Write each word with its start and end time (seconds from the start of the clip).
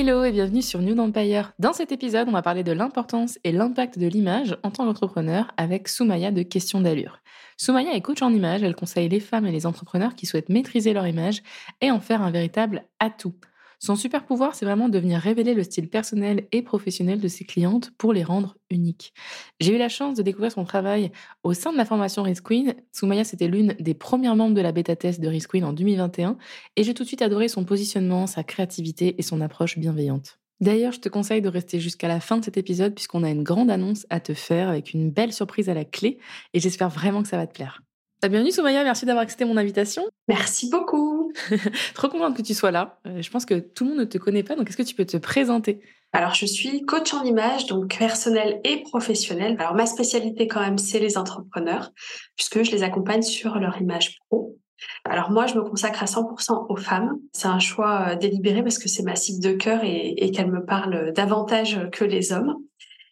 Hello 0.00 0.22
et 0.22 0.30
bienvenue 0.30 0.62
sur 0.62 0.80
New 0.80 0.96
Empire. 0.96 1.54
Dans 1.58 1.72
cet 1.72 1.90
épisode, 1.90 2.28
on 2.28 2.32
va 2.32 2.40
parler 2.40 2.62
de 2.62 2.70
l'importance 2.70 3.36
et 3.42 3.50
l'impact 3.50 3.98
de 3.98 4.06
l'image 4.06 4.56
en 4.62 4.70
tant 4.70 4.84
qu'entrepreneur 4.86 5.50
avec 5.56 5.88
Soumaya 5.88 6.30
de 6.30 6.44
Question 6.44 6.80
d'allure. 6.80 7.18
Soumaya 7.56 7.92
est 7.94 8.00
coach 8.00 8.22
en 8.22 8.32
image, 8.32 8.62
elle 8.62 8.76
conseille 8.76 9.08
les 9.08 9.18
femmes 9.18 9.44
et 9.46 9.50
les 9.50 9.66
entrepreneurs 9.66 10.14
qui 10.14 10.26
souhaitent 10.26 10.50
maîtriser 10.50 10.92
leur 10.92 11.08
image 11.08 11.42
et 11.80 11.90
en 11.90 11.98
faire 11.98 12.22
un 12.22 12.30
véritable 12.30 12.84
atout. 13.00 13.34
Son 13.80 13.94
super 13.94 14.24
pouvoir, 14.24 14.56
c'est 14.56 14.64
vraiment 14.64 14.88
de 14.88 14.98
venir 14.98 15.20
révéler 15.20 15.54
le 15.54 15.62
style 15.62 15.88
personnel 15.88 16.48
et 16.50 16.62
professionnel 16.62 17.20
de 17.20 17.28
ses 17.28 17.44
clientes 17.44 17.92
pour 17.96 18.12
les 18.12 18.24
rendre 18.24 18.56
uniques. 18.70 19.14
J'ai 19.60 19.74
eu 19.74 19.78
la 19.78 19.88
chance 19.88 20.16
de 20.16 20.22
découvrir 20.22 20.50
son 20.50 20.64
travail 20.64 21.12
au 21.44 21.54
sein 21.54 21.72
de 21.72 21.76
la 21.76 21.84
formation 21.84 22.24
Risk 22.24 22.44
Queen. 22.44 22.74
Soumaya, 22.92 23.22
c'était 23.22 23.46
l'une 23.46 23.74
des 23.78 23.94
premières 23.94 24.34
membres 24.34 24.54
de 24.54 24.60
la 24.60 24.72
bêta 24.72 24.96
test 24.96 25.20
de 25.20 25.28
Risk 25.28 25.50
Queen 25.50 25.64
en 25.64 25.72
2021 25.72 26.36
et 26.74 26.82
j'ai 26.82 26.92
tout 26.92 27.04
de 27.04 27.08
suite 27.08 27.22
adoré 27.22 27.46
son 27.46 27.64
positionnement, 27.64 28.26
sa 28.26 28.42
créativité 28.42 29.14
et 29.16 29.22
son 29.22 29.40
approche 29.40 29.78
bienveillante. 29.78 30.40
D'ailleurs, 30.60 30.92
je 30.92 30.98
te 30.98 31.08
conseille 31.08 31.40
de 31.40 31.48
rester 31.48 31.78
jusqu'à 31.78 32.08
la 32.08 32.18
fin 32.18 32.38
de 32.38 32.44
cet 32.44 32.56
épisode 32.56 32.96
puisqu'on 32.96 33.22
a 33.22 33.30
une 33.30 33.44
grande 33.44 33.70
annonce 33.70 34.06
à 34.10 34.18
te 34.18 34.34
faire 34.34 34.68
avec 34.68 34.92
une 34.92 35.12
belle 35.12 35.32
surprise 35.32 35.68
à 35.68 35.74
la 35.74 35.84
clé 35.84 36.18
et 36.52 36.58
j'espère 36.58 36.88
vraiment 36.88 37.22
que 37.22 37.28
ça 37.28 37.36
va 37.36 37.46
te 37.46 37.54
plaire. 37.54 37.80
Bienvenue 38.20 38.50
Soumaya, 38.50 38.82
merci 38.82 39.06
d'avoir 39.06 39.22
accepté 39.22 39.44
mon 39.44 39.56
invitation. 39.56 40.02
Merci 40.26 40.68
beaucoup. 40.68 41.17
Trop 41.94 42.08
contente 42.08 42.36
que 42.36 42.42
tu 42.42 42.54
sois 42.54 42.70
là. 42.70 42.98
Euh, 43.06 43.22
je 43.22 43.30
pense 43.30 43.44
que 43.44 43.54
tout 43.54 43.84
le 43.84 43.90
monde 43.90 44.00
ne 44.00 44.04
te 44.04 44.18
connaît 44.18 44.42
pas, 44.42 44.56
donc 44.56 44.68
est-ce 44.68 44.76
que 44.76 44.82
tu 44.82 44.94
peux 44.94 45.06
te 45.06 45.16
présenter? 45.16 45.80
Alors, 46.12 46.34
je 46.34 46.46
suis 46.46 46.84
coach 46.86 47.12
en 47.12 47.24
image, 47.24 47.66
donc 47.66 47.98
personnel 47.98 48.60
et 48.64 48.82
professionnel. 48.82 49.56
Alors, 49.58 49.74
ma 49.74 49.86
spécialité 49.86 50.48
quand 50.48 50.60
même, 50.60 50.78
c'est 50.78 51.00
les 51.00 51.18
entrepreneurs, 51.18 51.90
puisque 52.36 52.62
je 52.62 52.70
les 52.70 52.82
accompagne 52.82 53.22
sur 53.22 53.58
leur 53.58 53.80
image 53.80 54.18
pro. 54.28 54.56
Alors 55.04 55.30
moi, 55.30 55.46
je 55.46 55.54
me 55.54 55.62
consacre 55.62 56.02
à 56.02 56.06
100% 56.06 56.66
aux 56.68 56.76
femmes. 56.76 57.18
C'est 57.32 57.48
un 57.48 57.58
choix 57.58 58.10
euh, 58.10 58.16
délibéré 58.16 58.62
parce 58.62 58.78
que 58.78 58.88
c'est 58.88 59.02
ma 59.02 59.16
cible 59.16 59.42
de 59.42 59.52
cœur 59.52 59.82
et, 59.82 60.14
et 60.16 60.30
qu'elles 60.30 60.50
me 60.50 60.64
parlent 60.64 61.12
davantage 61.12 61.78
que 61.92 62.04
les 62.04 62.32
hommes. 62.32 62.56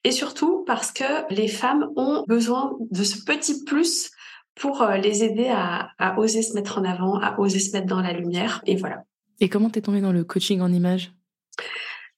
Et 0.04 0.12
surtout 0.12 0.62
parce 0.66 0.92
que 0.92 1.04
les 1.34 1.48
femmes 1.48 1.88
ont 1.96 2.24
besoin 2.28 2.76
de 2.92 3.02
ce 3.02 3.24
petit 3.24 3.64
plus 3.64 4.12
pour 4.56 4.82
euh, 4.82 4.96
les 4.96 5.22
aider 5.22 5.48
à, 5.48 5.90
à, 5.98 6.18
oser 6.18 6.42
se 6.42 6.54
mettre 6.54 6.78
en 6.78 6.84
avant, 6.84 7.18
à 7.20 7.38
oser 7.38 7.60
se 7.60 7.72
mettre 7.72 7.86
dans 7.86 8.00
la 8.00 8.12
lumière. 8.12 8.62
Et 8.66 8.76
voilà. 8.76 9.04
Et 9.40 9.48
comment 9.48 9.70
t'es 9.70 9.82
tombée 9.82 10.00
dans 10.00 10.12
le 10.12 10.24
coaching 10.24 10.60
en 10.60 10.72
image 10.72 11.12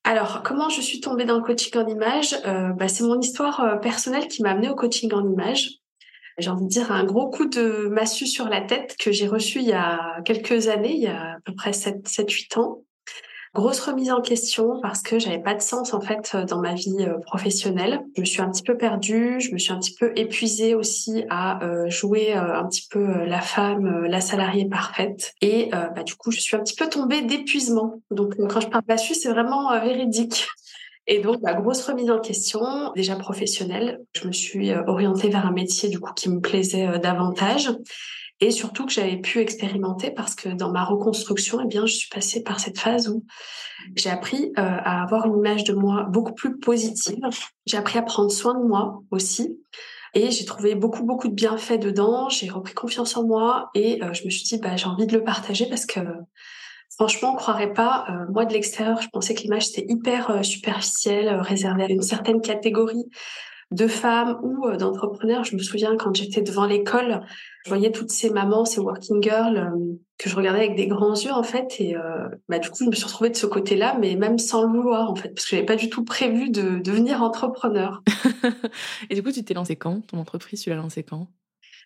alors, 0.05 0.43
comment 0.43 0.71
je 0.71 0.81
suis 0.81 1.01
tombée 1.01 1.27
dans 1.27 1.37
le 1.37 1.43
coaching 1.43 1.77
en 1.77 1.87
image 1.87 2.35
euh, 2.47 2.71
bah, 2.73 2.89
C'est 2.89 3.05
mon 3.05 3.21
histoire 3.21 3.61
euh, 3.61 3.77
personnelle 3.77 4.27
qui 4.27 4.43
m'a 4.43 4.53
amenée 4.53 4.71
au 4.71 4.75
coaching 4.75 5.13
en 5.13 5.29
image. 5.31 5.81
J'ai 6.39 6.49
envie 6.49 6.65
de 6.65 6.71
dire 6.71 6.93
un 6.93 7.05
gros 7.05 7.29
coup 7.29 7.45
de 7.45 7.89
massue 7.89 8.27
sur 8.27 8.49
la 8.49 8.63
tête 8.63 8.97
que 8.99 9.13
j'ai 9.13 9.27
reçu 9.27 9.59
il 9.59 9.67
y 9.67 9.73
a 9.75 10.23
quelques 10.25 10.69
années, 10.69 10.95
il 10.95 11.03
y 11.03 11.09
a 11.09 11.33
à 11.33 11.37
peu 11.45 11.55
près 11.55 11.73
7-8 11.73 12.59
ans. 12.59 12.85
Grosse 13.59 13.81
remise 13.81 14.13
en 14.13 14.21
question 14.21 14.79
parce 14.81 15.03
que 15.03 15.19
j'avais 15.19 15.41
pas 15.41 15.53
de 15.53 15.61
sens 15.61 15.93
en 15.93 16.01
fait 16.01 16.37
dans 16.49 16.61
ma 16.61 16.75
vie 16.75 16.95
euh, 17.01 17.19
professionnelle. 17.19 18.05
Je 18.15 18.21
me 18.21 18.25
suis 18.25 18.41
un 18.41 18.49
petit 18.53 18.63
peu 18.63 18.77
perdue, 18.77 19.41
je 19.41 19.51
me 19.51 19.59
suis 19.59 19.73
un 19.73 19.81
petit 19.81 19.97
peu 19.97 20.13
épuisée 20.15 20.77
aussi 20.77 21.25
à 21.29 21.61
euh, 21.65 21.91
jouer 21.91 22.37
euh, 22.37 22.57
un 22.57 22.69
petit 22.69 22.87
peu 22.89 23.25
la 23.25 23.41
femme, 23.41 24.05
la 24.05 24.21
salariée 24.21 24.69
parfaite. 24.69 25.35
Et 25.43 25.71
bah, 25.73 26.05
du 26.05 26.15
coup, 26.15 26.31
je 26.31 26.39
suis 26.39 26.55
un 26.55 26.61
petit 26.61 26.77
peu 26.77 26.89
tombée 26.89 27.23
d'épuisement. 27.23 28.01
Donc 28.13 28.37
quand 28.49 28.61
je 28.61 28.69
parle 28.69 28.85
là-dessus, 28.87 29.15
c'est 29.15 29.31
vraiment 29.31 29.73
véridique. 29.81 30.47
Et 31.09 31.19
donc, 31.19 31.39
la 31.43 31.55
bah, 31.55 31.61
grosse 31.61 31.85
remise 31.85 32.13
en 32.13 32.21
question, 32.21 32.93
déjà 32.95 33.17
professionnelle. 33.17 33.99
Je 34.15 34.29
me 34.29 34.33
suis 34.33 34.73
orientée 34.87 35.31
vers 35.31 35.47
un 35.47 35.53
métier 35.53 35.89
du 35.89 35.99
coup 35.99 36.13
qui 36.15 36.31
me 36.31 36.39
plaisait 36.39 37.01
davantage 37.01 37.73
et 38.41 38.51
surtout 38.53 38.87
que 38.87 38.93
j'avais 38.93 39.17
pu 39.17 39.41
expérimenter 39.41 40.11
parce 40.11 40.35
que 40.35 40.49
dans 40.49 40.71
ma 40.71 40.85
reconstruction, 40.85 41.61
eh 41.63 41.67
bien, 41.67 41.87
je 41.87 41.95
suis 41.95 42.09
passée 42.09 42.43
par 42.43 42.61
cette 42.61 42.79
phase 42.79 43.09
où 43.09 43.25
j'ai 43.97 44.11
appris 44.11 44.53
euh, 44.59 44.63
à 44.63 45.03
avoir 45.03 45.27
une 45.27 45.39
image 45.39 45.65
de 45.65 45.73
moi 45.73 46.05
beaucoup 46.05 46.35
plus 46.35 46.59
positive. 46.59 47.19
J'ai 47.67 47.77
appris 47.77 47.99
à 47.99 48.03
prendre 48.03 48.31
soin 48.31 48.55
de 48.55 48.65
moi 48.65 49.03
aussi. 49.11 49.59
Et 50.15 50.31
j'ai 50.31 50.45
trouvé 50.45 50.75
beaucoup, 50.75 51.03
beaucoup 51.03 51.29
de 51.29 51.35
bienfaits 51.35 51.81
dedans. 51.81 52.29
J'ai 52.29 52.49
repris 52.49 52.75
confiance 52.75 53.17
en 53.17 53.27
moi 53.27 53.71
et 53.75 54.03
euh, 54.03 54.13
je 54.13 54.25
me 54.25 54.31
suis 54.31 54.45
dit, 54.45 54.59
bah, 54.59 54.77
j'ai 54.77 54.87
envie 54.87 55.07
de 55.07 55.13
le 55.13 55.25
partager 55.25 55.69
parce 55.69 55.85
que 55.85 56.01
franchement, 56.91 57.33
on 57.33 57.37
croirait 57.37 57.73
pas. 57.73 58.07
Euh, 58.09 58.33
moi, 58.33 58.45
de 58.45 58.53
l'extérieur, 58.53 59.03
je 59.03 59.09
pensais 59.09 59.35
que 59.35 59.43
l'image, 59.43 59.67
c'était 59.67 59.87
hyper 59.93 60.45
superficielle, 60.45 61.29
réservée 61.41 61.85
à 61.85 61.89
une 61.91 62.03
certaine 62.03 62.41
catégorie 62.41 63.05
de 63.71 63.87
femmes 63.87 64.39
ou 64.43 64.67
euh, 64.67 64.77
d'entrepreneurs. 64.77 65.45
Je 65.45 65.55
me 65.55 65.63
souviens 65.63 65.97
quand 65.97 66.15
j'étais 66.15 66.43
devant 66.43 66.65
l'école, 66.65 67.21
je 67.65 67.71
voyais 67.71 67.93
toutes 67.93 68.11
ces 68.11 68.31
mamans, 68.31 68.65
ces 68.65 68.81
working 68.81 69.23
girls 69.23 69.59
euh, 69.59 69.99
que 70.17 70.29
je 70.29 70.37
regardais 70.37 70.61
avec 70.61 70.77
des 70.77 70.87
grands 70.87 71.15
yeux 71.15 71.33
en 71.33 71.43
fait. 71.43 71.81
Et 71.81 71.97
euh, 71.97 72.29
bah, 72.49 72.59
du 72.59 72.71
coup, 72.71 72.85
je 72.85 72.89
me 72.89 72.95
suis 72.95 73.05
retrouvée 73.05 73.31
de 73.31 73.37
ce 73.37 73.47
côté-là, 73.47 73.97
mais 74.01 74.17
même 74.17 74.39
sans 74.39 74.63
le 74.63 74.69
vouloir 74.69 75.11
en 75.11 75.15
fait, 75.15 75.31
parce 75.31 75.45
que 75.45 75.57
j'avais 75.57 75.67
pas 75.67 75.77
du 75.77 75.91
tout 75.91 76.05
prévu 76.05 76.51
de 76.51 76.79
devenir 76.79 77.23
entrepreneur. 77.23 78.03
et 79.11 79.15
du 79.15 79.23
coup, 79.23 79.33
tu 79.33 79.45
t'es 79.45 79.55
lancée 79.55 79.77
quand? 79.77 80.07
Ton 80.07 80.19
entreprise, 80.19 80.63
tu 80.63 80.71
l'as 80.71 80.77
lancée 80.77 81.03
quand? 81.03 81.29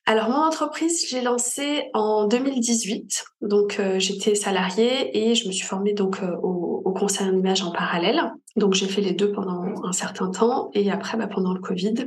Alors 0.04 0.30
mon 0.30 0.36
entreprise, 0.36 1.06
j'ai 1.08 1.20
lancé 1.20 1.84
en 1.94 2.26
2018. 2.26 3.24
Donc 3.42 3.80
j'étais 3.98 4.34
salariée 4.34 5.16
et 5.16 5.36
je 5.36 5.46
me 5.46 5.52
suis 5.52 5.64
formée 5.64 5.92
donc 5.92 6.20
au, 6.42 6.82
au 6.84 6.92
conseil 6.92 7.28
en 7.28 7.38
image 7.38 7.62
en 7.62 7.70
parallèle. 7.70 8.20
Donc 8.56 8.74
j'ai 8.74 8.86
fait 8.86 9.00
les 9.00 9.12
deux 9.12 9.32
pendant 9.32 9.84
un 9.84 9.92
certain 9.92 10.30
temps 10.30 10.70
et 10.74 10.90
après 10.90 11.16
bah, 11.16 11.26
pendant 11.26 11.54
le 11.54 11.60
Covid, 11.60 12.06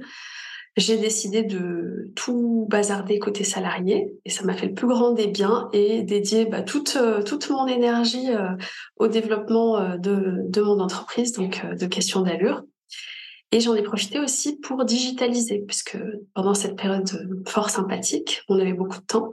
j'ai 0.77 0.97
décidé 0.97 1.43
de 1.43 2.11
tout 2.15 2.67
bazarder 2.69 3.17
côté 3.17 3.43
salarié 3.43 4.13
et 4.25 4.29
ça 4.29 4.43
m'a 4.43 4.53
fait 4.53 4.67
le 4.67 4.73
plus 4.73 4.87
grand 4.87 5.11
des 5.11 5.27
biens 5.27 5.69
et 5.71 6.03
dédier 6.03 6.45
bah, 6.45 6.61
toute 6.61 6.97
toute 7.25 7.49
mon 7.49 7.65
énergie 7.65 8.27
au 8.97 9.07
développement 9.07 9.97
de, 9.97 10.43
de 10.49 10.61
mon 10.61 10.79
entreprise 10.79 11.31
donc 11.31 11.65
de 11.65 11.85
questions 11.85 12.21
d'allure. 12.21 12.63
Et 13.51 13.61
j'en 13.61 13.75
ai 13.75 13.83
profité 13.83 14.19
aussi 14.19 14.57
pour 14.57 14.83
digitaliser, 14.83 15.63
puisque 15.65 15.97
pendant 16.33 16.53
cette 16.53 16.75
période 16.75 17.09
fort 17.47 17.69
sympathique, 17.69 18.41
on 18.49 18.59
avait 18.59 18.73
beaucoup 18.73 18.97
de 18.97 19.05
temps. 19.05 19.29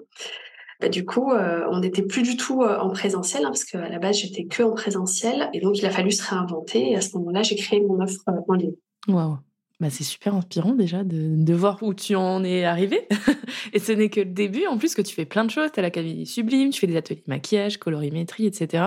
Bah, 0.83 0.89
du 0.89 1.05
coup, 1.05 1.31
euh, 1.31 1.65
on 1.71 1.79
n'était 1.79 2.03
plus 2.03 2.23
du 2.23 2.37
tout 2.37 2.63
euh, 2.63 2.77
en 2.81 2.91
présentiel, 2.91 3.45
hein, 3.45 3.51
parce 3.51 3.65
qu'à 3.65 3.89
la 3.89 4.01
base, 4.01 4.19
j'étais 4.19 4.47
que 4.47 4.65
en 4.65 4.73
présentiel. 4.73 5.49
Et 5.53 5.61
donc, 5.61 5.79
il 5.79 5.87
a 5.87 5.91
fallu 5.91 6.11
se 6.11 6.29
réinventer. 6.29 6.91
Et 6.91 6.97
à 6.97 7.01
ce 7.01 7.17
moment-là, 7.19 7.45
j'ai 7.45 7.55
créé 7.55 7.81
mon 7.81 8.01
offre 8.01 8.21
euh, 8.29 8.33
en 8.49 8.55
ligne. 8.55 8.75
Waouh! 9.07 9.39
Bah, 9.79 9.91
c'est 9.91 10.03
super 10.03 10.35
inspirant 10.35 10.75
déjà 10.75 11.05
de, 11.05 11.55
voir 11.55 11.81
où 11.83 11.95
tu 11.95 12.17
en 12.17 12.43
es 12.43 12.65
arrivé. 12.65 13.07
et 13.73 13.79
ce 13.79 13.93
n'est 13.93 14.09
que 14.09 14.21
le 14.21 14.33
début. 14.33 14.67
En 14.67 14.77
plus, 14.77 14.97
que 14.97 15.03
tu 15.03 15.15
fais 15.15 15.25
plein 15.25 15.45
de 15.45 15.51
choses. 15.51 15.71
Tu 15.73 15.79
as 15.79 15.83
l'Académie 15.85 16.27
Sublime, 16.27 16.71
tu 16.71 16.81
fais 16.81 16.89
des 16.89 16.97
ateliers 16.97 17.23
de 17.25 17.31
maquillage, 17.31 17.77
colorimétrie, 17.77 18.47
etc. 18.47 18.87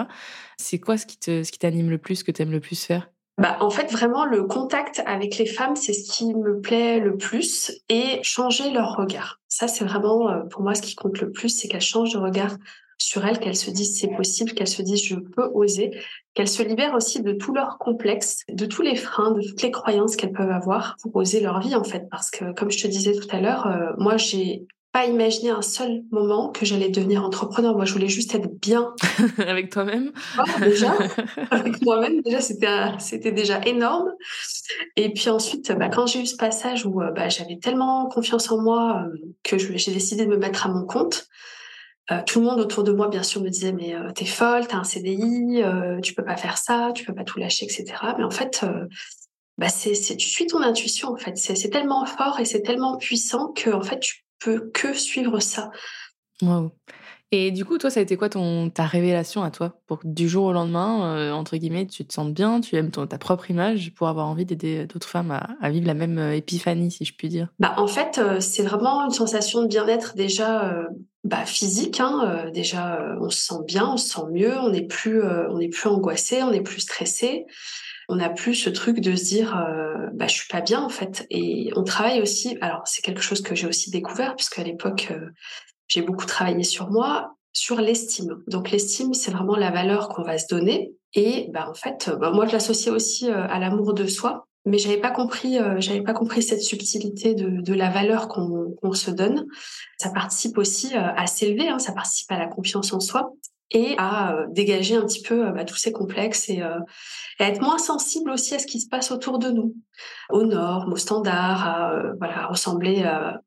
C'est 0.57 0.79
quoi 0.79 0.97
ce 0.97 1.05
qui 1.05 1.59
t'anime 1.59 1.89
le 1.89 1.97
plus, 1.97 2.17
ce 2.17 2.23
que 2.25 2.31
tu 2.31 2.41
aimes 2.41 2.51
le 2.51 2.59
plus 2.59 2.83
faire? 2.83 3.09
Bah, 3.37 3.57
en 3.59 3.69
fait, 3.69 3.91
vraiment, 3.91 4.25
le 4.25 4.43
contact 4.43 5.03
avec 5.05 5.37
les 5.37 5.45
femmes, 5.45 5.75
c'est 5.75 5.93
ce 5.93 6.09
qui 6.09 6.33
me 6.33 6.61
plaît 6.61 6.99
le 6.99 7.17
plus 7.17 7.71
et 7.89 8.19
changer 8.23 8.69
leur 8.69 8.95
regard. 8.95 9.41
Ça, 9.49 9.67
c'est 9.67 9.83
vraiment, 9.83 10.29
euh, 10.29 10.43
pour 10.49 10.61
moi, 10.61 10.73
ce 10.73 10.81
qui 10.81 10.95
compte 10.95 11.19
le 11.19 11.31
plus, 11.31 11.49
c'est 11.49 11.67
qu'elles 11.67 11.81
changent 11.81 12.13
de 12.13 12.17
regard 12.17 12.55
sur 12.97 13.25
elles, 13.25 13.39
qu'elles 13.39 13.57
se 13.57 13.71
disent 13.71 13.99
c'est 13.99 14.15
possible, 14.15 14.53
qu'elles 14.53 14.67
se 14.67 14.81
disent 14.81 15.03
je 15.03 15.15
peux 15.15 15.49
oser, 15.53 15.91
qu'elles 16.33 16.47
se 16.47 16.63
libèrent 16.63 16.95
aussi 16.95 17.21
de 17.21 17.33
tous 17.33 17.53
leurs 17.53 17.77
complexes, 17.77 18.43
de 18.49 18.65
tous 18.65 18.81
les 18.81 18.95
freins, 18.95 19.31
de 19.31 19.41
toutes 19.41 19.61
les 19.61 19.71
croyances 19.71 20.15
qu'elles 20.15 20.31
peuvent 20.31 20.49
avoir 20.49 20.95
pour 21.01 21.15
oser 21.15 21.41
leur 21.41 21.59
vie 21.59 21.75
en 21.75 21.83
fait. 21.83 22.07
Parce 22.09 22.31
que 22.31 22.53
comme 22.53 22.71
je 22.71 22.81
te 22.81 22.87
disais 22.87 23.13
tout 23.13 23.27
à 23.31 23.41
l'heure, 23.41 23.67
euh, 23.67 23.91
moi 23.97 24.15
j'ai 24.17 24.65
pas 24.95 25.07
imaginé 25.07 25.49
un 25.49 25.61
seul 25.61 26.03
moment 26.09 26.53
que 26.53 26.65
j'allais 26.65 26.87
devenir 26.87 27.21
entrepreneur. 27.21 27.75
Moi, 27.75 27.83
je 27.83 27.91
voulais 27.91 28.07
juste 28.07 28.33
être 28.33 28.47
bien. 28.61 28.93
avec 29.45 29.69
toi-même 29.69 30.13
Déjà, 30.61 30.95
avec 31.51 31.81
moi-même, 31.83 32.21
déjà, 32.21 32.39
c'était, 32.39 33.33
déjà 33.33 33.59
énorme. 33.65 34.13
Et 34.95 35.11
puis 35.11 35.29
ensuite, 35.29 35.69
bah, 35.73 35.89
quand 35.89 36.07
j'ai 36.07 36.21
eu 36.21 36.25
ce 36.25 36.37
passage 36.37 36.85
où 36.85 37.01
euh, 37.01 37.11
bah, 37.11 37.27
j'avais 37.27 37.57
tellement 37.57 38.07
confiance 38.07 38.49
en 38.49 38.61
moi 38.61 39.03
euh, 39.03 39.17
que 39.43 39.57
j'ai 39.57 39.91
décidé 39.91 40.23
de 40.23 40.29
me 40.29 40.37
mettre 40.37 40.65
à 40.65 40.69
mon 40.69 40.85
compte, 40.85 41.27
euh, 42.09 42.21
tout 42.25 42.39
le 42.39 42.45
monde 42.45 42.61
autour 42.61 42.85
de 42.85 42.93
moi, 42.93 43.09
bien 43.09 43.23
sûr, 43.23 43.41
me 43.41 43.49
disait 43.49 43.73
mais 43.73 43.97
t'es 44.15 44.23
folle, 44.23 44.65
t'as 44.65 44.77
un 44.77 44.85
CDI, 44.85 45.61
tu 46.03 46.13
peux 46.13 46.23
pas 46.23 46.37
faire 46.37 46.57
ça, 46.57 46.93
tu 46.95 47.03
peux 47.03 47.13
pas 47.13 47.25
tout 47.25 47.37
lâcher, 47.37 47.65
etc. 47.65 47.85
Mais 48.17 48.23
en 48.23 48.31
fait, 48.31 48.63
bah 49.57 49.67
c'est, 49.67 49.91
tu 50.15 50.29
suis 50.29 50.47
ton 50.47 50.61
intuition 50.61 51.09
en 51.11 51.17
fait. 51.17 51.35
C'est, 51.35 51.55
c'est 51.55 51.69
tellement 51.69 52.05
fort 52.05 52.39
et 52.39 52.45
c'est 52.45 52.61
tellement 52.61 52.95
puissant 52.95 53.51
que 53.51 53.71
en 53.71 53.81
fait 53.81 53.99
tu 53.99 54.24
peux 54.39 54.69
que 54.73 54.93
suivre 54.93 55.39
ça. 55.39 55.71
Wow. 56.41 56.71
Et 57.31 57.51
du 57.51 57.65
coup, 57.65 57.77
toi, 57.77 57.89
ça 57.89 57.99
a 57.99 58.03
été 58.03 58.17
quoi 58.17 58.29
ton, 58.29 58.69
ta 58.69 58.85
révélation 58.85 59.43
à 59.43 59.49
toi 59.49 59.81
Pour 59.87 59.99
que 59.99 60.07
du 60.07 60.29
jour 60.29 60.45
au 60.45 60.53
lendemain, 60.53 61.17
euh, 61.17 61.31
entre 61.31 61.57
guillemets, 61.57 61.87
tu 61.87 62.05
te 62.05 62.13
sentes 62.13 62.33
bien, 62.33 62.61
tu 62.61 62.75
aimes 62.75 62.91
ton, 62.91 63.07
ta 63.07 63.17
propre 63.17 63.49
image 63.49 63.93
pour 63.93 64.07
avoir 64.07 64.27
envie 64.27 64.45
d'aider 64.45 64.85
d'autres 64.85 65.09
femmes 65.09 65.31
à, 65.31 65.69
vivre 65.69 65.87
la 65.87 65.95
même 65.95 66.19
euh, 66.19 66.35
épiphanie, 66.35 66.91
si 66.91 67.03
je 67.03 67.13
puis 67.13 67.27
dire? 67.27 67.49
Bah, 67.59 67.73
En 67.77 67.87
fait, 67.87 68.19
euh, 68.19 68.39
c'est 68.39 68.63
vraiment 68.63 69.03
une 69.03 69.11
sensation 69.11 69.63
de 69.63 69.67
bien-être 69.67 70.15
déjà 70.15 70.75
bah, 71.23 71.45
physique. 71.45 71.99
Hein, 71.99 72.51
déjà, 72.53 73.15
on 73.19 73.29
se 73.29 73.39
sent 73.39 73.63
bien, 73.67 73.89
on 73.93 73.97
se 73.97 74.07
sent 74.07 74.27
mieux, 74.31 74.57
on 74.59 74.69
n'est 74.69 74.85
plus, 74.85 75.21
on 75.23 75.57
n'est 75.57 75.69
plus 75.69 75.89
angoissé, 75.89 76.43
on 76.43 76.51
n'est 76.51 76.61
plus 76.61 76.81
stressé. 76.81 77.45
On 78.09 78.17
n'a 78.17 78.29
plus 78.29 78.55
ce 78.55 78.69
truc 78.69 78.99
de 78.99 79.15
se 79.15 79.23
dire, 79.23 79.55
bah, 80.13 80.27
je 80.27 80.33
suis 80.33 80.47
pas 80.47 80.61
bien 80.61 80.81
en 80.81 80.89
fait. 80.89 81.25
Et 81.29 81.71
on 81.75 81.83
travaille 81.83 82.21
aussi. 82.21 82.57
Alors, 82.61 82.81
c'est 82.85 83.01
quelque 83.01 83.21
chose 83.21 83.41
que 83.41 83.55
j'ai 83.55 83.67
aussi 83.67 83.89
découvert 83.89 84.35
puisque 84.35 84.59
à 84.59 84.63
l'époque 84.63 85.11
j'ai 85.87 86.01
beaucoup 86.01 86.25
travaillé 86.25 86.63
sur 86.63 86.89
moi, 86.89 87.35
sur 87.53 87.79
l'estime. 87.79 88.43
Donc 88.47 88.71
l'estime, 88.71 89.13
c'est 89.13 89.31
vraiment 89.31 89.55
la 89.55 89.71
valeur 89.71 90.09
qu'on 90.09 90.23
va 90.23 90.37
se 90.37 90.47
donner. 90.47 90.93
Et 91.13 91.49
bah, 91.53 91.67
en 91.69 91.73
fait, 91.73 92.11
bah, 92.19 92.31
moi, 92.31 92.45
je 92.45 92.51
l'associais 92.51 92.91
aussi 92.91 93.29
euh, 93.29 93.47
à 93.47 93.59
l'amour 93.59 93.93
de 93.93 94.05
soi, 94.05 94.47
mais 94.65 94.77
j'avais 94.77 94.99
pas 94.99 95.11
compris, 95.11 95.57
euh, 95.57 95.79
j'avais 95.79 96.01
pas 96.01 96.13
compris 96.13 96.43
cette 96.43 96.61
subtilité 96.61 97.33
de, 97.33 97.73
la 97.73 97.89
valeur 97.89 98.27
qu'on 98.27 98.93
se 98.93 99.11
donne. 99.11 99.45
Ça 99.97 100.09
participe 100.09 100.57
aussi 100.57 100.95
euh, 100.95 101.13
à 101.15 101.27
s'élever, 101.27 101.69
hein, 101.69 101.79
ça 101.79 101.93
participe 101.93 102.31
à 102.31 102.37
la 102.37 102.47
confiance 102.47 102.91
en 102.93 102.99
soi 102.99 103.31
et 103.71 103.95
à 103.97 104.33
euh, 104.33 104.45
dégager 104.49 104.95
un 104.95 105.05
petit 105.05 105.21
peu 105.21 105.47
euh, 105.47 105.51
bah, 105.51 105.65
tous 105.65 105.75
ces 105.75 105.91
complexes 105.91 106.49
euh, 106.49 106.79
et, 107.39 107.43
à 107.43 107.47
être 107.47 107.61
moins 107.61 107.77
sensible 107.77 108.31
aussi 108.31 108.53
à 108.55 108.59
ce 108.59 108.67
qui 108.67 108.79
se 108.79 108.87
passe 108.87 109.11
autour 109.11 109.39
de 109.39 109.49
nous, 109.49 109.75
aux 110.29 110.43
normes, 110.43 110.93
aux 110.93 110.97
standards, 110.97 111.67
à 111.67 112.01
voilà, 112.19 112.47
ressembler 112.47 113.03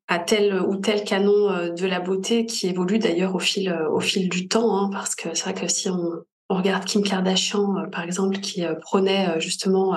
à 0.08 0.18
tel 0.18 0.60
ou 0.60 0.76
tel 0.76 1.04
canon 1.04 1.72
de 1.74 1.86
la 1.86 2.00
beauté 2.00 2.46
qui 2.46 2.68
évolue 2.68 2.98
d'ailleurs 2.98 3.34
au 3.34 3.38
fil, 3.38 3.76
au 3.90 4.00
fil 4.00 4.28
du 4.28 4.48
temps, 4.48 4.76
hein, 4.76 4.90
parce 4.92 5.14
que 5.14 5.34
c'est 5.34 5.44
vrai 5.44 5.54
que 5.54 5.68
si 5.68 5.88
on, 5.88 6.10
regarde 6.50 6.84
Kim 6.86 7.02
Kardashian, 7.02 7.88
par 7.92 8.02
exemple, 8.02 8.38
qui 8.38 8.64
prenait 8.80 9.38
justement 9.38 9.94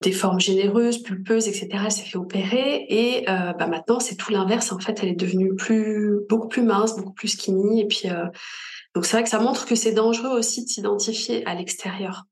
des 0.00 0.10
formes 0.10 0.40
généreuses, 0.40 1.02
pulpeuses, 1.02 1.46
etc. 1.46 1.68
Elle 1.84 1.92
s'est 1.92 2.04
fait 2.04 2.18
opérer 2.18 2.86
et 2.88 3.24
bah 3.26 3.68
maintenant 3.68 4.00
c'est 4.00 4.16
tout 4.16 4.32
l'inverse. 4.32 4.72
En 4.72 4.80
fait, 4.80 4.98
elle 5.02 5.10
est 5.10 5.20
devenue 5.20 5.54
plus, 5.54 6.18
beaucoup 6.28 6.48
plus 6.48 6.62
mince, 6.62 6.96
beaucoup 6.96 7.12
plus 7.12 7.28
skinny 7.28 7.80
et 7.80 7.86
puis 7.86 8.08
donc 8.94 9.06
c'est 9.06 9.16
vrai 9.16 9.24
que 9.24 9.30
ça 9.30 9.38
montre 9.38 9.66
que 9.66 9.74
c'est 9.74 9.92
dangereux 9.92 10.30
aussi 10.30 10.64
de 10.64 10.68
s'identifier 10.68 11.46
à 11.46 11.54
l'extérieur. 11.54 12.24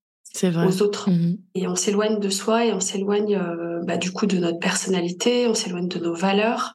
aux 0.45 0.83
autres. 0.83 1.11
Mmh 1.11 1.39
et 1.57 1.67
on 1.67 1.75
s'éloigne 1.75 2.21
de 2.21 2.29
soi 2.29 2.65
et 2.67 2.73
on 2.73 2.81
s'éloigne 2.81 3.37
euh, 3.37 3.81
bah, 3.83 3.97
du 3.97 4.13
coup 4.13 4.27
de 4.27 4.39
notre 4.39 4.59
personnalité, 4.59 5.47
on 5.49 5.55
s'éloigne 5.55 5.89
de 5.89 5.99
nos 5.99 6.15
valeurs. 6.15 6.75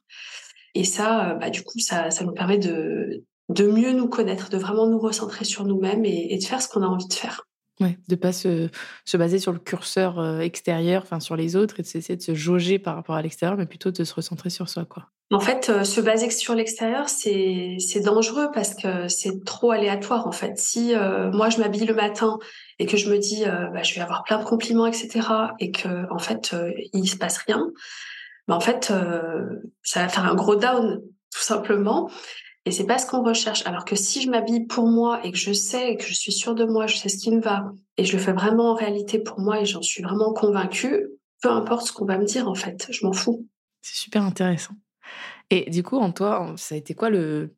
Et 0.74 0.84
ça, 0.84 1.30
euh, 1.30 1.34
bah, 1.34 1.48
du 1.48 1.62
coup, 1.62 1.78
ça, 1.78 2.10
ça 2.10 2.24
nous 2.24 2.32
permet 2.32 2.58
de, 2.58 3.24
de 3.48 3.66
mieux 3.66 3.92
nous 3.92 4.08
connaître, 4.08 4.50
de 4.50 4.58
vraiment 4.58 4.86
nous 4.86 4.98
recentrer 4.98 5.44
sur 5.44 5.64
nous-mêmes 5.64 6.04
et, 6.04 6.34
et 6.34 6.38
de 6.38 6.44
faire 6.44 6.60
ce 6.60 6.68
qu'on 6.68 6.82
a 6.82 6.86
envie 6.86 7.08
de 7.08 7.14
faire. 7.14 7.46
Ouais, 7.78 7.98
de 8.08 8.14
pas 8.14 8.32
se, 8.32 8.70
se, 9.04 9.16
baser 9.18 9.38
sur 9.38 9.52
le 9.52 9.58
curseur 9.58 10.18
euh, 10.18 10.40
extérieur, 10.40 11.02
enfin 11.02 11.20
sur 11.20 11.36
les 11.36 11.56
autres, 11.56 11.78
et 11.78 11.82
de 11.82 11.86
s'essayer 11.86 12.16
de 12.16 12.22
se 12.22 12.34
jauger 12.34 12.78
par 12.78 12.94
rapport 12.94 13.16
à 13.16 13.22
l'extérieur, 13.22 13.58
mais 13.58 13.66
plutôt 13.66 13.90
de 13.90 14.02
se 14.02 14.14
recentrer 14.14 14.48
sur 14.48 14.70
soi, 14.70 14.86
quoi. 14.86 15.10
En 15.30 15.40
fait, 15.40 15.68
euh, 15.68 15.84
se 15.84 16.00
baser 16.00 16.30
sur 16.30 16.54
l'extérieur, 16.54 17.08
c'est 17.10 18.00
dangereux 18.02 18.48
parce 18.54 18.74
que 18.74 19.08
c'est 19.08 19.44
trop 19.44 19.72
aléatoire. 19.72 20.26
En 20.26 20.32
fait, 20.32 20.56
si 20.56 20.94
euh, 20.94 21.30
moi 21.32 21.50
je 21.50 21.58
m'habille 21.58 21.84
le 21.84 21.94
matin 21.94 22.38
et 22.78 22.86
que 22.86 22.96
je 22.96 23.10
me 23.10 23.18
dis 23.18 23.44
bah, 23.44 23.82
je 23.82 23.94
vais 23.94 24.00
avoir 24.00 24.22
plein 24.22 24.38
de 24.38 24.44
compliments, 24.44 24.86
etc., 24.86 25.26
et 25.58 25.72
que 25.72 26.10
en 26.12 26.18
fait 26.18 26.54
il 26.92 27.08
se 27.08 27.16
passe 27.16 27.38
rien, 27.38 27.66
bah, 28.46 28.54
en 28.54 28.60
fait 28.60 28.92
ça 29.82 30.00
va 30.02 30.08
faire 30.08 30.24
un 30.24 30.34
gros 30.36 30.54
down 30.54 31.02
tout 31.34 31.42
simplement. 31.42 32.08
Et 32.66 32.72
c'est 32.72 32.84
pas 32.84 32.98
ce 32.98 33.06
qu'on 33.06 33.22
recherche. 33.22 33.64
Alors 33.64 33.84
que 33.84 33.94
si 33.94 34.20
je 34.20 34.28
m'habille 34.28 34.66
pour 34.66 34.88
moi 34.88 35.24
et 35.24 35.30
que 35.30 35.38
je 35.38 35.52
sais 35.52 35.92
et 35.92 35.96
que 35.96 36.04
je 36.04 36.12
suis 36.12 36.32
sûre 36.32 36.56
de 36.56 36.64
moi, 36.64 36.88
je 36.88 36.96
sais 36.96 37.08
ce 37.08 37.16
qui 37.16 37.30
me 37.30 37.40
va 37.40 37.72
et 37.96 38.04
je 38.04 38.12
le 38.12 38.18
fais 38.18 38.32
vraiment 38.32 38.72
en 38.72 38.74
réalité 38.74 39.20
pour 39.20 39.38
moi 39.38 39.60
et 39.60 39.64
j'en 39.64 39.82
suis 39.82 40.02
vraiment 40.02 40.32
convaincue, 40.32 41.06
peu 41.40 41.48
importe 41.48 41.86
ce 41.86 41.92
qu'on 41.92 42.04
va 42.04 42.18
me 42.18 42.24
dire 42.24 42.48
en 42.48 42.56
fait, 42.56 42.88
je 42.90 43.06
m'en 43.06 43.12
fous. 43.12 43.46
C'est 43.82 43.96
super 43.96 44.22
intéressant. 44.22 44.74
Et 45.50 45.70
du 45.70 45.84
coup, 45.84 45.96
en 45.96 46.10
toi, 46.10 46.54
ça 46.56 46.74
a 46.74 46.78
été 46.78 46.94
quoi 46.94 47.08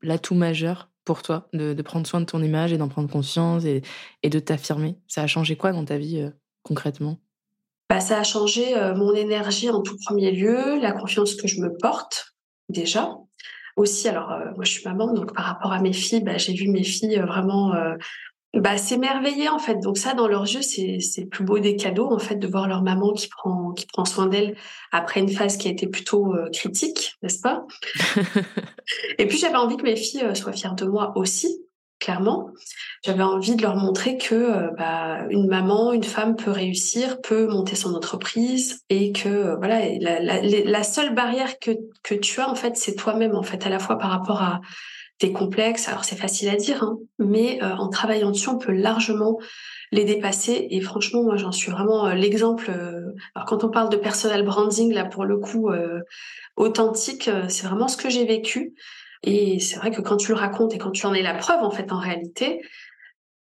l'atout 0.02 0.34
majeur 0.34 0.90
pour 1.06 1.22
toi 1.22 1.48
de, 1.54 1.80
prendre 1.80 2.06
soin 2.06 2.20
de 2.20 2.26
ton 2.26 2.42
image 2.42 2.74
et 2.74 2.76
d'en 2.76 2.88
prendre 2.88 3.10
conscience 3.10 3.64
et, 3.64 3.82
de 4.22 4.38
t'affirmer? 4.38 4.98
Ça 5.06 5.22
a 5.22 5.26
changé 5.26 5.56
quoi 5.56 5.72
dans 5.72 5.86
ta 5.86 5.96
vie 5.96 6.20
euh, 6.20 6.30
concrètement? 6.62 7.16
Bah, 7.88 8.00
Ça 8.00 8.18
a 8.18 8.24
changé 8.24 8.76
euh, 8.76 8.94
mon 8.94 9.14
énergie 9.14 9.70
en 9.70 9.80
tout 9.80 9.96
premier 10.04 10.32
lieu, 10.32 10.78
la 10.78 10.92
confiance 10.92 11.34
que 11.34 11.48
je 11.48 11.62
me 11.62 11.74
porte 11.78 12.34
déjà 12.68 13.16
aussi, 13.78 14.08
alors 14.08 14.32
euh, 14.32 14.44
moi 14.56 14.64
je 14.64 14.72
suis 14.72 14.84
maman, 14.84 15.12
donc 15.12 15.34
par 15.34 15.44
rapport 15.44 15.72
à 15.72 15.80
mes 15.80 15.92
filles, 15.92 16.22
bah, 16.22 16.36
j'ai 16.36 16.52
vu 16.52 16.68
mes 16.68 16.82
filles 16.82 17.18
euh, 17.18 17.26
vraiment 17.26 17.74
euh, 17.74 17.96
bah, 18.54 18.76
s'émerveiller 18.76 19.48
en 19.48 19.58
fait. 19.58 19.76
Donc 19.76 19.98
ça, 19.98 20.14
dans 20.14 20.28
leurs 20.28 20.44
yeux, 20.44 20.62
c'est 20.62 20.98
le 21.18 21.28
plus 21.28 21.44
beau 21.44 21.58
des 21.58 21.76
cadeaux 21.76 22.10
en 22.10 22.18
fait 22.18 22.36
de 22.36 22.46
voir 22.46 22.68
leur 22.68 22.82
maman 22.82 23.12
qui 23.12 23.28
prend 23.28 23.72
qui 23.72 23.86
prend 23.86 24.04
soin 24.04 24.26
d'elle 24.26 24.56
après 24.92 25.20
une 25.20 25.30
phase 25.30 25.56
qui 25.56 25.68
a 25.68 25.70
été 25.70 25.86
plutôt 25.86 26.34
critique, 26.52 27.16
n'est-ce 27.22 27.40
pas? 27.40 27.66
Et 29.18 29.26
puis 29.26 29.38
j'avais 29.38 29.56
envie 29.56 29.76
que 29.76 29.82
mes 29.82 29.96
filles 29.96 30.34
soient 30.34 30.52
fières 30.52 30.74
de 30.74 30.86
moi 30.86 31.12
aussi 31.16 31.67
clairement. 31.98 32.50
J'avais 33.04 33.22
envie 33.22 33.56
de 33.56 33.62
leur 33.62 33.76
montrer 33.76 34.16
que 34.18 34.34
euh, 34.34 34.70
bah, 34.76 35.24
une 35.30 35.48
maman, 35.48 35.92
une 35.92 36.04
femme 36.04 36.36
peut 36.36 36.50
réussir, 36.50 37.20
peut 37.20 37.46
monter 37.46 37.76
son 37.76 37.94
entreprise 37.94 38.80
et 38.88 39.12
que 39.12 39.28
euh, 39.28 39.56
voilà, 39.56 39.80
la, 39.98 40.82
seule 40.82 41.14
barrière 41.14 41.58
que, 41.58 41.72
que 42.02 42.14
tu 42.14 42.40
as 42.40 42.48
en 42.48 42.54
fait, 42.54 42.76
c'est 42.76 42.94
toi-même 42.94 43.34
en 43.34 43.42
fait, 43.42 43.66
à 43.66 43.68
la 43.68 43.78
fois 43.78 43.98
par 43.98 44.10
rapport 44.10 44.42
à 44.42 44.60
tes 45.18 45.32
complexes. 45.32 45.88
Alors 45.88 46.04
c'est 46.04 46.16
facile 46.16 46.48
à 46.48 46.56
dire, 46.56 46.82
hein, 46.84 46.98
mais 47.18 47.62
euh, 47.62 47.74
en 47.76 47.88
travaillant 47.88 48.30
dessus, 48.30 48.48
on 48.48 48.58
peut 48.58 48.72
largement 48.72 49.38
les 49.90 50.04
dépasser. 50.04 50.68
Et 50.70 50.80
franchement, 50.80 51.22
moi, 51.22 51.36
j'en 51.36 51.52
suis 51.52 51.72
vraiment 51.72 52.08
l'exemple. 52.12 52.70
alors 53.34 53.46
quand 53.46 53.64
on 53.64 53.70
parle 53.70 53.88
de 53.88 53.96
personal 53.96 54.44
branding, 54.44 54.92
là 54.92 55.04
pour 55.04 55.24
le 55.24 55.38
coup, 55.38 55.70
authentique, 56.56 57.30
c'est 57.48 57.66
vraiment 57.66 57.88
ce 57.88 57.96
que 57.96 58.10
j'ai 58.10 58.26
vécu. 58.26 58.74
Et 59.22 59.58
c'est 59.58 59.76
vrai 59.76 59.90
que 59.90 60.00
quand 60.00 60.16
tu 60.16 60.32
le 60.32 60.38
racontes 60.38 60.74
et 60.74 60.78
quand 60.78 60.90
tu 60.90 61.06
en 61.06 61.14
es 61.14 61.22
la 61.22 61.34
preuve, 61.34 61.62
en 61.62 61.70
fait, 61.70 61.92
en 61.92 61.98
réalité, 61.98 62.62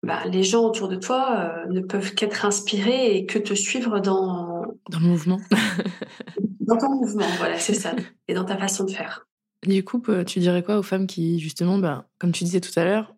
bah, 0.02 0.22
les 0.26 0.42
gens 0.42 0.64
autour 0.64 0.88
de 0.88 0.96
toi 0.96 1.36
euh, 1.38 1.72
ne 1.72 1.80
peuvent 1.80 2.14
qu'être 2.14 2.44
inspirés 2.44 3.16
et 3.16 3.26
que 3.26 3.38
te 3.38 3.54
suivre 3.54 4.00
dans... 4.00 4.62
Dans 4.90 5.00
le 5.00 5.06
mouvement. 5.06 5.40
dans 6.60 6.76
ton 6.76 6.90
mouvement, 6.90 7.26
voilà, 7.38 7.58
c'est 7.58 7.74
ça. 7.74 7.94
Et 8.28 8.34
dans 8.34 8.44
ta 8.44 8.56
façon 8.56 8.84
de 8.84 8.90
faire. 8.90 9.26
Du 9.66 9.84
coup, 9.84 10.02
euh, 10.08 10.24
tu 10.24 10.38
dirais 10.38 10.62
quoi 10.62 10.78
aux 10.78 10.82
femmes 10.82 11.06
qui, 11.06 11.40
justement, 11.40 11.78
bah, 11.78 12.08
comme 12.18 12.32
tu 12.32 12.44
disais 12.44 12.60
tout 12.60 12.78
à 12.78 12.84
l'heure, 12.84 13.14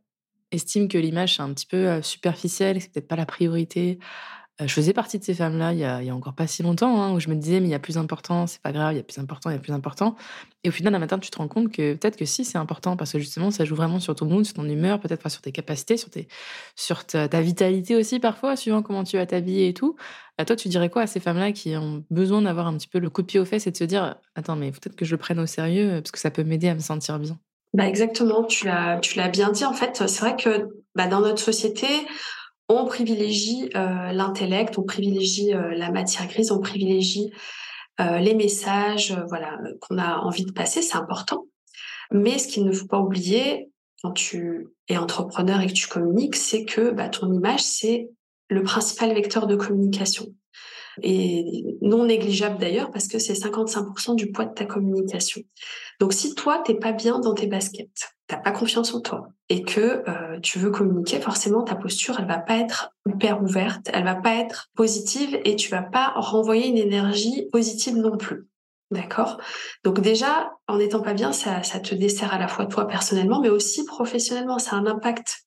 estiment 0.52 0.88
que 0.88 0.98
l'image, 0.98 1.36
c'est 1.36 1.42
un 1.42 1.52
petit 1.52 1.66
peu 1.66 1.88
euh, 1.88 2.02
superficiel, 2.02 2.78
que 2.78 2.82
c'est 2.84 2.92
peut-être 2.92 3.08
pas 3.08 3.16
la 3.16 3.26
priorité, 3.26 3.98
je 4.66 4.72
faisais 4.72 4.92
partie 4.92 5.18
de 5.18 5.24
ces 5.24 5.34
femmes-là 5.34 5.72
il, 5.72 5.78
y 5.78 5.84
a, 5.84 6.14
encore 6.14 6.34
pas 6.34 6.46
si 6.46 6.62
longtemps, 6.62 7.02
hein, 7.02 7.12
où 7.14 7.20
je 7.20 7.28
me 7.28 7.34
disais, 7.34 7.60
mais 7.60 7.68
il 7.68 7.70
y 7.70 7.74
a 7.74 7.78
plus 7.78 7.96
important, 7.98 8.46
c'est 8.46 8.60
pas 8.60 8.72
grave, 8.72 8.92
il 8.92 8.96
y 8.96 9.00
a 9.00 9.02
plus 9.02 9.18
important, 9.18 9.50
il 9.50 9.54
y 9.54 9.56
a 9.56 9.60
plus 9.60 9.72
important. 9.72 10.16
Et 10.64 10.68
au 10.68 10.72
final, 10.72 10.94
un 10.94 10.98
matin, 10.98 11.18
tu 11.18 11.30
te 11.30 11.38
rends 11.38 11.48
compte 11.48 11.72
que 11.72 11.94
peut-être 11.94 12.16
que 12.16 12.24
si, 12.24 12.44
c'est 12.44 12.58
important, 12.58 12.96
parce 12.96 13.12
que 13.12 13.18
justement, 13.18 13.50
ça 13.50 13.64
joue 13.64 13.74
vraiment 13.74 14.00
sur 14.00 14.14
ton 14.14 14.26
mood, 14.26 14.44
sur 14.44 14.54
ton 14.54 14.68
humeur, 14.68 15.00
peut-être 15.00 15.22
pas 15.22 15.30
sur 15.30 15.40
tes 15.40 15.52
capacités, 15.52 15.96
sur, 16.76 17.06
ta, 17.06 17.40
vitalité 17.40 17.96
aussi, 17.96 18.20
parfois, 18.20 18.56
suivant 18.56 18.82
comment 18.82 19.04
tu 19.04 19.16
vas 19.16 19.26
t'habiller 19.26 19.68
et 19.68 19.74
tout. 19.74 19.96
À 20.36 20.44
toi, 20.44 20.56
tu 20.56 20.68
dirais 20.68 20.90
quoi 20.90 21.02
à 21.02 21.06
ces 21.06 21.20
femmes-là 21.20 21.52
qui 21.52 21.76
ont 21.76 22.04
besoin 22.10 22.42
d'avoir 22.42 22.66
un 22.66 22.76
petit 22.76 22.88
peu 22.88 22.98
le 22.98 23.08
coup 23.08 23.22
de 23.22 23.26
pied 23.26 23.40
aux 23.40 23.44
fesses 23.44 23.66
et 23.66 23.70
de 23.70 23.76
se 23.76 23.84
dire, 23.84 24.16
attends, 24.34 24.56
mais 24.56 24.70
peut-être 24.72 24.96
que 24.96 25.04
je 25.04 25.12
le 25.12 25.18
prenne 25.18 25.38
au 25.38 25.46
sérieux, 25.46 26.00
parce 26.02 26.10
que 26.10 26.18
ça 26.18 26.30
peut 26.30 26.44
m'aider 26.44 26.68
à 26.68 26.74
me 26.74 26.80
sentir 26.80 27.18
bien 27.18 27.38
bah 27.72 27.86
exactement, 27.86 28.42
tu 28.42 28.66
l'as, 28.66 28.98
tu 28.98 29.16
l'as 29.16 29.28
bien 29.28 29.52
dit. 29.52 29.64
En 29.64 29.72
fait, 29.72 30.08
c'est 30.08 30.20
vrai 30.20 30.34
que 30.34 30.66
bah, 30.96 31.06
dans 31.06 31.20
notre 31.20 31.38
société, 31.38 31.86
on 32.70 32.86
privilégie 32.86 33.68
euh, 33.74 34.12
l'intellect, 34.12 34.78
on 34.78 34.84
privilégie 34.84 35.52
euh, 35.52 35.74
la 35.74 35.90
matière 35.90 36.28
grise, 36.28 36.52
on 36.52 36.60
privilégie 36.60 37.32
euh, 38.00 38.18
les 38.18 38.34
messages 38.34 39.12
voilà, 39.28 39.58
qu'on 39.80 39.98
a 39.98 40.18
envie 40.18 40.44
de 40.44 40.52
passer, 40.52 40.80
c'est 40.80 40.96
important. 40.96 41.46
Mais 42.12 42.38
ce 42.38 42.48
qu'il 42.48 42.64
ne 42.64 42.72
faut 42.72 42.86
pas 42.86 43.00
oublier 43.00 43.70
quand 44.02 44.12
tu 44.12 44.68
es 44.88 44.96
entrepreneur 44.96 45.60
et 45.60 45.66
que 45.66 45.72
tu 45.72 45.88
communiques, 45.88 46.36
c'est 46.36 46.64
que 46.64 46.90
bah, 46.90 47.08
ton 47.08 47.32
image, 47.32 47.62
c'est 47.62 48.08
le 48.48 48.62
principal 48.62 49.12
vecteur 49.14 49.46
de 49.46 49.56
communication. 49.56 50.26
Et 51.02 51.76
non 51.82 52.04
négligeable 52.04 52.58
d'ailleurs 52.58 52.90
parce 52.90 53.08
que 53.08 53.18
c'est 53.18 53.32
55% 53.32 54.16
du 54.16 54.30
poids 54.32 54.44
de 54.44 54.54
ta 54.54 54.64
communication. 54.64 55.42
Donc 56.00 56.12
si 56.12 56.34
toi, 56.34 56.62
t'es 56.64 56.74
pas 56.74 56.92
bien 56.92 57.18
dans 57.18 57.34
tes 57.34 57.46
baskets, 57.46 58.12
t'as 58.26 58.36
pas 58.36 58.52
confiance 58.52 58.94
en 58.94 59.00
toi 59.00 59.28
et 59.48 59.62
que 59.62 60.02
euh, 60.08 60.40
tu 60.40 60.58
veux 60.58 60.70
communiquer, 60.70 61.20
forcément 61.20 61.62
ta 61.62 61.74
posture 61.74 62.16
elle 62.18 62.28
va 62.28 62.38
pas 62.38 62.56
être 62.56 62.90
hyper 63.06 63.42
ouverte, 63.42 63.90
elle 63.92 64.04
va 64.04 64.14
pas 64.14 64.34
être 64.36 64.70
positive 64.74 65.38
et 65.44 65.56
tu 65.56 65.70
vas 65.70 65.82
pas 65.82 66.12
renvoyer 66.16 66.68
une 66.68 66.78
énergie 66.78 67.48
positive 67.50 67.96
non 67.96 68.16
plus. 68.16 68.46
D'accord? 68.90 69.40
Donc 69.84 70.00
déjà, 70.00 70.50
en 70.66 70.78
n'étant 70.78 71.00
pas 71.00 71.14
bien, 71.14 71.32
ça, 71.32 71.62
ça 71.62 71.78
te 71.78 71.94
dessert 71.94 72.34
à 72.34 72.38
la 72.38 72.48
fois 72.48 72.66
toi 72.66 72.88
personnellement, 72.88 73.40
mais 73.40 73.48
aussi 73.48 73.84
professionnellement. 73.84 74.58
Ça 74.58 74.74
a 74.74 74.80
un 74.80 74.86
impact. 74.86 75.44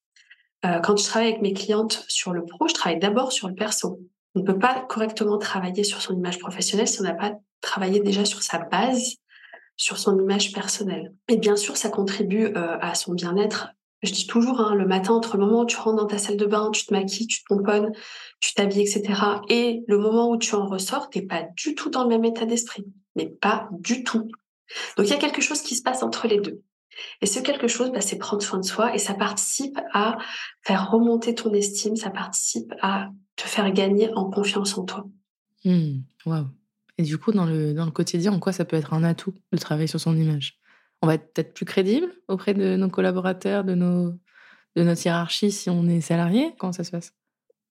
Euh, 0.66 0.80
quand 0.80 0.96
je 0.96 1.04
travaille 1.04 1.30
avec 1.30 1.42
mes 1.42 1.52
clientes 1.52 2.06
sur 2.08 2.32
le 2.32 2.46
pro, 2.46 2.70
je 2.70 2.74
travaille 2.74 3.00
d'abord 3.00 3.34
sur 3.34 3.50
le 3.50 3.54
perso. 3.54 4.00
On 4.36 4.40
ne 4.40 4.46
peut 4.46 4.58
pas 4.58 4.86
correctement 4.90 5.38
travailler 5.38 5.84
sur 5.84 6.02
son 6.02 6.16
image 6.16 6.40
professionnelle 6.40 6.88
si 6.88 7.00
on 7.02 7.04
n'a 7.04 7.14
pas 7.14 7.34
travaillé 7.62 8.00
déjà 8.00 8.26
sur 8.26 8.42
sa 8.42 8.60
base 8.60 9.18
sur 9.78 9.98
son 9.98 10.18
image 10.20 10.54
personnelle. 10.54 11.14
Et 11.28 11.38
bien 11.38 11.56
sûr, 11.56 11.78
ça 11.78 11.90
contribue 11.90 12.46
euh, 12.46 12.78
à 12.80 12.96
son 12.96 13.14
bien-être 13.14 13.70
Je 14.02 14.12
dis 14.12 14.28
toujours, 14.28 14.60
hein, 14.60 14.76
le 14.76 14.86
matin, 14.86 15.14
entre 15.14 15.38
le 15.38 15.46
moment 15.46 15.62
où 15.62 15.66
tu 15.66 15.78
rentres 15.78 15.98
dans 15.98 16.08
ta 16.08 16.18
salle 16.18 16.38
de 16.38 16.46
bain, 16.46 16.72
tu 16.72 16.86
te 16.86 16.94
maquilles, 16.94 17.28
tu 17.28 17.42
te 17.42 17.48
pomponnes, 17.48 17.92
tu 18.40 18.54
t'habilles, 18.54 18.82
etc., 18.82 19.20
et 19.50 19.84
le 19.88 19.98
moment 19.98 20.30
où 20.30 20.38
tu 20.38 20.56
en 20.56 20.68
ressors, 20.68 21.10
t'es 21.10 21.22
pas 21.22 21.44
du 21.56 21.76
tout 21.76 21.90
dans 21.90 22.04
le 22.04 22.10
même 22.10 22.26
état 22.26 22.46
d'esprit. 22.46 22.86
Mais 23.16 23.28
pas 23.28 23.70
du 23.72 24.04
tout. 24.04 24.30
Donc 24.98 25.08
il 25.08 25.10
y 25.10 25.14
a 25.14 25.18
quelque 25.18 25.42
chose 25.42 25.62
qui 25.62 25.76
se 25.76 25.84
passe 25.84 26.04
entre 26.04 26.28
les 26.28 26.40
deux. 26.40 26.62
Et 27.22 27.26
ce 27.26 27.40
quelque 27.40 27.68
chose, 27.68 27.92
bah, 27.92 28.02
c'est 28.02 28.18
prendre 28.18 28.44
soin 28.44 28.60
de 28.60 28.66
soi 28.66 28.94
et 28.94 29.00
ça 29.00 29.16
participe 29.16 29.80
à 29.94 30.18
faire 30.62 30.92
remonter 30.92 31.34
ton 31.34 31.52
estime, 31.54 31.96
ça 31.96 32.12
participe 32.12 32.72
à 32.82 33.10
te 33.36 33.44
faire 33.44 33.72
gagner 33.72 34.14
en 34.14 34.30
confiance 34.30 34.78
en 34.78 34.84
toi. 34.86 35.06
Mmh, 35.66 36.00
Et 36.98 37.04
du 37.04 37.18
coup, 37.18 37.32
dans 37.32 37.46
le, 37.46 37.74
dans 37.74 37.86
le 37.86 37.92
quotidien, 37.92 38.34
en 38.34 38.40
quoi 38.40 38.52
ça 38.54 38.66
peut 38.66 38.76
être 38.76 38.94
un 38.94 39.04
atout 39.04 39.34
de 39.52 39.58
travailler 39.58 39.88
sur 39.88 40.00
son 40.00 40.16
image? 40.16 40.60
On 41.02 41.08
va 41.08 41.16
être 41.16 41.34
peut-être 41.34 41.54
plus 41.54 41.66
crédible 41.66 42.14
auprès 42.28 42.54
de 42.54 42.76
nos 42.76 42.90
collaborateurs, 42.90 43.64
de, 43.64 43.76
nos, 43.76 44.12
de 44.76 44.84
notre 44.84 45.06
hiérarchie 45.06 45.52
si 45.52 45.70
on 45.70 45.88
est 45.88 46.02
salarié? 46.02 46.54
Comment 46.58 46.74
ça 46.74 46.84
se 46.84 46.92
passe? 46.92 47.14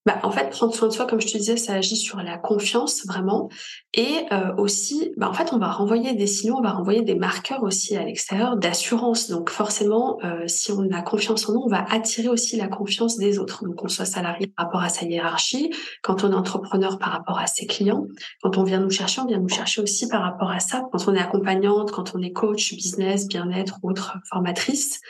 Bah, 0.04 0.18
en 0.24 0.32
fait, 0.32 0.50
prendre 0.50 0.74
soin 0.74 0.88
de 0.88 0.92
soi, 0.92 1.06
comme 1.06 1.20
je 1.20 1.28
te 1.28 1.38
disais, 1.38 1.56
ça 1.56 1.74
agit 1.74 1.96
sur 1.96 2.18
la 2.18 2.36
confiance 2.36 3.06
vraiment. 3.06 3.48
Et 3.94 4.26
euh, 4.32 4.52
aussi, 4.56 5.12
bah, 5.16 5.28
en 5.28 5.32
fait, 5.32 5.52
on 5.52 5.58
va 5.58 5.70
renvoyer 5.70 6.12
des 6.14 6.26
signaux, 6.26 6.56
on 6.58 6.62
va 6.62 6.72
renvoyer 6.72 7.02
des 7.02 7.14
marqueurs 7.14 7.62
aussi 7.62 7.96
à 7.96 8.04
l'extérieur 8.04 8.56
d'assurance. 8.56 9.28
Donc 9.28 9.50
forcément, 9.50 10.18
euh, 10.24 10.42
si 10.48 10.72
on 10.72 10.90
a 10.90 11.02
confiance 11.02 11.48
en 11.48 11.52
nous, 11.52 11.60
on 11.60 11.68
va 11.68 11.84
attirer 11.88 12.28
aussi 12.28 12.56
la 12.56 12.66
confiance 12.66 13.16
des 13.16 13.38
autres. 13.38 13.64
Donc 13.64 13.76
qu'on 13.76 13.88
soit 13.88 14.04
salarié 14.04 14.48
par 14.48 14.66
rapport 14.66 14.82
à 14.82 14.88
sa 14.88 15.06
hiérarchie, 15.06 15.70
quand 16.02 16.24
on 16.24 16.32
est 16.32 16.34
entrepreneur 16.34 16.98
par 16.98 17.10
rapport 17.10 17.38
à 17.38 17.46
ses 17.46 17.66
clients, 17.66 18.06
quand 18.42 18.58
on 18.58 18.64
vient 18.64 18.80
nous 18.80 18.90
chercher, 18.90 19.20
on 19.20 19.26
vient 19.26 19.38
nous 19.38 19.48
chercher 19.48 19.82
aussi 19.82 20.08
par 20.08 20.22
rapport 20.22 20.50
à 20.50 20.58
ça. 20.58 20.82
Quand 20.90 21.06
on 21.06 21.14
est 21.14 21.20
accompagnante, 21.20 21.92
quand 21.92 22.16
on 22.16 22.22
est 22.22 22.32
coach, 22.32 22.74
business, 22.74 23.28
bien-être 23.28 23.78
ou 23.82 23.90
autre 23.90 24.16
formatrice, 24.28 25.00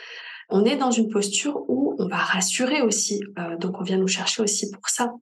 on 0.49 0.65
est 0.65 0.75
dans 0.75 0.91
une 0.91 1.09
posture 1.09 1.63
où 1.67 1.95
on 1.99 2.07
va 2.07 2.17
rassurer 2.17 2.81
aussi. 2.81 3.21
Euh, 3.39 3.57
donc, 3.57 3.79
on 3.79 3.83
vient 3.83 3.97
nous 3.97 4.07
chercher 4.07 4.41
aussi 4.41 4.69
pour 4.71 4.87
ça. 4.89 5.13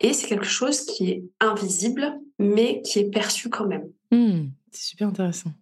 Et 0.00 0.12
c'est 0.12 0.26
quelque 0.26 0.46
chose 0.46 0.84
qui 0.84 1.10
est 1.10 1.24
invisible, 1.40 2.18
mais 2.38 2.82
qui 2.82 2.98
est 2.98 3.10
perçu 3.10 3.48
quand 3.48 3.66
même. 3.66 3.88
Mmh, 4.10 4.48
c'est 4.70 4.90
super 4.90 5.08
intéressant. 5.08 5.52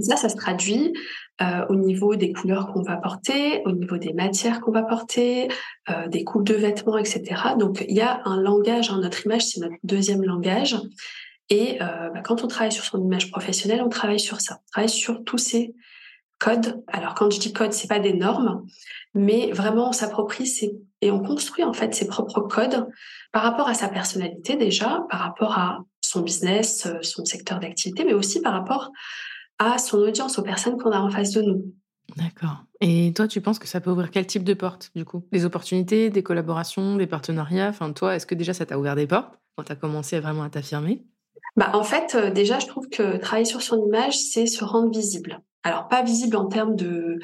ça, 0.00 0.16
ça 0.16 0.28
se 0.28 0.36
traduit 0.36 0.92
euh, 1.42 1.66
au 1.68 1.74
niveau 1.74 2.14
des 2.16 2.32
couleurs 2.32 2.72
qu'on 2.72 2.82
va 2.82 2.96
porter, 2.96 3.62
au 3.64 3.72
niveau 3.72 3.96
des 3.96 4.12
matières 4.12 4.60
qu'on 4.60 4.70
va 4.70 4.82
porter, 4.82 5.48
euh, 5.88 6.06
des 6.08 6.22
coupes 6.22 6.46
de 6.46 6.54
vêtements, 6.54 6.98
etc. 6.98 7.24
Donc, 7.58 7.84
il 7.88 7.96
y 7.96 8.02
a 8.02 8.22
un 8.24 8.40
langage, 8.40 8.90
hein, 8.90 9.00
notre 9.00 9.26
image, 9.26 9.46
c'est 9.46 9.60
notre 9.60 9.76
deuxième 9.82 10.22
langage. 10.22 10.76
Et 11.52 11.78
bah, 11.80 12.20
quand 12.22 12.44
on 12.44 12.46
travaille 12.46 12.70
sur 12.70 12.84
son 12.84 13.02
image 13.04 13.32
professionnelle, 13.32 13.82
on 13.84 13.88
travaille 13.88 14.20
sur 14.20 14.40
ça. 14.40 14.60
On 14.68 14.70
travaille 14.70 14.88
sur 14.88 15.24
tous 15.24 15.38
ces 15.38 15.74
code. 16.40 16.82
Alors 16.88 17.14
quand 17.14 17.30
je 17.30 17.38
dis 17.38 17.52
code, 17.52 17.72
c'est 17.72 17.86
pas 17.86 18.00
des 18.00 18.14
normes, 18.14 18.66
mais 19.14 19.52
vraiment 19.52 19.90
on 19.90 19.92
s'approprie 19.92 20.50
et 21.00 21.10
on 21.12 21.20
construit 21.20 21.62
en 21.62 21.72
fait 21.72 21.94
ses 21.94 22.08
propres 22.08 22.40
codes 22.40 22.88
par 23.30 23.42
rapport 23.42 23.68
à 23.68 23.74
sa 23.74 23.88
personnalité 23.88 24.56
déjà, 24.56 25.04
par 25.10 25.20
rapport 25.20 25.56
à 25.56 25.84
son 26.00 26.22
business, 26.22 26.86
euh, 26.86 26.98
son 27.02 27.24
secteur 27.24 27.60
d'activité, 27.60 28.04
mais 28.04 28.14
aussi 28.14 28.40
par 28.40 28.52
rapport 28.52 28.90
à 29.58 29.78
son 29.78 29.98
audience, 29.98 30.38
aux 30.38 30.42
personnes 30.42 30.76
qu'on 30.78 30.90
a 30.90 30.98
en 30.98 31.10
face 31.10 31.30
de 31.32 31.42
nous. 31.42 31.74
D'accord. 32.16 32.64
Et 32.80 33.12
toi, 33.14 33.28
tu 33.28 33.40
penses 33.40 33.58
que 33.58 33.68
ça 33.68 33.80
peut 33.80 33.90
ouvrir 33.90 34.10
quel 34.10 34.26
type 34.26 34.42
de 34.42 34.54
porte, 34.54 34.90
du 34.96 35.04
coup? 35.04 35.24
Des 35.30 35.44
opportunités, 35.44 36.10
des 36.10 36.22
collaborations, 36.22 36.96
des 36.96 37.06
partenariats? 37.06 37.68
Enfin, 37.68 37.92
toi, 37.92 38.16
est-ce 38.16 38.26
que 38.26 38.34
déjà 38.34 38.54
ça 38.54 38.66
t'a 38.66 38.78
ouvert 38.78 38.96
des 38.96 39.06
portes 39.06 39.38
quand 39.54 39.64
tu 39.64 39.72
as 39.72 39.76
commencé 39.76 40.18
vraiment 40.18 40.42
à 40.42 40.50
t'affirmer? 40.50 41.04
Bah, 41.56 41.70
En 41.74 41.82
fait, 41.82 42.14
euh, 42.14 42.30
déjà, 42.30 42.58
je 42.58 42.66
trouve 42.66 42.88
que 42.88 43.16
travailler 43.16 43.44
sur 43.44 43.62
son 43.62 43.84
image, 43.86 44.18
c'est 44.18 44.46
se 44.46 44.64
rendre 44.64 44.90
visible. 44.90 45.40
Alors, 45.62 45.88
pas 45.88 46.02
visible 46.02 46.36
en 46.36 46.46
termes 46.46 46.76
de 46.76 47.18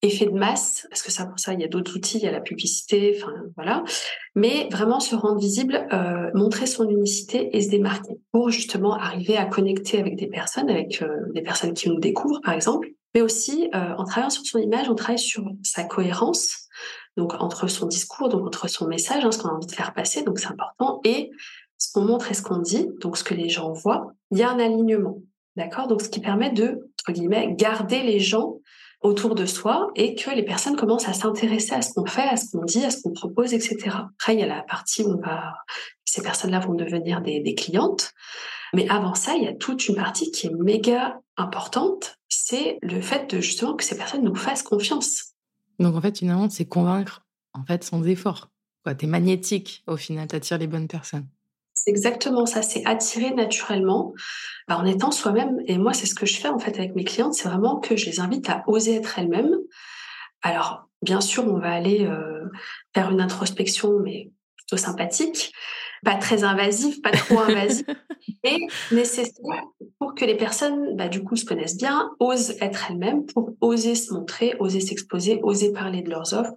effet 0.00 0.26
de 0.26 0.32
masse, 0.32 0.86
parce 0.90 1.02
que 1.02 1.10
ça, 1.10 1.26
pour 1.26 1.40
ça, 1.40 1.54
il 1.54 1.60
y 1.60 1.64
a 1.64 1.68
d'autres 1.68 1.96
outils, 1.96 2.18
il 2.18 2.24
y 2.24 2.28
a 2.28 2.30
la 2.30 2.40
publicité, 2.40 3.18
enfin 3.20 3.32
voilà. 3.56 3.82
Mais 4.36 4.68
vraiment 4.70 5.00
se 5.00 5.16
rendre 5.16 5.40
visible, 5.40 5.88
euh, 5.92 6.30
montrer 6.34 6.66
son 6.66 6.88
unicité 6.88 7.56
et 7.56 7.62
se 7.62 7.68
démarquer 7.68 8.20
pour 8.30 8.50
justement 8.50 8.94
arriver 8.94 9.36
à 9.36 9.44
connecter 9.44 9.98
avec 9.98 10.14
des 10.14 10.28
personnes, 10.28 10.70
avec 10.70 11.02
euh, 11.02 11.08
des 11.34 11.42
personnes 11.42 11.74
qui 11.74 11.88
nous 11.88 11.98
découvrent, 11.98 12.40
par 12.42 12.54
exemple. 12.54 12.88
Mais 13.14 13.22
aussi, 13.22 13.70
en 13.72 14.04
travaillant 14.04 14.28
sur 14.28 14.44
son 14.44 14.58
image, 14.58 14.90
on 14.90 14.94
travaille 14.94 15.18
sur 15.18 15.42
sa 15.64 15.82
cohérence, 15.82 16.68
donc 17.18 17.34
entre 17.40 17.66
son 17.66 17.86
discours, 17.86 18.28
donc 18.28 18.46
entre 18.46 18.68
son 18.68 18.86
message, 18.86 19.24
hein, 19.24 19.32
ce 19.32 19.38
qu'on 19.38 19.48
a 19.48 19.52
envie 19.52 19.66
de 19.66 19.72
faire 19.72 19.92
passer, 19.92 20.22
donc 20.22 20.38
c'est 20.38 20.46
important, 20.46 21.00
et 21.04 21.30
ce 21.78 21.92
qu'on 21.92 22.04
montre 22.04 22.30
et 22.30 22.34
ce 22.34 22.42
qu'on 22.42 22.58
dit, 22.58 22.88
donc 23.00 23.16
ce 23.16 23.24
que 23.24 23.34
les 23.34 23.48
gens 23.48 23.72
voient. 23.72 24.12
Il 24.30 24.38
y 24.38 24.42
a 24.42 24.50
un 24.50 24.58
alignement. 24.58 25.18
D'accord? 25.56 25.88
Donc, 25.88 26.02
ce 26.02 26.08
qui 26.08 26.20
permet 26.20 26.50
de, 26.50 26.90
entre 27.00 27.12
guillemets, 27.12 27.54
garder 27.56 28.02
les 28.02 28.20
gens 28.20 28.58
autour 29.00 29.34
de 29.34 29.46
soi 29.46 29.90
et 29.94 30.14
que 30.14 30.30
les 30.30 30.44
personnes 30.44 30.76
commencent 30.76 31.08
à 31.08 31.12
s'intéresser 31.12 31.72
à 31.72 31.82
ce 31.82 31.92
qu'on 31.94 32.06
fait, 32.06 32.22
à 32.22 32.36
ce 32.36 32.50
qu'on 32.50 32.64
dit, 32.64 32.84
à 32.84 32.90
ce 32.90 33.02
qu'on 33.02 33.12
propose, 33.12 33.54
etc. 33.54 33.76
Après, 33.90 34.34
il 34.34 34.40
y 34.40 34.42
a 34.42 34.46
la 34.46 34.62
partie 34.62 35.04
où 35.04 35.20
ces 36.04 36.22
personnes-là 36.22 36.60
vont 36.60 36.74
devenir 36.74 37.20
des, 37.20 37.40
des 37.40 37.54
clientes. 37.54 38.12
Mais 38.74 38.88
avant 38.88 39.14
ça, 39.14 39.34
il 39.36 39.44
y 39.44 39.48
a 39.48 39.54
toute 39.54 39.88
une 39.88 39.94
partie 39.94 40.30
qui 40.30 40.48
est 40.48 40.54
méga 40.54 41.20
importante, 41.36 42.18
c'est 42.28 42.78
le 42.82 43.00
fait 43.00 43.32
de 43.34 43.40
justement 43.40 43.74
que 43.74 43.84
ces 43.84 43.96
personnes 43.96 44.24
nous 44.24 44.34
fassent 44.34 44.62
confiance. 44.62 45.34
Donc 45.78 45.94
en 45.94 46.00
fait, 46.00 46.18
finalement, 46.18 46.50
c'est 46.50 46.66
convaincre 46.66 47.24
en 47.54 47.64
fait 47.64 47.84
sans 47.84 48.04
effort. 48.04 48.50
Tu 48.98 49.04
es 49.04 49.08
magnétique 49.08 49.84
au 49.86 49.96
final, 49.96 50.28
tu 50.28 50.36
attires 50.36 50.58
les 50.58 50.66
bonnes 50.66 50.88
personnes. 50.88 51.28
C'est 51.80 51.90
exactement 51.90 52.44
ça, 52.44 52.60
c'est 52.60 52.84
attirer 52.86 53.30
naturellement 53.30 54.12
bah, 54.66 54.78
en 54.78 54.84
étant 54.84 55.12
soi-même. 55.12 55.60
Et 55.66 55.78
moi, 55.78 55.92
c'est 55.92 56.06
ce 56.06 56.14
que 56.16 56.26
je 56.26 56.40
fais 56.40 56.48
en 56.48 56.58
fait 56.58 56.76
avec 56.76 56.96
mes 56.96 57.04
clientes, 57.04 57.34
c'est 57.34 57.48
vraiment 57.48 57.78
que 57.78 57.96
je 57.96 58.06
les 58.06 58.18
invite 58.18 58.50
à 58.50 58.64
oser 58.66 58.96
être 58.96 59.16
elles-mêmes. 59.16 59.54
Alors, 60.42 60.88
bien 61.02 61.20
sûr, 61.20 61.46
on 61.46 61.60
va 61.60 61.70
aller 61.70 62.04
euh, 62.04 62.50
faire 62.94 63.12
une 63.12 63.20
introspection, 63.20 64.00
mais 64.00 64.32
plutôt 64.56 64.76
sympathique, 64.76 65.52
pas 66.04 66.16
très 66.16 66.42
invasive, 66.42 67.00
pas 67.00 67.12
trop 67.12 67.38
invasive, 67.38 67.86
et 68.44 68.58
nécessaire 68.90 69.62
pour 70.00 70.16
que 70.16 70.24
les 70.24 70.36
personnes, 70.36 70.96
bah, 70.96 71.08
du 71.08 71.22
coup, 71.22 71.36
se 71.36 71.44
connaissent 71.44 71.76
bien, 71.76 72.10
osent 72.18 72.56
être 72.60 72.86
elles-mêmes, 72.90 73.24
pour 73.26 73.52
oser 73.60 73.94
se 73.94 74.12
montrer, 74.12 74.56
oser 74.58 74.80
s'exposer, 74.80 75.38
oser 75.44 75.72
parler 75.72 76.02
de 76.02 76.10
leurs 76.10 76.34
offres 76.34 76.54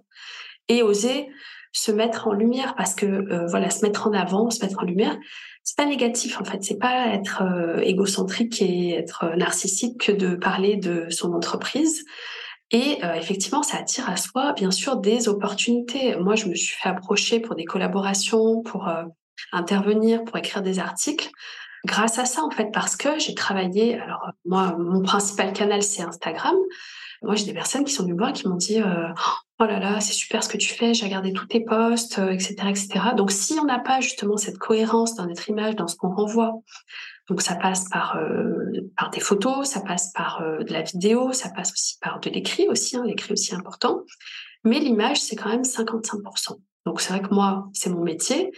et 0.68 0.82
oser 0.82 1.28
se 1.72 1.90
mettre 1.90 2.28
en 2.28 2.32
lumière 2.32 2.74
parce 2.76 2.94
que 2.94 3.06
euh, 3.06 3.46
voilà, 3.46 3.70
se 3.70 3.84
mettre 3.84 4.06
en 4.06 4.12
avant, 4.12 4.50
se 4.50 4.64
mettre 4.64 4.78
en 4.78 4.84
lumière, 4.84 5.16
c'est 5.64 5.76
pas 5.76 5.86
négatif 5.86 6.40
en 6.40 6.44
fait. 6.44 6.62
C'est 6.62 6.78
pas 6.78 7.08
être 7.08 7.42
euh, 7.42 7.78
égocentrique 7.80 8.60
et 8.60 8.94
être 8.94 9.24
euh, 9.24 9.36
narcissique 9.36 9.98
que 10.06 10.12
de 10.12 10.34
parler 10.34 10.76
de 10.76 11.08
son 11.10 11.32
entreprise. 11.32 12.04
Et 12.74 13.00
effectivement, 13.16 13.62
ça 13.62 13.76
attire 13.76 14.08
à 14.08 14.16
soi, 14.16 14.54
bien 14.54 14.70
sûr, 14.70 14.96
des 14.96 15.28
opportunités. 15.28 16.16
Moi, 16.16 16.36
je 16.36 16.46
me 16.46 16.54
suis 16.54 16.74
fait 16.74 16.88
approcher 16.88 17.38
pour 17.38 17.54
des 17.54 17.66
collaborations, 17.66 18.62
pour 18.62 18.90
intervenir, 19.52 20.24
pour 20.24 20.38
écrire 20.38 20.62
des 20.62 20.78
articles 20.78 21.28
grâce 21.84 22.18
à 22.18 22.24
ça 22.24 22.42
en 22.42 22.50
fait 22.50 22.70
parce 22.72 22.96
que 22.96 23.18
j'ai 23.18 23.34
travaillé 23.34 24.00
alors 24.00 24.30
moi 24.44 24.76
mon 24.78 25.02
principal 25.02 25.52
canal 25.52 25.82
c'est 25.82 26.02
Instagram 26.02 26.54
moi 27.22 27.34
j'ai 27.34 27.44
des 27.44 27.52
personnes 27.52 27.84
qui 27.84 27.92
sont 27.92 28.04
venues 28.04 28.16
voir 28.16 28.32
qui 28.32 28.46
m'ont 28.46 28.54
dit 28.54 28.80
oh 29.62 29.66
là 29.66 29.78
là, 29.78 30.00
c'est 30.00 30.12
super 30.12 30.42
ce 30.42 30.48
que 30.48 30.56
tu 30.56 30.74
fais, 30.74 30.92
j'ai 30.92 31.04
regardé 31.04 31.32
tous 31.32 31.46
tes 31.46 31.60
posts, 31.60 32.18
etc., 32.18 32.56
euh, 32.64 32.68
etc. 32.68 32.88
Donc, 33.16 33.30
si 33.30 33.58
on 33.60 33.64
n'a 33.64 33.78
pas 33.78 34.00
justement 34.00 34.36
cette 34.36 34.58
cohérence 34.58 35.14
dans 35.14 35.26
notre 35.26 35.48
image, 35.48 35.76
dans 35.76 35.86
ce 35.86 35.96
qu'on 35.96 36.10
renvoie, 36.10 36.54
donc 37.28 37.42
ça 37.42 37.54
passe 37.54 37.88
par 37.88 38.16
euh, 38.16 38.90
par 38.96 39.10
des 39.10 39.20
photos, 39.20 39.68
ça 39.68 39.80
passe 39.80 40.12
par 40.12 40.42
euh, 40.42 40.64
de 40.64 40.72
la 40.72 40.82
vidéo, 40.82 41.32
ça 41.32 41.48
passe 41.50 41.72
aussi 41.72 41.98
par 42.00 42.18
de 42.18 42.30
l'écrit 42.30 42.68
aussi, 42.68 42.96
hein, 42.96 43.04
l'écrit 43.06 43.32
aussi 43.32 43.54
important. 43.54 44.02
Mais 44.64 44.80
l'image, 44.80 45.20
c'est 45.20 45.36
quand 45.36 45.48
même 45.48 45.62
55%. 45.62 46.58
Donc 46.84 47.00
c'est 47.00 47.12
vrai 47.12 47.22
que 47.22 47.32
moi, 47.32 47.68
c'est 47.72 47.90
mon 47.90 48.02
métier. 48.02 48.50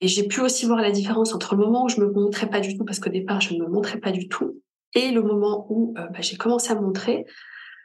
Et 0.00 0.08
j'ai 0.08 0.26
pu 0.26 0.40
aussi 0.40 0.66
voir 0.66 0.80
la 0.80 0.90
différence 0.90 1.34
entre 1.34 1.56
le 1.56 1.64
moment 1.64 1.84
où 1.84 1.88
je 1.88 2.00
me 2.00 2.10
montrais 2.10 2.48
pas 2.48 2.60
du 2.60 2.76
tout, 2.76 2.84
parce 2.84 3.00
qu'au 3.00 3.10
départ, 3.10 3.40
je 3.40 3.54
ne 3.54 3.60
me 3.60 3.68
montrais 3.68 3.98
pas 3.98 4.10
du 4.10 4.28
tout, 4.28 4.60
et 4.94 5.10
le 5.10 5.22
moment 5.22 5.66
où 5.70 5.94
bah, 5.94 6.20
j'ai 6.20 6.36
commencé 6.36 6.72
à 6.72 6.74
montrer. 6.74 7.24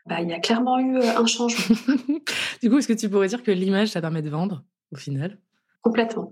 Bah, 0.08 0.22
il 0.22 0.30
y 0.30 0.34
a 0.34 0.40
clairement 0.40 0.80
eu 0.80 0.98
euh, 0.98 1.18
un 1.18 1.26
changement. 1.26 1.76
du 2.62 2.70
coup, 2.70 2.78
est-ce 2.78 2.88
que 2.88 2.94
tu 2.94 3.10
pourrais 3.10 3.28
dire 3.28 3.44
que 3.44 3.52
l'image, 3.52 3.90
ça 3.90 4.00
permet 4.00 4.22
de 4.22 4.30
vendre 4.30 4.64
au 4.94 4.96
final? 4.96 5.38
Complètement. 5.82 6.32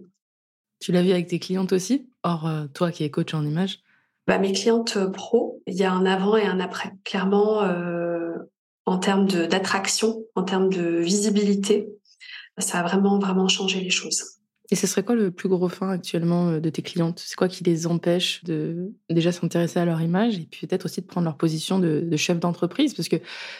Tu 0.79 0.93
l'as 0.93 1.01
vu 1.01 1.11
avec 1.11 1.27
tes 1.27 1.39
clientes 1.39 1.73
aussi? 1.73 2.09
Or, 2.23 2.47
euh, 2.47 2.67
toi 2.67 2.91
qui 2.91 3.03
es 3.03 3.11
coach 3.11 3.33
en 3.33 3.45
image? 3.45 3.79
Bah, 4.27 4.37
Mes 4.37 4.53
clientes 4.53 4.95
euh, 4.95 5.09
pro, 5.09 5.61
il 5.67 5.75
y 5.75 5.83
a 5.83 5.91
un 5.91 6.05
avant 6.05 6.37
et 6.37 6.45
un 6.45 6.61
après. 6.61 6.93
Clairement, 7.03 7.63
en 8.85 8.97
termes 8.99 9.25
d'attraction, 9.25 10.23
en 10.35 10.43
termes 10.43 10.69
de 10.69 10.99
visibilité, 10.99 11.89
ça 12.57 12.79
a 12.79 12.83
vraiment, 12.83 13.19
vraiment 13.19 13.47
changé 13.47 13.81
les 13.81 13.89
choses. 13.89 14.37
Et 14.71 14.75
ce 14.75 14.87
serait 14.87 15.03
quoi 15.03 15.15
le 15.15 15.31
plus 15.31 15.47
gros 15.47 15.69
frein 15.69 15.89
actuellement 15.89 16.49
euh, 16.49 16.59
de 16.59 16.69
tes 16.69 16.81
clientes? 16.81 17.21
C'est 17.23 17.35
quoi 17.35 17.47
qui 17.47 17.63
les 17.63 17.85
empêche 17.87 18.43
de 18.43 18.93
déjà 19.09 19.31
s'intéresser 19.31 19.79
à 19.79 19.85
leur 19.85 20.01
image 20.01 20.39
et 20.39 20.47
puis 20.49 20.65
peut-être 20.65 20.85
aussi 20.85 21.01
de 21.01 21.05
prendre 21.05 21.25
leur 21.25 21.37
position 21.37 21.79
de, 21.79 22.15
chef 22.17 22.39
d'entreprise? 22.39 22.93
Parce 22.93 23.07
que 23.07 23.17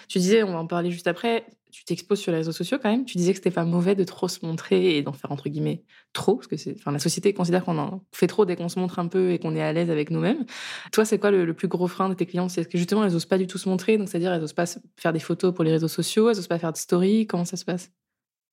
tu 0.07 0.17
disais, 0.17 0.43
on 0.43 0.53
va 0.53 0.59
en 0.59 0.67
parler 0.67 0.89
juste 0.89 1.07
après, 1.07 1.45
tu 1.71 1.83
t'exposes 1.83 2.19
sur 2.19 2.31
les 2.31 2.39
réseaux 2.39 2.51
sociaux 2.51 2.79
quand 2.81 2.89
même. 2.89 3.05
Tu 3.05 3.17
disais 3.17 3.33
que 3.33 3.38
c'était 3.38 3.51
pas 3.51 3.65
mauvais 3.65 3.93
de 3.93 4.03
trop 4.03 4.27
se 4.27 4.43
montrer 4.45 4.97
et 4.97 5.03
d'en 5.03 5.13
faire 5.13 5.31
entre 5.31 5.50
guillemets 5.50 5.83
trop, 6.13 6.38
parce 6.38 6.47
que 6.47 6.57
c'est, 6.57 6.75
la 6.85 7.00
société 7.00 7.33
considère 7.33 7.65
qu'on 7.65 7.77
en 7.77 8.03
fait 8.12 8.27
trop 8.27 8.45
dès 8.45 8.55
qu'on 8.55 8.69
se 8.69 8.79
montre 8.79 8.97
un 8.97 9.07
peu 9.07 9.31
et 9.31 9.39
qu'on 9.39 9.55
est 9.55 9.62
à 9.62 9.74
l'aise 9.74 9.91
avec 9.91 10.09
nous-mêmes. 10.09 10.45
Toi, 10.91 11.05
c'est 11.05 11.19
quoi 11.19 11.31
le, 11.31 11.53
plus 11.53 11.67
gros 11.67 11.88
frein 11.88 12.09
de 12.09 12.15
tes 12.15 12.25
clients? 12.25 12.50
C'est 12.50 12.65
que 12.65 12.77
justement, 12.77 13.03
elles 13.03 13.15
osent 13.15 13.25
pas 13.25 13.38
du 13.38 13.45
tout 13.45 13.57
se 13.57 13.69
montrer, 13.69 13.97
donc 13.97 14.09
c'est-à-dire 14.09 14.33
elles 14.33 14.43
osent 14.43 14.53
pas 14.53 14.65
faire 14.97 15.13
des 15.13 15.19
photos 15.19 15.53
pour 15.53 15.63
les 15.63 15.71
réseaux 15.71 15.88
sociaux, 15.88 16.29
elles 16.29 16.39
osent 16.39 16.47
pas 16.47 16.59
faire 16.59 16.71
de 16.71 16.77
story. 16.77 17.27
Comment 17.27 17.45
ça 17.45 17.57
se 17.57 17.65
passe? 17.65 17.91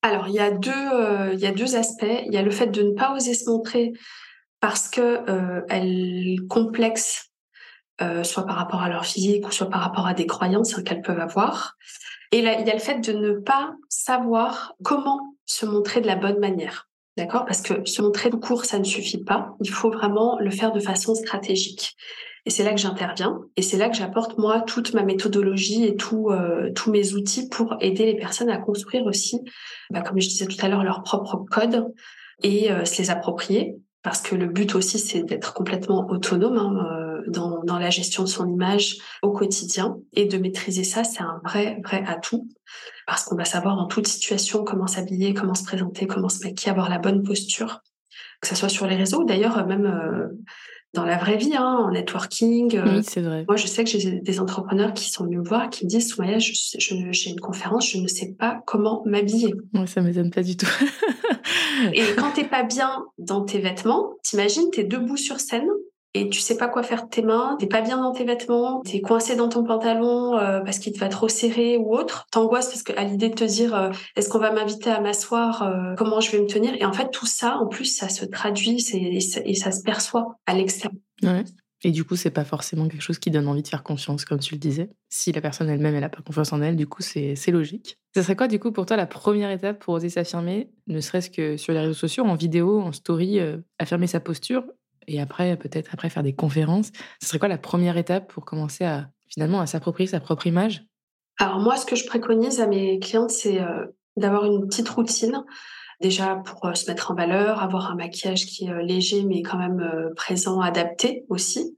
Alors, 0.03 0.27
il 0.29 0.35
y 0.35 0.41
a 0.41 0.51
deux, 0.51 0.73
euh, 0.73 1.35
y 1.35 1.47
a 1.47 1.53
deux 1.53 1.77
aspects. 1.77 2.23
Il 2.27 2.33
y 2.33 2.37
a 2.37 2.43
le 2.43 2.51
fait 2.51 2.67
de 2.67 2.83
ne 2.83 2.91
pas 2.91 3.15
oser 3.15 3.35
se 3.35 3.49
montrer 3.49 3.93
parce 4.61 4.89
que 4.89 5.01
euh, 5.29 5.61
euh, 8.01 8.25
soit 8.25 8.47
par 8.47 8.57
rapport 8.57 8.83
à 8.83 8.89
leur 8.89 9.05
physique 9.05 9.53
soit 9.53 9.69
par 9.69 9.81
rapport 9.81 10.07
à 10.07 10.15
des 10.15 10.27
croyances 10.27 10.77
hein, 10.77 10.83
qu'elles 10.83 11.03
peuvent 11.03 11.21
avoir. 11.21 11.77
Et 12.33 12.43
là, 12.43 12.59
il 12.59 12.67
y 12.67 12.71
a 12.71 12.75
le 12.75 12.81
fait 12.81 13.01
de 13.01 13.13
ne 13.13 13.33
pas 13.33 13.75
savoir 13.89 14.75
comment 14.83 15.37
se 15.47 15.67
montrer 15.67 16.01
de 16.01 16.07
la 16.07 16.17
bonne 16.17 16.39
manière. 16.39 16.89
D'accord? 17.17 17.45
Parce 17.45 17.61
que 17.61 17.85
se 17.85 18.01
montrer 18.01 18.31
de 18.31 18.37
court, 18.37 18.65
ça 18.65 18.79
ne 18.79 18.85
suffit 18.85 19.23
pas. 19.23 19.55
Il 19.61 19.71
faut 19.71 19.91
vraiment 19.91 20.39
le 20.41 20.51
faire 20.51 20.73
de 20.73 20.81
façon 20.81 21.15
stratégique. 21.15 21.95
Et 22.45 22.51
c'est 22.51 22.65
là 22.65 22.73
que 22.73 22.81
j'interviens. 22.81 23.41
Et 23.57 23.63
c'est 23.63 23.77
là 23.77 23.89
que 23.89 23.97
j'apporte, 23.97 24.39
moi, 24.39 24.61
toute 24.63 24.95
ma 24.95 25.03
méthodologie 25.03 25.85
et 25.85 25.97
tout, 25.97 26.31
euh, 26.31 26.73
tous 26.75 26.91
mes 26.91 27.15
outils 27.15 27.49
pour 27.49 27.77
aider 27.81 28.05
les 28.05 28.17
personnes 28.17 28.51
à 28.51 28.59
construire 28.59 29.07
aussi, 29.07 29.41
bah, 29.91 30.01
comme 30.03 30.21
je 30.21 30.29
disais 30.29 30.47
tout 30.47 30.57
à 30.65 30.69
l'heure, 30.69 30.83
leur 30.83 31.03
propre 31.03 31.45
code 31.51 31.93
et 32.43 32.73
euh, 32.73 32.85
se 32.85 32.99
les 32.99 33.11
approprier. 33.11 33.77
Parce 34.03 34.21
que 34.21 34.35
le 34.35 34.47
but 34.47 34.75
aussi, 34.75 34.99
c'est 34.99 35.23
d'être 35.23 35.55
complètement 35.55 36.09
autonome. 36.11 36.59
Hein, 36.59 36.99
dans, 37.29 37.63
dans, 37.63 37.79
la 37.79 37.89
gestion 37.89 38.25
de 38.25 38.29
son 38.29 38.49
image 38.49 38.97
au 39.23 39.31
quotidien 39.31 39.97
et 40.13 40.25
de 40.25 40.39
maîtriser 40.39 40.83
ça, 40.83 41.05
c'est 41.05 41.23
un 41.23 41.41
vrai, 41.45 41.81
vrai 41.85 42.03
atout 42.05 42.49
parce 43.07 43.25
qu'on 43.25 43.37
va 43.37 43.45
savoir 43.45 43.79
en 43.79 43.87
toute 43.87 44.07
situation 44.07 44.65
comment 44.65 44.87
s'habiller, 44.87 45.35
comment 45.35 45.55
se 45.55 45.65
présenter, 45.65 46.07
comment 46.07 46.29
se 46.29 46.45
maquiller, 46.45 46.71
avoir 46.71 46.89
la 46.89 46.99
bonne 46.99 47.23
posture, 47.23 47.83
que 48.41 48.49
ce 48.49 48.55
soit 48.55 48.69
sur 48.69 48.87
les 48.87 48.97
réseaux, 48.97 49.25
d'ailleurs 49.25 49.67
même 49.67 49.87
euh, 49.87 50.29
dans 50.95 51.05
la 51.05 51.17
vraie 51.17 51.37
vie, 51.37 51.55
hein, 51.57 51.79
en 51.87 51.91
networking. 51.91 52.77
Euh, 52.77 52.97
oui, 52.99 53.03
c'est 53.03 53.23
vrai. 53.23 53.45
Moi, 53.49 53.57
je 53.57 53.67
sais 53.67 53.85
que 53.85 53.91
j'ai 53.91 54.21
des 54.21 54.41
entrepreneurs 54.41 54.93
qui 54.93 55.11
sont 55.11 55.25
venus 55.25 55.39
me 55.39 55.45
voir, 55.45 55.71
qui 55.71 55.85
me 55.85 55.91
disent, 55.91 56.09
Soumaya, 56.09 56.39
j'ai 56.39 57.31
une 57.31 57.41
conférence, 57.41 57.89
je 57.89 57.99
ne 57.99 58.07
sais 58.07 58.35
pas 58.39 58.63
comment 58.67 59.03
m'habiller. 59.07 59.55
Moi, 59.73 59.87
ça 59.87 60.03
m'étonne 60.03 60.31
pas 60.31 60.43
du 60.43 60.57
tout. 60.57 60.67
et 61.95 62.03
quand 62.17 62.33
t'es 62.35 62.45
pas 62.45 62.63
bien 62.63 63.05
dans 63.19 63.45
tes 63.45 63.59
vêtements, 63.59 64.15
t'imagines, 64.23 64.71
t'es 64.71 64.85
debout 64.85 65.17
sur 65.17 65.41
scène, 65.41 65.69
et 66.15 66.29
tu 66.29 66.41
sais 66.41 66.57
pas 66.57 66.69
quoi 66.69 66.83
faire 66.83 67.05
de 67.05 67.09
tes 67.09 67.23
mains, 67.23 67.57
t'es 67.59 67.67
pas 67.67 67.81
bien 67.81 67.97
dans 67.97 68.13
tes 68.13 68.25
vêtements, 68.25 68.83
t'es 68.83 69.01
coincé 69.01 69.35
dans 69.35 69.49
ton 69.49 69.65
pantalon 69.65 70.37
euh, 70.37 70.61
parce 70.61 70.79
qu'il 70.79 70.93
te 70.93 70.99
va 70.99 71.09
trop 71.09 71.29
serrer 71.29 71.79
ou 71.79 71.95
autre, 71.95 72.27
t'angoisses 72.31 72.69
parce 72.69 72.83
que 72.83 72.93
à 72.99 73.05
l'idée 73.05 73.31
de 73.31 73.35
te 73.35 73.45
dire 73.45 73.75
euh, 73.75 73.91
est-ce 74.17 74.29
qu'on 74.29 74.39
va 74.39 74.53
m'inviter 74.53 74.91
à 74.91 75.01
m'asseoir, 75.01 75.63
euh, 75.63 75.95
comment 75.97 76.21
je 76.21 76.31
vais 76.33 76.41
me 76.41 76.47
tenir? 76.47 76.75
Et 76.75 76.85
en 76.85 76.93
fait 76.93 77.11
tout 77.11 77.27
ça 77.27 77.57
en 77.57 77.67
plus 77.67 77.87
ça 77.87 78.09
se 78.09 78.25
traduit 78.27 78.85
et, 78.93 79.21
ça 79.55 79.73
se 79.73 79.83
perçoit 79.83 80.37
à 80.47 80.55
l'extérieur. 80.55 81.01
Et 81.85 81.91
du 81.91 82.05
coup, 82.05 82.15
c'est 82.15 82.31
pas 82.31 82.45
forcément 82.45 82.87
quelque 82.87 83.03
chose 83.03 83.19
qui 83.19 83.33
donne 83.33 83.49
envie 83.49 83.63
de 83.63 83.67
faire 83.67 83.83
confiance, 83.83 84.25
comme 84.25 84.39
tu 84.39 84.55
le 84.55 84.61
disais. 84.61 84.91
Si 85.09 85.33
la 85.33 85.41
personne 85.41 85.69
elle-même, 85.69 85.97
elle 85.97 86.05
a 86.05 86.09
pas 86.09 86.23
confiance 86.23 86.53
en 86.53 86.63
elle, 86.63 86.77
du 86.77 86.87
coup, 86.87 87.03
c'est 87.03 87.35
logique. 87.49 87.99
Ce 88.15 88.23
serait 88.23 88.37
quoi, 88.37 88.47
du 88.47 88.61
coup, 88.61 88.71
pour 88.71 88.87
toi, 88.87 88.97
la 88.97 89.07
première 89.07 89.51
étape 89.51 89.81
pour 89.81 89.95
oser 89.95 90.09
s'affirmer, 90.09 90.71
ne 90.87 91.01
serait-ce 91.01 91.29
que 91.29 91.57
sur 91.57 91.73
les 91.73 91.81
réseaux 91.81 91.93
sociaux, 91.93 92.25
en 92.25 92.37
vidéo, 92.37 92.81
en 92.81 92.93
story, 92.93 93.41
affirmer 93.81 94.07
sa 94.07 94.21
posture 94.21 94.63
et 95.07 95.21
après, 95.21 95.57
peut-être 95.57 95.91
après 95.93 96.11
faire 96.11 96.23
des 96.23 96.35
conférences. 96.35 96.91
Ce 97.21 97.29
serait 97.29 97.39
quoi 97.39 97.49
la 97.49 97.59
première 97.59 97.97
étape 97.97 98.33
pour 98.33 98.45
commencer 98.45 98.85
à 98.85 99.09
finalement 99.29 99.61
à 99.61 99.67
s'approprier 99.67 100.07
sa 100.07 100.21
propre 100.21 100.47
image? 100.47 100.85
Alors 101.39 101.59
moi, 101.59 101.77
ce 101.77 101.87
que 101.87 101.97
je 101.97 102.07
préconise 102.07 102.61
à 102.61 102.67
mes 102.67 102.99
clientes, 102.99 103.31
c'est 103.31 103.61
euh, 103.61 103.87
d'avoir 104.17 104.45
une 104.45 104.67
petite 104.67 104.89
routine. 104.89 105.45
Déjà 106.01 106.37
pour 106.37 106.65
euh, 106.67 106.75
se 106.75 106.91
mettre 106.91 107.11
en 107.11 107.15
valeur, 107.15 107.63
avoir 107.63 107.91
un 107.91 107.95
maquillage 107.95 108.47
qui 108.47 108.67
est 108.67 108.71
euh, 108.71 108.83
léger 108.83 109.25
mais 109.25 109.43
quand 109.43 109.59
même 109.59 110.11
présent, 110.17 110.61
adapté 110.61 111.25
aussi. 111.29 111.77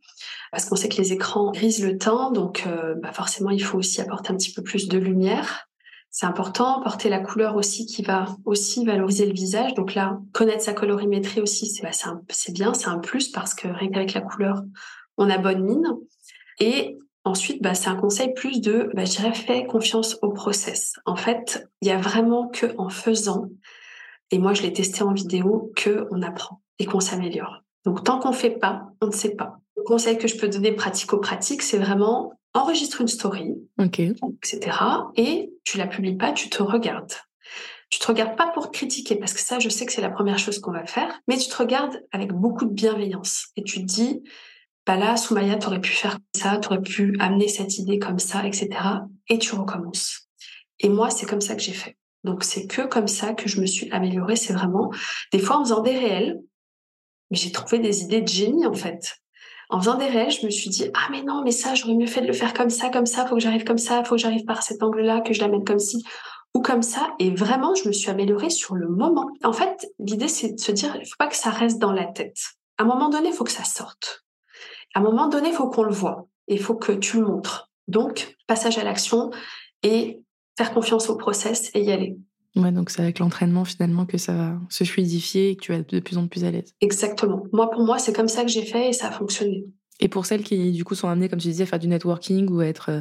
Parce 0.51 0.67
qu'on 0.67 0.77
sait 0.77 0.89
que 0.89 0.97
les 0.97 1.13
écrans 1.13 1.51
grisent 1.51 1.85
le 1.85 1.99
teint, 1.99 2.31
donc 2.31 2.69
bah 3.03 3.13
forcément 3.13 3.51
il 3.51 3.63
faut 3.63 3.79
aussi 3.79 4.01
apporter 4.01 4.33
un 4.33 4.37
petit 4.37 4.53
peu 4.53 4.63
plus 4.63 4.87
de 4.87 4.99
lumière. 4.99 5.69
C'est 6.17 6.27
important, 6.27 6.81
porter 6.81 7.09
la 7.09 7.19
couleur 7.19 7.57
aussi 7.57 7.87
qui 7.87 8.03
va 8.03 8.37
aussi 8.45 8.85
valoriser 8.85 9.27
le 9.27 9.33
visage. 9.33 9.75
Donc 9.75 9.97
là, 9.97 10.21
connaître 10.33 10.63
sa 10.63 10.73
colorimétrie 10.73 11.41
aussi, 11.41 11.67
c'est 11.67 11.83
bah, 11.83 11.91
bien, 12.51 12.73
c'est 12.73 12.87
un 12.87 13.01
plus 13.01 13.33
parce 13.33 13.53
que 13.53 13.67
rien 13.67 13.91
qu'avec 13.91 14.15
la 14.15 14.21
couleur, 14.21 14.63
on 15.17 15.29
a 15.29 15.39
bonne 15.39 15.65
mine. 15.65 15.89
Et 16.61 16.97
ensuite, 17.25 17.61
bah, 17.61 17.75
c'est 17.75 17.89
un 17.89 17.97
conseil 17.97 18.33
plus 18.33 18.61
de, 18.61 18.91
bah, 18.95 19.05
je 19.05 19.11
dirais, 19.11 19.35
fais 19.35 19.67
confiance 19.67 20.17
au 20.23 20.31
process. 20.31 20.95
En 21.05 21.17
fait, 21.17 21.69
il 21.83 21.89
y 21.89 21.91
a 21.91 21.99
vraiment 21.99 22.47
que 22.47 22.67
en 22.79 22.91
faisant, 22.91 23.49
et 24.31 24.39
moi 24.39 24.55
je 24.55 24.63
l'ai 24.63 24.73
testé 24.73 25.03
en 25.03 25.13
vidéo, 25.13 25.73
que 25.75 26.07
on 26.13 26.23
apprend 26.23 26.63
et 26.79 26.85
qu'on 26.85 27.01
s'améliore. 27.01 27.65
Donc 27.85 28.05
tant 28.05 28.21
qu'on 28.21 28.33
fait 28.33 28.51
pas, 28.51 28.87
on 29.01 29.09
ne 29.09 29.13
sait 29.13 29.35
pas. 29.35 29.57
Le 29.77 29.83
conseil 29.83 30.17
que 30.17 30.29
je 30.29 30.37
peux 30.37 30.49
donner 30.49 30.71
pratico-pratique, 30.71 31.63
c'est 31.63 31.79
vraiment 31.79 32.35
enregistre 32.55 33.01
une 33.01 33.09
story, 33.09 33.55
etc. 33.81 34.79
Et 35.17 35.53
tu 35.65 35.77
la 35.77 35.87
publies 35.87 36.17
pas, 36.17 36.33
tu 36.33 36.49
te 36.49 36.63
regardes. 36.63 37.13
Tu 37.91 37.99
te 37.99 38.07
regardes 38.07 38.37
pas 38.37 38.49
pour 38.49 38.71
te 38.71 38.77
critiquer, 38.77 39.17
parce 39.17 39.35
que 39.35 39.41
ça, 39.41 39.59
je 39.59 39.69
sais 39.69 39.85
que 39.85 39.93
c'est 39.93 40.01
la 40.01 40.11
première 40.11 40.39
chose 40.39 40.59
qu'on 40.61 40.73
va 40.73 40.87
faire, 40.87 41.21
mais 41.29 41.37
tu 41.37 41.49
te 41.49 41.57
regardes 41.57 42.03
avec 42.13 42.33
beaucoup 42.33 42.65
de 42.65 42.73
bienveillance. 42.73 43.49
Et 43.57 43.63
tu 43.63 43.81
te 43.81 43.85
dis, 43.85 44.23
bah 44.87 44.97
là, 44.97 45.17
Soumaya, 45.17 45.59
aurais 45.67 45.81
pu 45.81 45.91
faire 45.91 46.19
ça, 46.35 46.59
tu 46.59 46.69
aurais 46.69 46.81
pu 46.81 47.17
amener 47.21 47.49
cette 47.49 47.79
idée 47.79 47.99
comme 47.99 48.19
ça, 48.19 48.47
etc. 48.47 48.71
Et 49.29 49.39
tu 49.39 49.55
recommences. 49.55 50.29
Et 50.81 50.89
moi, 50.89 51.11
c'est 51.11 51.27
comme 51.27 51.41
ça 51.41 51.55
que 51.55 51.63
j'ai 51.63 51.73
fait. 51.73 51.97
Donc, 52.23 52.43
c'est 52.43 52.67
que 52.67 52.83
comme 52.83 53.09
ça 53.09 53.35
que 53.35 53.49
je 53.49 53.61
me 53.61 53.67
suis 53.67 53.91
améliorée. 53.91 54.37
C'est 54.37 54.55
vraiment, 54.55 54.91
des 55.33 55.39
fois, 55.39 55.59
en 55.59 55.65
faisant 55.65 55.83
des 55.83 55.97
réels, 55.97 56.41
mais 57.31 57.37
j'ai 57.37 57.53
trouvé 57.53 57.79
des 57.79 58.03
idées 58.03 58.23
de 58.23 58.29
génie, 58.29 58.67
en 58.67 58.75
fait 58.75 59.19
en 59.75 59.81
faisant 59.81 59.97
des 59.97 60.07
réels, 60.07 60.31
je 60.31 60.47
me 60.47 60.51
suis 60.53 60.71
dit 60.71 60.89
ah 60.95 61.09
mais 61.11 61.23
non 61.25 61.43
mais 61.43 61.51
ça 61.51 61.75
j'aurais 61.75 61.95
mieux 61.95 62.07
fait 62.07 62.21
de 62.21 62.29
le 62.29 62.33
faire 62.33 62.55
comme 62.55 62.71
ça 62.71 62.91
comme 62.91 63.07
ça 63.07 63.27
faut 63.27 63.35
que 63.35 63.41
j'arrive 63.41 63.65
comme 63.65 63.77
ça 63.77 64.05
faut 64.05 64.15
que 64.15 64.21
j'arrive 64.21 64.45
par 64.45 64.63
cet 64.63 64.85
angle-là 64.85 65.21
que 65.21 65.35
je 65.35 65.41
l'amène 65.41 65.65
comme 65.65 65.81
ci 65.81 66.05
ou 66.55 66.63
comme 66.63 66.83
ça 66.83 67.13
et 67.19 67.35
vraiment 67.35 67.75
je 67.75 67.89
me 67.89 67.93
suis 67.93 68.09
améliorée 68.09 68.51
sur 68.51 68.77
le 68.77 68.87
moment. 68.87 69.29
En 69.43 69.53
fait 69.53 69.91
l'idée 69.99 70.29
c'est 70.29 70.53
de 70.53 70.61
se 70.61 70.71
dire 70.71 70.97
il 71.01 71.05
faut 71.05 71.17
pas 71.19 71.27
que 71.27 71.35
ça 71.35 71.51
reste 71.51 71.81
dans 71.81 71.91
la 71.91 72.05
tête. 72.05 72.39
À 72.79 72.85
un 72.85 72.87
moment 72.87 73.09
donné 73.09 73.31
il 73.31 73.35
faut 73.35 73.43
que 73.43 73.51
ça 73.51 73.65
sorte. 73.65 74.25
À 74.95 75.01
un 75.01 75.03
moment 75.03 75.27
donné 75.27 75.49
il 75.49 75.55
faut 75.55 75.69
qu'on 75.69 75.83
le 75.83 75.93
voit 75.93 76.29
et 76.47 76.55
il 76.55 76.61
faut 76.61 76.77
que 76.77 76.93
tu 76.93 77.19
le 77.19 77.27
montres. 77.27 77.69
Donc 77.89 78.37
passage 78.47 78.79
à 78.79 78.85
l'action 78.85 79.33
et 79.83 80.23
faire 80.57 80.73
confiance 80.73 81.11
au 81.11 81.17
process 81.17 81.73
et 81.75 81.81
y 81.81 81.91
aller. 81.91 82.17
Ouais, 82.57 82.71
donc 82.71 82.91
c'est 82.91 83.03
avec 83.03 83.19
l'entraînement 83.19 83.65
finalement 83.65 84.07
que 84.07 84.17
ça 84.17 84.33
va 84.33 84.61
se 84.69 84.85
fluidifier 84.85 85.51
et 85.51 85.57
que 85.57 85.63
tu 85.63 85.73
vas 85.73 85.79
être 85.79 85.93
de 85.93 86.01
plus 86.01 86.19
en 86.19 86.29
plus 86.29 86.45
à 86.45 86.51
l'aise. 86.51 86.75
Exactement. 86.81 87.45
Moi, 87.53 87.69
pour 87.71 87.85
moi, 87.85 87.99
c'est 87.99 88.15
comme 88.15 88.29
ça 88.29 88.43
que 88.43 88.49
j'ai 88.49 88.65
fait 88.65 88.91
et 88.91 88.93
ça 88.93 89.09
a 89.09 89.11
fonctionné. 89.11 89.67
Et 90.01 90.09
pour 90.09 90.27
celles 90.27 90.43
qui, 90.43 90.73
du 90.73 90.85
coup, 90.85 90.95
sont 90.95 91.09
amenées, 91.09 91.29
comme 91.29 91.41
tu 91.41 91.49
disais, 91.49 91.65
à 91.65 91.67
faire 91.67 91.79
du 91.79 91.89
networking 91.89 92.49
ou 92.51 92.61
à 92.61 92.67
être 92.67 92.91
euh, 92.91 93.01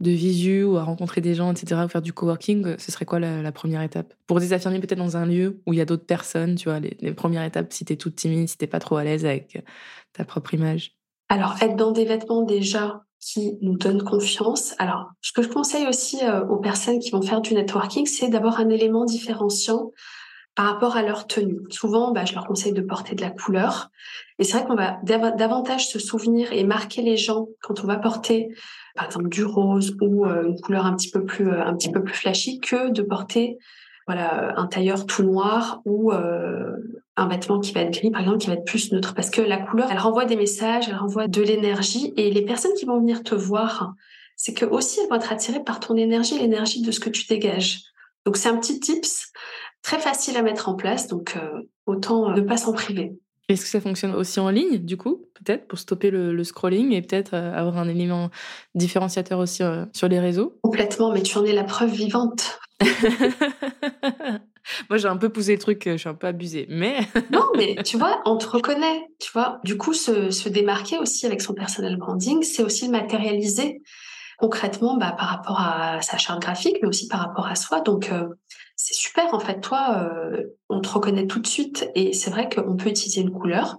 de 0.00 0.10
visu 0.10 0.64
ou 0.64 0.76
à 0.76 0.82
rencontrer 0.82 1.20
des 1.20 1.34
gens, 1.34 1.52
etc., 1.52 1.80
ou 1.84 1.88
faire 1.88 2.02
du 2.02 2.12
coworking, 2.12 2.66
euh, 2.66 2.74
ce 2.78 2.90
serait 2.90 3.04
quoi 3.04 3.20
la, 3.20 3.52
première 3.52 3.82
étape? 3.82 4.14
Pour 4.26 4.40
désaffirmer 4.40 4.80
peut-être 4.80 4.98
dans 4.98 5.16
un 5.16 5.26
lieu 5.26 5.60
où 5.66 5.72
il 5.72 5.78
y 5.78 5.80
a 5.80 5.84
d'autres 5.84 6.06
personnes, 6.06 6.56
tu 6.56 6.68
vois, 6.68 6.80
les, 6.80 6.96
les 7.00 7.12
premières 7.12 7.44
étapes, 7.44 7.72
si 7.72 7.84
t'es 7.84 7.96
toute 7.96 8.16
timide, 8.16 8.48
si 8.48 8.58
t'es 8.58 8.66
pas 8.66 8.80
trop 8.80 8.96
à 8.96 9.04
l'aise 9.04 9.24
avec 9.24 9.64
ta 10.12 10.24
propre 10.24 10.54
image? 10.54 10.96
Alors, 11.28 11.56
être 11.60 11.76
dans 11.76 11.92
des 11.92 12.04
vêtements 12.04 12.42
déjà 12.42 13.04
qui 13.20 13.58
nous 13.60 13.76
donne 13.76 14.02
confiance. 14.02 14.74
Alors, 14.78 15.10
ce 15.20 15.32
que 15.32 15.42
je 15.42 15.48
conseille 15.48 15.86
aussi 15.86 16.18
euh, 16.22 16.44
aux 16.46 16.58
personnes 16.58 16.98
qui 16.98 17.10
vont 17.10 17.22
faire 17.22 17.40
du 17.40 17.54
networking, 17.54 18.06
c'est 18.06 18.28
d'avoir 18.28 18.60
un 18.60 18.68
élément 18.68 19.04
différenciant 19.04 19.92
par 20.54 20.66
rapport 20.66 20.96
à 20.96 21.02
leur 21.02 21.26
tenue. 21.26 21.60
Souvent, 21.70 22.12
bah, 22.12 22.24
je 22.24 22.34
leur 22.34 22.46
conseille 22.46 22.72
de 22.72 22.80
porter 22.80 23.14
de 23.14 23.20
la 23.20 23.30
couleur. 23.30 23.90
Et 24.38 24.44
c'est 24.44 24.58
vrai 24.58 24.66
qu'on 24.66 24.74
va 24.74 24.98
davantage 25.04 25.88
se 25.88 25.98
souvenir 25.98 26.52
et 26.52 26.64
marquer 26.64 27.02
les 27.02 27.16
gens 27.16 27.46
quand 27.62 27.84
on 27.84 27.86
va 27.86 27.96
porter, 27.96 28.48
par 28.94 29.06
exemple, 29.06 29.28
du 29.28 29.44
rose 29.44 29.96
ou 30.00 30.26
euh, 30.26 30.48
une 30.48 30.60
couleur 30.60 30.86
un 30.86 30.94
petit 30.96 31.10
peu 31.10 31.24
plus, 31.24 31.48
euh, 31.48 31.64
un 31.64 31.74
petit 31.74 31.90
peu 31.90 32.02
plus 32.02 32.14
flashy 32.14 32.60
que 32.60 32.90
de 32.90 33.02
porter 33.02 33.58
voilà, 34.06 34.58
un 34.58 34.66
tailleur 34.66 35.04
tout 35.04 35.22
noir 35.22 35.82
ou 35.84 36.12
un 37.18 37.28
vêtement 37.28 37.58
qui 37.58 37.72
va 37.72 37.80
être 37.80 37.92
gris, 37.92 38.10
par 38.10 38.20
exemple, 38.20 38.38
qui 38.38 38.46
va 38.46 38.54
être 38.54 38.64
plus 38.64 38.92
neutre. 38.92 39.14
Parce 39.14 39.30
que 39.30 39.40
la 39.40 39.58
couleur, 39.58 39.88
elle 39.90 39.98
renvoie 39.98 40.24
des 40.24 40.36
messages, 40.36 40.88
elle 40.88 40.96
renvoie 40.96 41.26
de 41.26 41.42
l'énergie. 41.42 42.14
Et 42.16 42.30
les 42.30 42.42
personnes 42.42 42.74
qui 42.74 42.84
vont 42.84 42.98
venir 42.98 43.22
te 43.22 43.34
voir, 43.34 43.94
c'est 44.36 44.54
que 44.54 44.64
aussi 44.64 45.00
elles 45.00 45.08
vont 45.08 45.16
être 45.16 45.32
attirées 45.32 45.62
par 45.62 45.80
ton 45.80 45.96
énergie, 45.96 46.38
l'énergie 46.38 46.80
de 46.80 46.90
ce 46.92 47.00
que 47.00 47.10
tu 47.10 47.26
dégages. 47.26 47.82
Donc 48.24 48.36
c'est 48.36 48.48
un 48.48 48.56
petit 48.56 48.78
tips 48.78 49.32
très 49.82 49.98
facile 49.98 50.36
à 50.36 50.42
mettre 50.42 50.68
en 50.68 50.74
place. 50.74 51.08
Donc 51.08 51.36
euh, 51.36 51.62
autant 51.86 52.30
ne 52.30 52.40
pas 52.40 52.56
s'en 52.56 52.72
priver. 52.72 53.18
Est-ce 53.48 53.62
que 53.62 53.68
ça 53.68 53.80
fonctionne 53.80 54.14
aussi 54.14 54.38
en 54.40 54.50
ligne, 54.50 54.76
du 54.78 54.98
coup, 54.98 55.24
peut-être, 55.34 55.66
pour 55.66 55.78
stopper 55.78 56.10
le, 56.10 56.44
scrolling 56.44 56.92
et 56.92 57.00
peut-être 57.00 57.32
euh, 57.32 57.54
avoir 57.54 57.78
un 57.78 57.88
élément 57.88 58.30
différenciateur 58.74 59.38
aussi 59.38 59.62
sur 59.94 60.08
les 60.08 60.20
réseaux? 60.20 60.58
Complètement, 60.62 61.12
mais 61.12 61.22
tu 61.22 61.36
en 61.38 61.44
es 61.44 61.52
la 61.52 61.64
preuve 61.64 61.90
vivante. 61.90 62.60
Moi, 64.88 64.98
j'ai 64.98 65.08
un 65.08 65.16
peu 65.16 65.28
poussé 65.28 65.52
le 65.52 65.58
truc, 65.58 65.82
je 65.86 65.96
suis 65.96 66.08
un 66.08 66.14
peu 66.14 66.26
abusée, 66.26 66.66
mais... 66.68 66.98
non, 67.30 67.44
mais 67.56 67.76
tu 67.84 67.96
vois, 67.96 68.20
on 68.24 68.36
te 68.36 68.46
reconnaît, 68.46 69.06
tu 69.20 69.30
vois. 69.32 69.60
Du 69.64 69.76
coup, 69.76 69.94
se, 69.94 70.30
se 70.30 70.48
démarquer 70.48 70.98
aussi 70.98 71.26
avec 71.26 71.40
son 71.40 71.54
personnel 71.54 71.96
branding, 71.96 72.42
c'est 72.42 72.62
aussi 72.62 72.86
le 72.86 72.92
matérialiser. 72.92 73.82
concrètement 74.38 74.96
bah, 74.96 75.14
par 75.18 75.28
rapport 75.28 75.60
à 75.60 76.00
sa 76.02 76.16
charte 76.16 76.40
graphique, 76.40 76.76
mais 76.82 76.88
aussi 76.88 77.08
par 77.08 77.20
rapport 77.20 77.46
à 77.46 77.54
soi. 77.54 77.80
Donc, 77.80 78.10
c'est 78.76 78.94
super, 78.94 79.34
en 79.34 79.40
fait, 79.40 79.60
toi, 79.60 80.10
on 80.68 80.80
te 80.80 80.88
reconnaît 80.88 81.26
tout 81.26 81.40
de 81.40 81.46
suite 81.46 81.90
et 81.94 82.12
c'est 82.12 82.30
vrai 82.30 82.48
qu'on 82.48 82.76
peut 82.76 82.88
utiliser 82.88 83.20
une 83.20 83.32
couleur. 83.32 83.76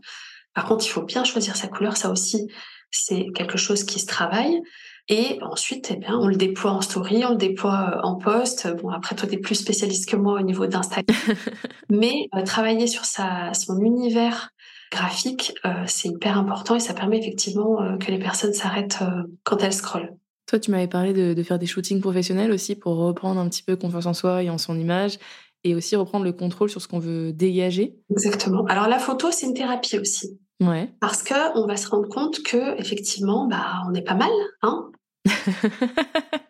Par 0.53 0.65
contre, 0.65 0.85
il 0.85 0.89
faut 0.89 1.03
bien 1.03 1.23
choisir 1.23 1.55
sa 1.55 1.67
couleur. 1.67 1.95
Ça 1.95 2.11
aussi, 2.11 2.47
c'est 2.91 3.27
quelque 3.33 3.57
chose 3.57 3.83
qui 3.83 3.99
se 3.99 4.05
travaille. 4.05 4.61
Et 5.11 5.39
ensuite, 5.41 5.89
eh 5.91 5.97
bien, 5.97 6.15
on 6.19 6.27
le 6.27 6.35
déploie 6.35 6.71
en 6.71 6.81
story, 6.81 7.25
on 7.25 7.31
le 7.31 7.35
déploie 7.35 7.95
euh, 7.95 8.01
en 8.03 8.15
post. 8.15 8.67
Bon, 8.79 8.89
après, 8.89 9.15
toi, 9.15 9.27
tu 9.27 9.35
es 9.35 9.37
plus 9.39 9.55
spécialiste 9.55 10.07
que 10.07 10.15
moi 10.15 10.39
au 10.39 10.43
niveau 10.43 10.67
d'Instagram. 10.67 11.17
Mais 11.89 12.29
euh, 12.35 12.43
travailler 12.43 12.85
sur 12.85 13.05
sa, 13.05 13.51
son 13.53 13.79
univers 13.81 14.51
graphique, 14.91 15.53
euh, 15.65 15.69
c'est 15.87 16.09
hyper 16.09 16.37
important 16.37 16.75
et 16.75 16.79
ça 16.79 16.93
permet 16.93 17.17
effectivement 17.19 17.97
que 17.99 18.11
les 18.11 18.17
personnes 18.17 18.53
s'arrêtent 18.53 18.99
quand 19.43 19.63
elles 19.63 19.73
scrollent. 19.73 20.15
Toi, 20.47 20.59
tu 20.59 20.71
m'avais 20.71 20.87
parlé 20.87 21.13
de, 21.13 21.35
de, 21.35 21.43
faire 21.43 21.59
des 21.59 21.67
shootings 21.67 22.01
professionnels 22.01 22.51
aussi 22.51 22.75
pour 22.75 22.95
reprendre 22.95 23.39
un 23.39 23.47
petit 23.47 23.61
peu 23.61 23.75
confiance 23.75 24.07
en 24.07 24.15
soi 24.15 24.41
et 24.41 24.49
en 24.49 24.57
son 24.57 24.79
image 24.79 25.19
et 25.63 25.75
aussi 25.75 25.95
reprendre 25.95 26.25
le 26.25 26.31
contrôle 26.31 26.69
sur 26.69 26.81
ce 26.81 26.87
qu'on 26.87 26.99
veut 26.99 27.33
dégager. 27.33 27.95
Exactement. 28.09 28.65
Alors 28.65 28.87
la 28.87 28.97
photo, 28.97 29.29
c'est 29.31 29.45
une 29.45 29.53
thérapie 29.53 29.99
aussi. 29.99 30.39
Ouais. 30.59 30.91
Parce 30.99 31.23
que 31.23 31.57
on 31.57 31.67
va 31.67 31.77
se 31.77 31.87
rendre 31.87 32.09
compte 32.09 32.41
que 32.43 32.79
effectivement, 32.79 33.47
bah, 33.47 33.81
on 33.87 33.93
est 33.93 34.01
pas 34.01 34.15
mal, 34.15 34.31
hein. 34.61 34.89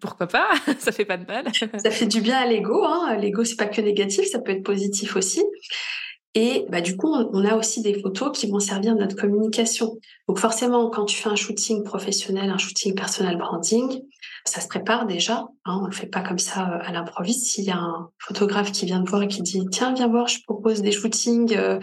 Pourquoi 0.00 0.26
pas? 0.26 0.48
Ça 0.78 0.92
fait 0.92 1.04
pas 1.04 1.16
de 1.16 1.26
mal. 1.26 1.46
ça 1.82 1.90
fait 1.90 2.06
du 2.06 2.20
bien 2.20 2.36
à 2.36 2.46
l'ego. 2.46 2.84
Hein. 2.84 3.16
L'ego, 3.16 3.44
c'est 3.44 3.56
pas 3.56 3.66
que 3.66 3.80
négatif, 3.80 4.26
ça 4.30 4.40
peut 4.40 4.52
être 4.52 4.62
positif 4.62 5.16
aussi. 5.16 5.42
Et 6.34 6.66
bah, 6.68 6.80
du 6.80 6.96
coup, 6.96 7.14
on 7.14 7.44
a 7.44 7.56
aussi 7.56 7.82
des 7.82 8.00
photos 8.00 8.38
qui 8.38 8.50
vont 8.50 8.60
servir 8.60 8.94
notre 8.94 9.16
communication. 9.16 9.98
Donc 10.28 10.38
forcément, 10.38 10.90
quand 10.90 11.06
tu 11.06 11.16
fais 11.16 11.28
un 11.28 11.36
shooting 11.36 11.82
professionnel, 11.82 12.50
un 12.50 12.58
shooting 12.58 12.94
personal 12.94 13.38
branding, 13.38 14.02
ça 14.44 14.60
se 14.60 14.68
prépare 14.68 15.06
déjà. 15.06 15.48
Hein, 15.64 15.78
on 15.80 15.82
ne 15.82 15.86
le 15.86 15.94
fait 15.94 16.06
pas 16.06 16.20
comme 16.20 16.38
ça 16.38 16.68
euh, 16.68 16.78
à 16.82 16.92
l'improviste. 16.92 17.46
S'il 17.46 17.64
y 17.64 17.70
a 17.70 17.78
un 17.78 18.10
photographe 18.18 18.72
qui 18.72 18.86
vient 18.86 19.02
te 19.02 19.08
voir 19.08 19.22
et 19.22 19.28
qui 19.28 19.42
dit 19.42 19.64
tiens, 19.70 19.94
viens 19.94 20.08
voir, 20.08 20.28
je 20.28 20.38
propose 20.44 20.82
des 20.82 20.92
shootings 20.92 21.56
euh, 21.56 21.80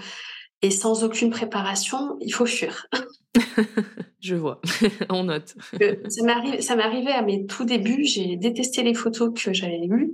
et 0.62 0.72
sans 0.72 1.04
aucune 1.04 1.32
préparation, 1.32 2.16
il 2.22 2.32
faut 2.32 2.46
fuir. 2.46 2.88
je 4.20 4.36
vois, 4.36 4.62
on 5.10 5.26
note. 5.26 5.56
ça 6.10 6.76
m'est 6.76 6.84
arrivé 6.84 7.12
à 7.12 7.22
mes 7.22 7.46
tout 7.46 7.66
débuts. 7.66 8.04
J'ai 8.04 8.36
détesté 8.38 8.84
les 8.84 8.94
photos 8.94 9.32
que 9.34 9.54
j'avais 9.54 9.86
eues. 9.86 10.14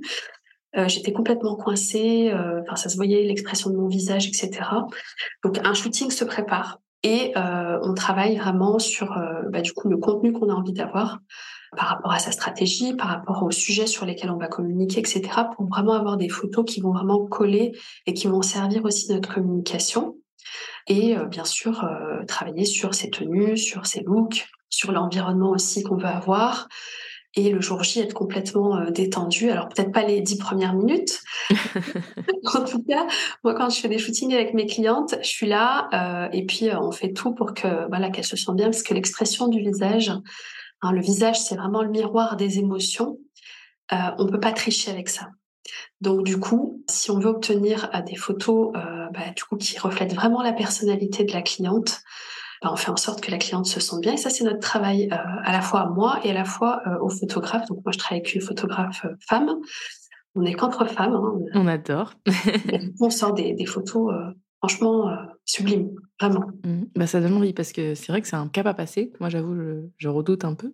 Euh, 0.78 0.88
j'étais 0.88 1.12
complètement 1.12 1.56
coincée. 1.56 2.32
Enfin, 2.34 2.76
ça 2.76 2.90
se 2.90 2.96
voyait 2.96 3.24
l'expression 3.24 3.70
de 3.70 3.76
mon 3.76 3.88
visage, 3.88 4.28
etc. 4.28 4.52
Donc, 5.44 5.60
un 5.64 5.74
shooting 5.74 6.12
se 6.12 6.24
prépare 6.24 6.80
et 7.04 7.34
on 7.36 7.94
travaille 7.94 8.38
vraiment 8.38 8.80
sur 8.80 9.16
bah, 9.50 9.62
du 9.62 9.74
coup 9.74 9.90
le 9.90 9.98
contenu 9.98 10.32
qu'on 10.34 10.50
a 10.50 10.54
envie 10.54 10.74
d'avoir 10.74 11.20
par 11.76 11.88
rapport 11.88 12.12
à 12.12 12.20
sa 12.20 12.32
stratégie, 12.32 12.94
par 12.94 13.08
rapport 13.08 13.44
aux 13.44 13.52
sujets 13.52 13.88
sur 13.88 14.06
lesquels 14.06 14.30
on 14.30 14.38
va 14.38 14.48
communiquer, 14.48 15.00
etc., 15.00 15.22
pour 15.56 15.68
vraiment 15.68 15.94
avoir 15.94 16.18
des 16.18 16.30
photos 16.30 16.66
qui 16.66 16.82
vont 16.82 16.92
vraiment 16.92 17.26
coller 17.26 17.72
et 18.06 18.14
qui 18.14 18.28
vont 18.28 18.42
servir 18.42 18.84
aussi 18.86 19.12
notre 19.12 19.34
communication. 19.34 20.18
Et 20.88 21.18
euh, 21.18 21.26
bien 21.26 21.46
sûr, 21.46 21.84
euh, 21.84 22.24
travailler 22.26 22.66
sur 22.66 22.94
ses 22.94 23.10
tenues, 23.10 23.58
sur 23.58 23.86
ses 23.86 24.02
looks, 24.02 24.48
sur 24.70 24.92
l'environnement 24.92 25.52
aussi 25.52 25.84
qu'on 25.84 25.98
veut 25.98 26.06
avoir. 26.06 26.68
Et 27.36 27.50
le 27.50 27.62
jour 27.62 27.82
J, 27.84 28.02
être 28.02 28.14
complètement 28.14 28.78
euh, 28.78 28.90
détendu. 28.90 29.50
Alors 29.50 29.70
peut-être 29.70 29.92
pas 29.92 30.04
les 30.04 30.22
dix 30.22 30.38
premières 30.38 30.74
minutes. 30.74 31.22
en 32.54 32.66
tout 32.66 32.84
cas, 32.84 33.08
moi 33.44 33.54
quand 33.54 33.70
je 33.70 33.80
fais 33.80 33.88
des 33.88 33.98
shootings 33.98 34.34
avec 34.34 34.54
mes 34.54 34.66
clientes, 34.66 35.16
je 35.22 35.28
suis 35.28 35.48
là 35.48 36.30
et 36.34 36.46
puis 36.46 36.70
on 36.74 36.92
fait 36.92 37.14
tout 37.14 37.34
pour 37.34 37.54
que 37.54 37.88
voilà 37.88 38.10
qu'elles 38.10 38.26
se 38.26 38.36
sentent 38.36 38.58
bien, 38.58 38.66
parce 38.66 38.84
que 38.84 38.94
l'expression 38.94 39.48
du 39.48 39.62
visage, 39.62 40.12
Hein, 40.82 40.94
le 40.94 41.02
visage, 41.02 41.40
c'est 41.40 41.56
vraiment 41.56 41.84
le 41.84 41.90
miroir 41.90 42.36
des 42.36 42.60
émotions. 42.60 43.20
On 43.92 44.24
ne 44.24 44.32
peut 44.32 44.40
pas 44.40 44.54
tricher 44.54 44.90
avec 44.90 45.10
ça. 45.10 45.30
Donc 46.02 46.24
du 46.24 46.40
coup, 46.40 46.84
si 46.90 47.12
on 47.12 47.20
veut 47.20 47.30
obtenir 47.30 47.90
euh, 47.94 48.02
des 48.02 48.16
photos 48.16 48.72
euh, 48.76 49.08
bah, 49.14 49.32
du 49.36 49.44
coup, 49.44 49.58
qui 49.58 49.78
reflètent 49.80 50.14
vraiment 50.14 50.42
la 50.42 50.54
personnalité 50.54 51.24
de 51.24 51.34
la 51.34 51.42
cliente, 51.42 52.02
bah, 52.62 52.70
on 52.72 52.76
fait 52.76 52.92
en 52.92 52.98
sorte 52.98 53.22
que 53.22 53.32
la 53.32 53.38
cliente 53.38 53.66
se 53.66 53.80
sente 53.80 54.02
bien. 54.02 54.14
Et 54.14 54.18
ça, 54.18 54.30
c'est 54.30 54.44
notre 54.44 54.60
travail 54.60 55.10
à 55.12 55.52
la 55.52 55.62
fois 55.62 55.82
à 55.82 55.90
moi 55.90 56.20
et 56.24 56.32
à 56.32 56.34
la 56.34 56.46
fois 56.46 56.82
aux 57.02 57.10
photographes. 57.10 57.68
Donc 57.68 57.80
moi, 57.84 57.92
je 57.92 57.98
travaille 57.98 58.20
avec 58.20 58.36
une 58.36 58.42
photographe 58.42 59.06
femme. 59.28 59.50
On 60.36 60.46
est 60.46 60.54
qu'entre 60.54 60.86
femmes. 60.88 61.16
Hein. 61.16 61.40
On 61.54 61.68
adore. 61.68 62.14
on 63.00 63.10
sort 63.10 63.34
des, 63.34 63.54
des 63.54 63.66
photos 63.66 64.14
franchement 64.62 65.10
euh, 65.10 65.16
sublime, 65.44 65.90
vraiment. 66.20 66.46
Mmh. 66.64 66.84
Bah, 66.96 67.08
ça 67.08 67.20
donne 67.20 67.34
envie 67.34 67.54
parce 67.54 67.72
que 67.72 67.96
c'est 67.96 68.12
vrai 68.12 68.22
que 68.22 68.28
c'est 68.28 68.36
un 68.36 68.48
cap 68.48 68.68
à 68.68 68.74
passer. 68.74 69.12
Moi, 69.20 69.30
j'avoue, 69.30 69.56
je, 69.98 70.08
redoute 70.08 70.46
un 70.46 70.54
peu 70.54 70.74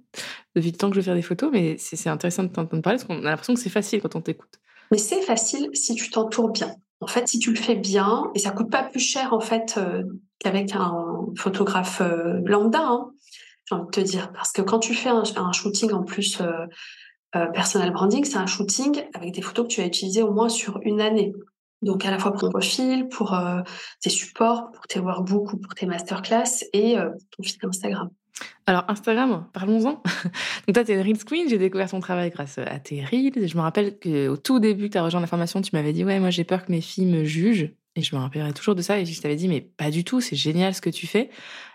depuis 0.56 0.71
le 0.71 0.78
temps 0.78 0.89
que 0.89 0.95
je 0.95 1.00
veux 1.00 1.06
faire 1.06 1.15
des 1.15 1.21
photos, 1.21 1.50
mais 1.52 1.78
c'est 1.78 2.10
intéressant 2.10 2.43
de 2.43 2.50
t'entendre 2.50 2.82
parler 2.82 2.97
parce 2.97 3.06
qu'on 3.06 3.19
a 3.26 3.30
l'impression 3.30 3.54
que 3.54 3.60
c'est 3.60 3.69
facile 3.69 4.02
quand 4.02 4.15
on 4.15 4.21
t'écoute. 4.21 4.60
Mais 4.91 4.97
c'est 4.97 5.21
facile 5.21 5.69
si 5.73 5.95
tu 5.95 6.10
t'entoures 6.10 6.50
bien. 6.50 6.76
En 7.00 7.08
fait, 7.08 7.28
si 7.28 7.39
tu 7.39 7.52
le 7.52 7.58
fais 7.58 7.76
bien, 7.76 8.32
et 8.34 8.39
ça 8.39 8.52
coûte 8.52 8.71
pas 8.71 8.84
plus 8.84 9.00
cher 9.00 9.34
en 9.34 9.39
fait 9.39 9.76
euh, 9.78 10.04
qu'avec 10.39 10.73
un 10.73 11.26
photographe 11.38 12.02
euh, 12.02 12.41
lambda, 12.45 12.82
hein, 12.82 13.12
j'ai 13.65 13.76
envie 13.76 13.86
de 13.86 13.91
te 13.91 14.00
dire, 14.00 14.32
parce 14.32 14.52
que 14.52 14.62
quand 14.62 14.80
tu 14.80 14.93
fais 14.93 15.10
un, 15.10 15.52
shooting 15.52 15.91
en 15.91 16.04
plus 16.04 16.41
personal 17.54 17.91
branding, 17.91 18.23
c'est 18.23 18.38
un 18.38 18.47
shooting 18.47 19.04
avec 19.13 19.34
des 19.34 19.41
photos 19.41 19.67
que 19.67 19.73
tu 19.73 19.82
as 19.82 19.86
utilisées 19.86 20.23
au 20.23 20.32
moins 20.32 20.50
sur 20.50 20.80
une 20.84 21.02
année. 21.02 21.34
Donc 21.82 22.06
à 22.06 22.12
la 22.12 22.17
fois 22.17 22.32
pour 22.32 22.41
ton 22.41 22.50
profil, 22.50 23.08
pour 23.08 23.34
euh, 23.34 23.62
tes 24.02 24.10
supports, 24.10 24.71
pour 24.71 24.88
tes 24.88 25.00
workbooks 25.00 25.54
ou 25.54 25.58
pour 25.58 25.76
tes 25.76 25.86
masterclass 25.86 26.65
et 26.73 26.97
euh, 26.97 27.10
ton 27.32 27.43
fil 27.43 27.58
Instagram. 27.63 28.10
Alors 28.65 28.84
Instagram, 28.88 29.47
parlons-en. 29.54 30.02
Donc 30.67 30.73
toi, 30.73 30.84
tu 30.84 30.91
es 30.91 30.95
une 30.95 31.02
Reels 31.02 31.23
Queen, 31.23 31.47
j'ai 31.50 31.58
découvert 31.58 31.89
ton 31.89 32.00
travail 32.00 32.30
grâce 32.30 32.58
à 32.58 32.80
tes 32.80 33.04
Reels. 33.04 33.47
Je 33.47 33.56
me 33.56 33.62
rappelle 33.62 33.97
qu'au 34.00 34.38
tout 34.38 34.60
début 34.60 34.88
que 34.88 34.93
tu 34.93 34.97
as 34.97 35.04
rejoint 35.04 35.21
la 35.21 35.28
formation, 35.28 35.62
tu 35.62 35.71
m'avais 35.73 35.93
dit, 35.93 36.04
ouais, 36.04 36.19
moi 36.19 36.30
j'ai 36.30 36.43
peur 36.43 36.65
que 36.65 36.71
mes 36.71 36.82
filles 36.82 37.06
me 37.06 37.23
jugent. 37.23 37.71
Et 37.97 38.04
je 38.04 38.15
me 38.15 38.21
rappellerai 38.21 38.54
toujours 38.54 38.76
de 38.76 38.84
ça. 38.84 39.00
Et 39.00 39.06
je 39.06 39.21
t'avais 39.21 39.36
dit, 39.36 39.47
mais 39.47 39.60
pas 39.60 39.89
du 39.89 40.04
tout, 40.04 40.21
c'est 40.21 40.36
génial 40.36 40.76
ce 40.76 40.82
que 40.82 40.89
tu 40.91 41.08
fais. 41.08 41.32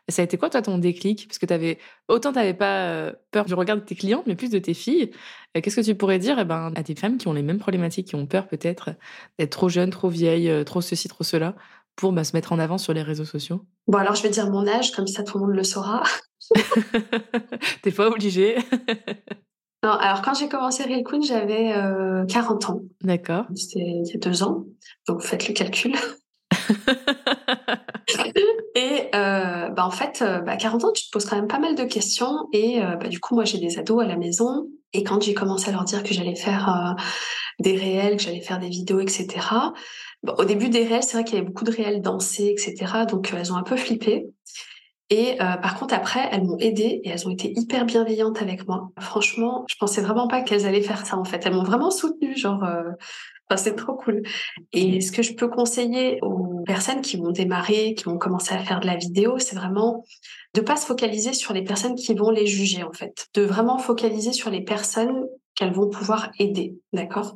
Ça 0.08 0.22
a 0.22 0.24
été 0.24 0.38
quoi, 0.38 0.50
toi, 0.50 0.62
ton 0.62 0.78
déclic? 0.78 1.26
Parce 1.26 1.38
que 1.38 1.46
t'avais, 1.46 1.78
autant 2.06 2.30
tu 2.30 2.38
n'avais 2.38 2.54
pas 2.54 2.86
euh, 2.90 3.12
peur 3.32 3.44
du 3.44 3.54
regard 3.54 3.76
de 3.76 3.82
tes 3.82 3.96
clientes, 3.96 4.24
mais 4.28 4.36
plus 4.36 4.50
de 4.50 4.60
tes 4.60 4.72
filles. 4.72 5.10
Qu'est-ce 5.54 5.76
que 5.76 5.80
tu 5.80 5.96
pourrais 5.96 6.20
dire 6.20 6.38
eh 6.38 6.44
ben, 6.44 6.72
à 6.76 6.82
tes 6.84 6.94
femmes 6.94 7.18
qui 7.18 7.26
ont 7.26 7.32
les 7.32 7.42
mêmes 7.42 7.58
problématiques, 7.58 8.08
qui 8.08 8.14
ont 8.14 8.26
peur 8.26 8.46
peut-être 8.46 8.90
d'être 9.38 9.50
trop 9.50 9.68
jeunes, 9.68 9.90
trop 9.90 10.08
vieilles, 10.08 10.48
euh, 10.48 10.62
trop 10.62 10.80
ceci, 10.80 11.08
trop 11.08 11.24
cela, 11.24 11.56
pour 11.96 12.12
bah, 12.12 12.24
se 12.24 12.34
mettre 12.34 12.52
en 12.52 12.58
avant 12.58 12.78
sur 12.78 12.92
les 12.92 13.02
réseaux 13.02 13.24
sociaux? 13.24 13.64
Bon, 13.86 13.98
alors 13.98 14.14
je 14.14 14.22
vais 14.22 14.30
dire 14.30 14.50
mon 14.50 14.66
âge, 14.66 14.92
comme 14.92 15.06
ça 15.06 15.22
tout 15.22 15.38
le 15.38 15.46
monde 15.46 15.54
le 15.54 15.64
saura. 15.64 16.02
T'es 17.82 17.92
pas 17.92 18.08
obligée. 18.08 18.56
Non, 19.84 19.90
alors 19.90 20.22
quand 20.22 20.34
j'ai 20.34 20.48
commencé 20.48 20.84
Real 20.84 21.02
Queen, 21.02 21.24
j'avais 21.24 21.74
40 22.28 22.64
euh, 22.64 22.68
ans. 22.68 22.82
D'accord. 23.00 23.46
C'était 23.56 23.80
il 23.80 24.06
y 24.06 24.14
a 24.14 24.18
deux 24.18 24.44
ans. 24.44 24.62
Donc 25.08 25.22
faites 25.22 25.48
le 25.48 25.54
calcul. 25.54 25.96
et 28.76 29.08
euh, 29.12 29.70
bah 29.70 29.84
en 29.84 29.90
fait, 29.90 30.22
euh, 30.22 30.40
bah 30.40 30.56
40 30.56 30.84
ans, 30.84 30.92
tu 30.92 31.06
te 31.06 31.10
poses 31.10 31.24
quand 31.24 31.34
même 31.34 31.48
pas 31.48 31.58
mal 31.58 31.74
de 31.74 31.82
questions. 31.82 32.46
Et 32.52 32.80
bah, 32.80 33.08
du 33.08 33.18
coup, 33.18 33.34
moi, 33.34 33.44
j'ai 33.44 33.58
des 33.58 33.80
ados 33.80 34.04
à 34.04 34.06
la 34.06 34.16
maison. 34.16 34.68
Et 34.92 35.02
quand 35.02 35.20
j'ai 35.20 35.34
commencé 35.34 35.70
à 35.70 35.72
leur 35.72 35.82
dire 35.82 36.04
que 36.04 36.14
j'allais 36.14 36.36
faire 36.36 36.94
des 37.58 37.76
réels, 37.76 38.18
que 38.18 38.22
j'allais 38.22 38.40
faire 38.40 38.60
des 38.60 38.68
vidéos, 38.68 39.00
etc. 39.00 39.40
au 40.26 40.44
début 40.44 40.68
des 40.68 40.84
réels, 40.84 41.02
c'est 41.02 41.16
vrai 41.16 41.24
qu'il 41.24 41.34
y 41.34 41.38
avait 41.38 41.46
beaucoup 41.46 41.64
de 41.64 41.72
réels 41.72 42.00
dansés, 42.00 42.54
etc. 42.56 43.04
Donc 43.08 43.32
elles 43.36 43.52
ont 43.52 43.56
un 43.56 43.62
peu 43.62 43.76
flippé. 43.76 44.26
Et 45.10 45.32
euh, 45.42 45.56
par 45.56 45.78
contre, 45.78 45.92
après, 45.92 46.26
elles 46.32 46.44
m'ont 46.44 46.56
aidée 46.58 47.02
et 47.04 47.10
elles 47.10 47.28
ont 47.28 47.30
été 47.30 47.52
hyper 47.54 47.84
bienveillantes 47.84 48.40
avec 48.40 48.66
moi. 48.66 48.88
Franchement, 48.98 49.64
je 49.68 49.74
pensais 49.78 50.00
vraiment 50.00 50.26
pas 50.26 50.40
qu'elles 50.40 50.64
allaient 50.64 50.80
faire 50.80 51.04
ça 51.04 51.18
en 51.18 51.24
fait. 51.24 51.44
Elles 51.44 51.52
m'ont 51.52 51.64
vraiment 51.64 51.90
soutenue, 51.90 52.34
genre, 52.34 52.64
euh... 52.64 52.82
enfin, 53.50 53.62
c'est 53.62 53.74
trop 53.74 53.94
cool. 53.94 54.22
Et 54.72 55.02
ce 55.02 55.12
que 55.12 55.22
je 55.22 55.34
peux 55.34 55.48
conseiller 55.48 56.18
aux 56.22 56.62
personnes 56.64 57.02
qui 57.02 57.18
vont 57.18 57.30
démarrer, 57.30 57.94
qui 57.94 58.04
vont 58.04 58.16
commencer 58.16 58.54
à 58.54 58.58
faire 58.60 58.80
de 58.80 58.86
la 58.86 58.96
vidéo, 58.96 59.38
c'est 59.38 59.56
vraiment 59.56 60.02
de 60.54 60.62
pas 60.62 60.76
se 60.76 60.86
focaliser 60.86 61.34
sur 61.34 61.52
les 61.52 61.62
personnes 61.62 61.94
qui 61.94 62.14
vont 62.14 62.30
les 62.30 62.46
juger 62.46 62.82
en 62.82 62.92
fait, 62.92 63.28
de 63.34 63.42
vraiment 63.42 63.76
focaliser 63.76 64.32
sur 64.32 64.48
les 64.50 64.62
personnes 64.62 65.26
qu'elles 65.62 65.74
vont 65.74 65.88
pouvoir 65.88 66.30
aider, 66.38 66.74
d'accord? 66.92 67.34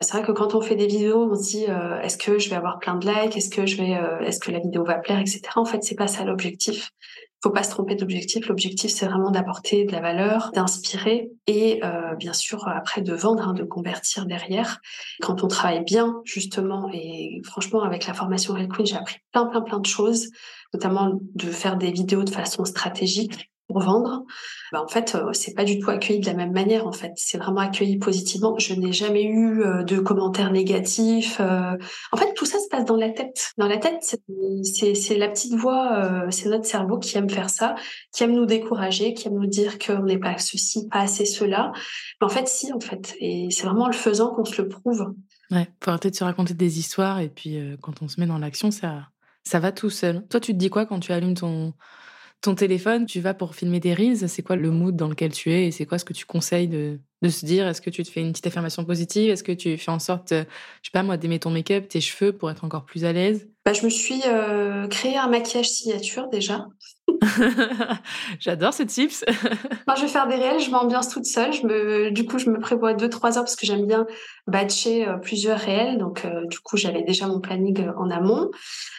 C'est 0.00 0.12
vrai 0.12 0.22
que 0.26 0.32
quand 0.32 0.54
on 0.54 0.60
fait 0.60 0.74
des 0.74 0.86
vidéos, 0.86 1.28
on 1.30 1.34
se 1.34 1.50
dit 1.50 1.66
euh, 1.68 2.00
est-ce 2.00 2.18
que 2.18 2.38
je 2.38 2.50
vais 2.50 2.56
avoir 2.56 2.78
plein 2.78 2.96
de 2.96 3.06
likes, 3.06 3.36
est-ce 3.36 3.48
que 3.48 3.66
je 3.66 3.76
vais, 3.76 3.96
euh, 3.96 4.20
est-ce 4.20 4.40
que 4.40 4.50
la 4.50 4.58
vidéo 4.58 4.84
va 4.84 4.94
plaire, 4.94 5.20
etc. 5.20 5.40
En 5.56 5.64
fait, 5.64 5.82
c'est 5.82 5.94
pas 5.94 6.06
ça 6.06 6.24
l'objectif. 6.24 6.90
Faut 7.42 7.50
pas 7.50 7.62
se 7.62 7.70
tromper 7.70 7.96
d'objectif. 7.96 8.46
L'objectif, 8.46 8.90
c'est 8.90 9.06
vraiment 9.06 9.30
d'apporter 9.30 9.84
de 9.84 9.92
la 9.92 10.00
valeur, 10.00 10.52
d'inspirer 10.54 11.30
et 11.46 11.82
euh, 11.82 12.14
bien 12.16 12.32
sûr 12.32 12.68
après 12.68 13.00
de 13.00 13.14
vendre, 13.14 13.48
hein, 13.48 13.54
de 13.54 13.64
convertir 13.64 14.26
derrière. 14.26 14.80
Quand 15.22 15.42
on 15.42 15.48
travaille 15.48 15.82
bien, 15.82 16.20
justement, 16.24 16.88
et 16.92 17.40
franchement 17.44 17.82
avec 17.82 18.06
la 18.06 18.14
formation 18.14 18.54
Real 18.54 18.68
Queen, 18.68 18.86
j'ai 18.86 18.96
appris 18.96 19.16
plein, 19.32 19.46
plein, 19.46 19.62
plein 19.62 19.80
de 19.80 19.86
choses, 19.86 20.28
notamment 20.72 21.18
de 21.34 21.50
faire 21.50 21.76
des 21.76 21.90
vidéos 21.90 22.22
de 22.22 22.30
façon 22.30 22.64
stratégique 22.64 23.51
vendre, 23.78 24.24
bah, 24.72 24.82
en 24.82 24.88
fait, 24.88 25.14
euh, 25.14 25.32
c'est 25.32 25.54
pas 25.54 25.64
du 25.64 25.78
tout 25.78 25.90
accueilli 25.90 26.20
de 26.20 26.26
la 26.26 26.34
même 26.34 26.52
manière. 26.52 26.86
En 26.86 26.92
fait, 26.92 27.12
c'est 27.16 27.38
vraiment 27.38 27.60
accueilli 27.60 27.98
positivement. 27.98 28.58
Je 28.58 28.74
n'ai 28.74 28.92
jamais 28.92 29.24
eu 29.24 29.62
euh, 29.62 29.82
de 29.82 29.98
commentaires 29.98 30.50
négatifs. 30.50 31.38
Euh. 31.40 31.76
En 32.10 32.16
fait, 32.16 32.32
tout 32.34 32.46
ça 32.46 32.58
se 32.58 32.68
passe 32.70 32.84
dans 32.86 32.96
la 32.96 33.10
tête. 33.10 33.52
Dans 33.58 33.68
la 33.68 33.76
tête, 33.76 34.02
c'est 34.02 35.16
la 35.16 35.28
petite 35.28 35.54
voix, 35.54 36.26
c'est 36.30 36.48
notre 36.48 36.64
cerveau 36.64 36.98
qui 36.98 37.18
aime 37.18 37.28
faire 37.28 37.50
ça, 37.50 37.74
qui 38.14 38.24
aime 38.24 38.32
nous 38.32 38.46
décourager, 38.46 39.12
qui 39.14 39.28
aime 39.28 39.34
nous 39.34 39.46
dire 39.46 39.78
qu'on 39.78 40.04
n'est 40.04 40.18
pas 40.18 40.38
ceci, 40.38 40.88
pas 40.88 41.00
assez 41.00 41.26
cela. 41.26 41.72
Mais 42.20 42.24
en 42.24 42.30
fait, 42.30 42.48
si, 42.48 42.72
en 42.72 42.80
fait. 42.80 43.14
Et 43.20 43.48
c'est 43.50 43.66
vraiment 43.66 43.88
le 43.88 43.92
faisant 43.92 44.34
qu'on 44.34 44.44
se 44.44 44.60
le 44.62 44.68
prouve. 44.68 45.12
Ouais, 45.50 45.68
faut 45.82 45.90
arrêter 45.90 46.10
de 46.10 46.16
se 46.16 46.24
raconter 46.24 46.54
des 46.54 46.78
histoires 46.78 47.20
et 47.20 47.28
puis 47.28 47.58
quand 47.82 48.00
on 48.00 48.08
se 48.08 48.18
met 48.18 48.26
dans 48.26 48.38
l'action, 48.38 48.70
ça, 48.70 49.08
ça 49.44 49.60
va 49.60 49.72
tout 49.72 49.90
seul. 49.90 50.26
Toi, 50.28 50.40
tu 50.40 50.52
te 50.52 50.58
dis 50.58 50.70
quoi 50.70 50.86
quand 50.86 51.00
tu 51.00 51.12
allumes 51.12 51.34
ton 51.34 51.74
ton 52.42 52.56
téléphone, 52.56 53.06
tu 53.06 53.20
vas 53.20 53.34
pour 53.34 53.54
filmer 53.54 53.78
des 53.78 53.94
reels, 53.94 54.28
c'est 54.28 54.42
quoi 54.42 54.56
le 54.56 54.70
mood 54.70 54.96
dans 54.96 55.08
lequel 55.08 55.32
tu 55.32 55.52
es 55.52 55.68
et 55.68 55.70
c'est 55.70 55.86
quoi 55.86 55.98
ce 55.98 56.04
que 56.04 56.12
tu 56.12 56.26
conseilles 56.26 56.66
de, 56.66 56.98
se 57.28 57.46
dire? 57.46 57.68
Est-ce 57.68 57.80
que 57.80 57.88
tu 57.88 58.02
te 58.02 58.10
fais 58.10 58.20
une 58.20 58.32
petite 58.32 58.48
affirmation 58.48 58.84
positive? 58.84 59.30
Est-ce 59.30 59.44
que 59.44 59.52
tu 59.52 59.78
fais 59.78 59.92
en 59.92 60.00
sorte, 60.00 60.32
euh, 60.32 60.44
je 60.82 60.88
sais 60.88 60.92
pas 60.92 61.04
moi, 61.04 61.16
d'aimer 61.16 61.38
ton 61.38 61.50
make-up, 61.50 61.88
tes 61.88 62.00
cheveux 62.00 62.32
pour 62.32 62.50
être 62.50 62.64
encore 62.64 62.84
plus 62.84 63.04
à 63.04 63.12
l'aise? 63.12 63.48
Bah, 63.64 63.72
Je 63.72 63.84
me 63.84 63.90
suis 63.90 64.20
euh, 64.26 64.88
créé 64.88 65.16
un 65.16 65.28
maquillage 65.28 65.70
signature 65.70 66.28
déjà. 66.28 66.66
J'adore 68.40 68.74
ce 68.74 68.82
tips. 68.82 69.24
Quand 69.86 69.96
je 69.96 70.02
vais 70.02 70.08
faire 70.08 70.26
des 70.28 70.36
réels, 70.36 70.60
je 70.60 70.70
m'ambiance 70.70 71.08
toute 71.08 71.26
seule. 71.26 71.52
Je 71.52 71.66
me, 71.66 72.10
du 72.10 72.24
coup, 72.26 72.38
je 72.38 72.50
me 72.50 72.58
prévois 72.58 72.94
deux, 72.94 73.08
trois 73.08 73.38
heures 73.38 73.44
parce 73.44 73.56
que 73.56 73.66
j'aime 73.66 73.86
bien 73.86 74.06
batcher 74.46 75.06
euh, 75.08 75.16
plusieurs 75.16 75.58
réels. 75.58 75.98
Donc, 75.98 76.24
euh, 76.24 76.46
du 76.46 76.58
coup, 76.58 76.76
j'avais 76.76 77.02
déjà 77.02 77.26
mon 77.26 77.40
planning 77.40 77.86
euh, 77.86 77.92
en 77.96 78.10
amont. 78.10 78.50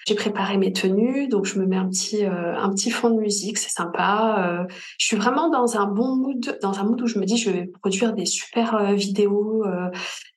J'ai 0.07 0.15
préparé 0.15 0.57
mes 0.57 0.73
tenues, 0.73 1.27
donc 1.27 1.45
je 1.45 1.59
me 1.59 1.65
mets 1.65 1.77
un 1.77 1.87
petit, 1.87 2.25
un 2.25 2.69
petit 2.71 2.91
fond 2.91 3.09
de 3.09 3.19
musique, 3.19 3.57
c'est 3.57 3.69
sympa. 3.69 4.67
je 4.97 5.05
suis 5.05 5.15
vraiment 5.15 5.49
dans 5.49 5.77
un 5.77 5.85
bon 5.85 6.17
mood, 6.17 6.59
dans 6.61 6.77
un 6.79 6.83
mood 6.83 7.01
où 7.01 7.07
je 7.07 7.19
me 7.19 7.25
dis 7.25 7.37
je 7.37 7.49
vais 7.49 7.67
produire 7.67 8.11
des 8.11 8.25
super 8.25 8.93
vidéos. 8.95 9.63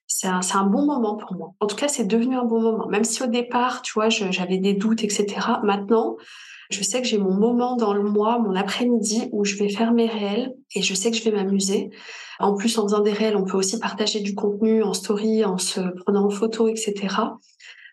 c'est 0.06 0.28
un, 0.28 0.38
un, 0.54 0.66
bon 0.66 0.86
moment 0.86 1.16
pour 1.16 1.34
moi. 1.34 1.54
En 1.58 1.66
tout 1.66 1.74
cas, 1.74 1.88
c'est 1.88 2.04
devenu 2.04 2.36
un 2.36 2.44
bon 2.44 2.60
moment. 2.60 2.86
Même 2.86 3.02
si 3.02 3.24
au 3.24 3.26
départ, 3.26 3.82
tu 3.82 3.92
vois, 3.92 4.08
j'avais 4.08 4.58
des 4.58 4.74
doutes, 4.74 5.02
etc. 5.02 5.26
Maintenant, 5.64 6.16
je 6.70 6.82
sais 6.82 7.00
que 7.00 7.06
j'ai 7.06 7.18
mon 7.18 7.34
moment 7.34 7.76
dans 7.76 7.92
le 7.92 8.02
mois, 8.02 8.38
mon 8.38 8.54
après-midi 8.54 9.28
où 9.32 9.44
je 9.44 9.56
vais 9.56 9.68
faire 9.68 9.92
mes 9.92 10.06
réels 10.06 10.54
et 10.74 10.82
je 10.82 10.94
sais 10.94 11.10
que 11.10 11.16
je 11.16 11.24
vais 11.24 11.32
m'amuser. 11.32 11.90
En 12.38 12.54
plus, 12.54 12.78
en 12.78 12.82
faisant 12.82 13.00
des 13.00 13.12
réels, 13.12 13.36
on 13.36 13.44
peut 13.44 13.56
aussi 13.56 13.78
partager 13.78 14.20
du 14.20 14.34
contenu 14.34 14.82
en 14.82 14.92
story, 14.92 15.44
en 15.44 15.58
se 15.58 15.80
prenant 15.80 16.26
en 16.26 16.30
photo, 16.30 16.68
etc. 16.68 16.94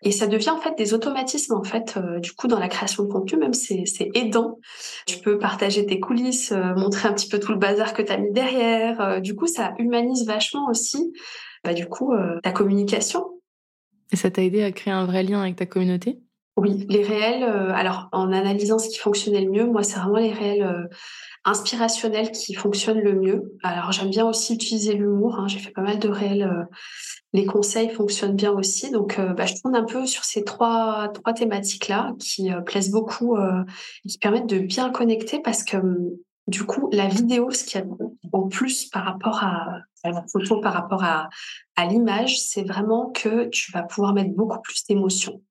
Et 0.04 0.12
ça 0.12 0.26
devient 0.26 0.50
en 0.50 0.60
fait 0.60 0.76
des 0.76 0.92
automatismes 0.92 1.54
en 1.54 1.64
fait. 1.64 1.96
Euh, 1.96 2.20
du 2.20 2.32
coup, 2.32 2.46
dans 2.46 2.58
la 2.58 2.68
création 2.68 3.04
de 3.04 3.08
contenu, 3.08 3.38
même 3.38 3.54
c'est 3.54 3.84
aidant. 4.14 4.58
Tu 5.06 5.18
peux 5.18 5.38
partager 5.38 5.86
tes 5.86 5.98
coulisses, 5.98 6.52
euh, 6.52 6.74
montrer 6.76 7.08
un 7.08 7.14
petit 7.14 7.28
peu 7.28 7.40
tout 7.40 7.52
le 7.52 7.58
bazar 7.58 7.94
que 7.94 8.02
tu 8.02 8.12
as 8.12 8.18
mis 8.18 8.30
derrière. 8.30 9.00
Euh, 9.00 9.20
du 9.20 9.34
coup, 9.34 9.46
ça 9.46 9.72
humanise 9.78 10.26
vachement 10.26 10.68
aussi. 10.68 11.12
Bah, 11.64 11.72
du 11.72 11.86
coup, 11.86 12.12
ta 12.42 12.52
communication. 12.52 13.24
Et 14.12 14.16
ça 14.16 14.30
t'a 14.30 14.42
aidé 14.42 14.62
à 14.62 14.70
créer 14.70 14.92
un 14.92 15.06
vrai 15.06 15.22
lien 15.22 15.40
avec 15.40 15.56
ta 15.56 15.64
communauté? 15.64 16.20
Oui, 16.56 16.86
les 16.88 17.02
réels, 17.02 17.42
euh, 17.42 17.72
alors 17.74 18.08
en 18.12 18.32
analysant 18.32 18.78
ce 18.78 18.88
qui 18.88 18.98
fonctionnait 18.98 19.40
le 19.40 19.50
mieux, 19.50 19.66
moi 19.66 19.82
c'est 19.82 19.98
vraiment 19.98 20.18
les 20.18 20.32
réels 20.32 20.62
euh, 20.62 20.86
inspirationnels 21.44 22.30
qui 22.30 22.54
fonctionnent 22.54 23.00
le 23.00 23.14
mieux. 23.14 23.56
Alors 23.64 23.90
j'aime 23.90 24.10
bien 24.10 24.24
aussi 24.24 24.54
utiliser 24.54 24.94
l'humour, 24.94 25.40
hein, 25.40 25.48
j'ai 25.48 25.58
fait 25.58 25.72
pas 25.72 25.82
mal 25.82 25.98
de 25.98 26.08
réels, 26.08 26.44
euh, 26.44 26.62
les 27.32 27.44
conseils 27.44 27.90
fonctionnent 27.90 28.36
bien 28.36 28.52
aussi. 28.52 28.92
Donc 28.92 29.20
bah, 29.20 29.46
je 29.46 29.54
tourne 29.60 29.74
un 29.74 29.82
peu 29.82 30.06
sur 30.06 30.22
ces 30.22 30.44
trois, 30.44 31.08
trois 31.12 31.32
thématiques-là 31.32 32.12
qui 32.20 32.50
plaisent 32.64 32.92
beaucoup 32.92 33.36
et 33.36 34.08
qui 34.08 34.18
permettent 34.18 34.46
de 34.46 34.60
bien 34.60 34.90
connecter 34.90 35.40
parce 35.40 35.64
que 35.64 35.76
du 36.46 36.62
coup 36.62 36.88
la 36.92 37.08
vidéo, 37.08 37.50
ce 37.50 37.64
qu'il 37.64 37.80
y 37.80 37.82
a 37.82 37.86
en 38.32 38.48
plus 38.48 38.84
par 38.84 39.04
rapport 39.04 39.42
à, 39.42 39.80
à 40.04 40.10
la 40.12 40.24
photo, 40.30 40.60
par 40.60 40.74
rapport 40.74 41.02
à, 41.02 41.28
à 41.74 41.86
l'image, 41.86 42.40
c'est 42.40 42.62
vraiment 42.62 43.10
que 43.10 43.48
tu 43.48 43.72
vas 43.72 43.82
pouvoir 43.82 44.14
mettre 44.14 44.30
beaucoup 44.36 44.60
plus 44.62 44.84
d'émotions. 44.84 45.42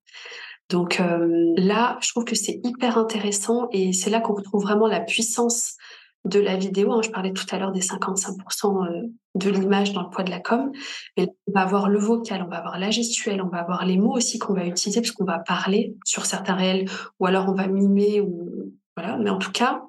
Donc 0.73 0.99
euh, 0.99 1.53
là, 1.55 1.99
je 2.01 2.09
trouve 2.09 2.25
que 2.25 2.33
c'est 2.33 2.59
hyper 2.63 2.97
intéressant 2.97 3.67
et 3.71 3.93
c'est 3.93 4.09
là 4.09 4.19
qu'on 4.19 4.33
retrouve 4.33 4.63
vraiment 4.63 4.87
la 4.87 5.01
puissance 5.01 5.77
de 6.25 6.39
la 6.39 6.57
vidéo. 6.57 6.91
Hein. 6.91 7.01
Je 7.03 7.11
parlais 7.11 7.31
tout 7.31 7.45
à 7.51 7.59
l'heure 7.59 7.71
des 7.71 7.81
55% 7.81 8.87
euh, 8.87 9.01
de 9.35 9.49
l'image 9.51 9.93
dans 9.93 10.01
le 10.01 10.09
poids 10.09 10.23
de 10.23 10.31
la 10.31 10.39
com. 10.39 10.71
Mais 11.15 11.27
on 11.45 11.51
va 11.51 11.61
avoir 11.61 11.89
le 11.89 11.99
vocal, 11.99 12.41
on 12.41 12.49
va 12.49 12.57
avoir 12.57 12.79
la 12.79 12.89
gestuelle, 12.89 13.39
on 13.43 13.49
va 13.49 13.59
avoir 13.59 13.85
les 13.85 13.99
mots 13.99 14.15
aussi 14.15 14.39
qu'on 14.39 14.55
va 14.55 14.65
utiliser 14.65 14.99
parce 14.99 15.11
qu'on 15.11 15.25
va 15.25 15.37
parler 15.37 15.95
sur 16.05 16.25
certains 16.25 16.55
réels 16.55 16.89
ou 17.19 17.27
alors 17.27 17.47
on 17.49 17.53
va 17.53 17.67
mimer 17.67 18.19
ou 18.19 18.73
voilà. 18.97 19.17
Mais 19.19 19.29
en 19.29 19.37
tout 19.37 19.51
cas, 19.51 19.83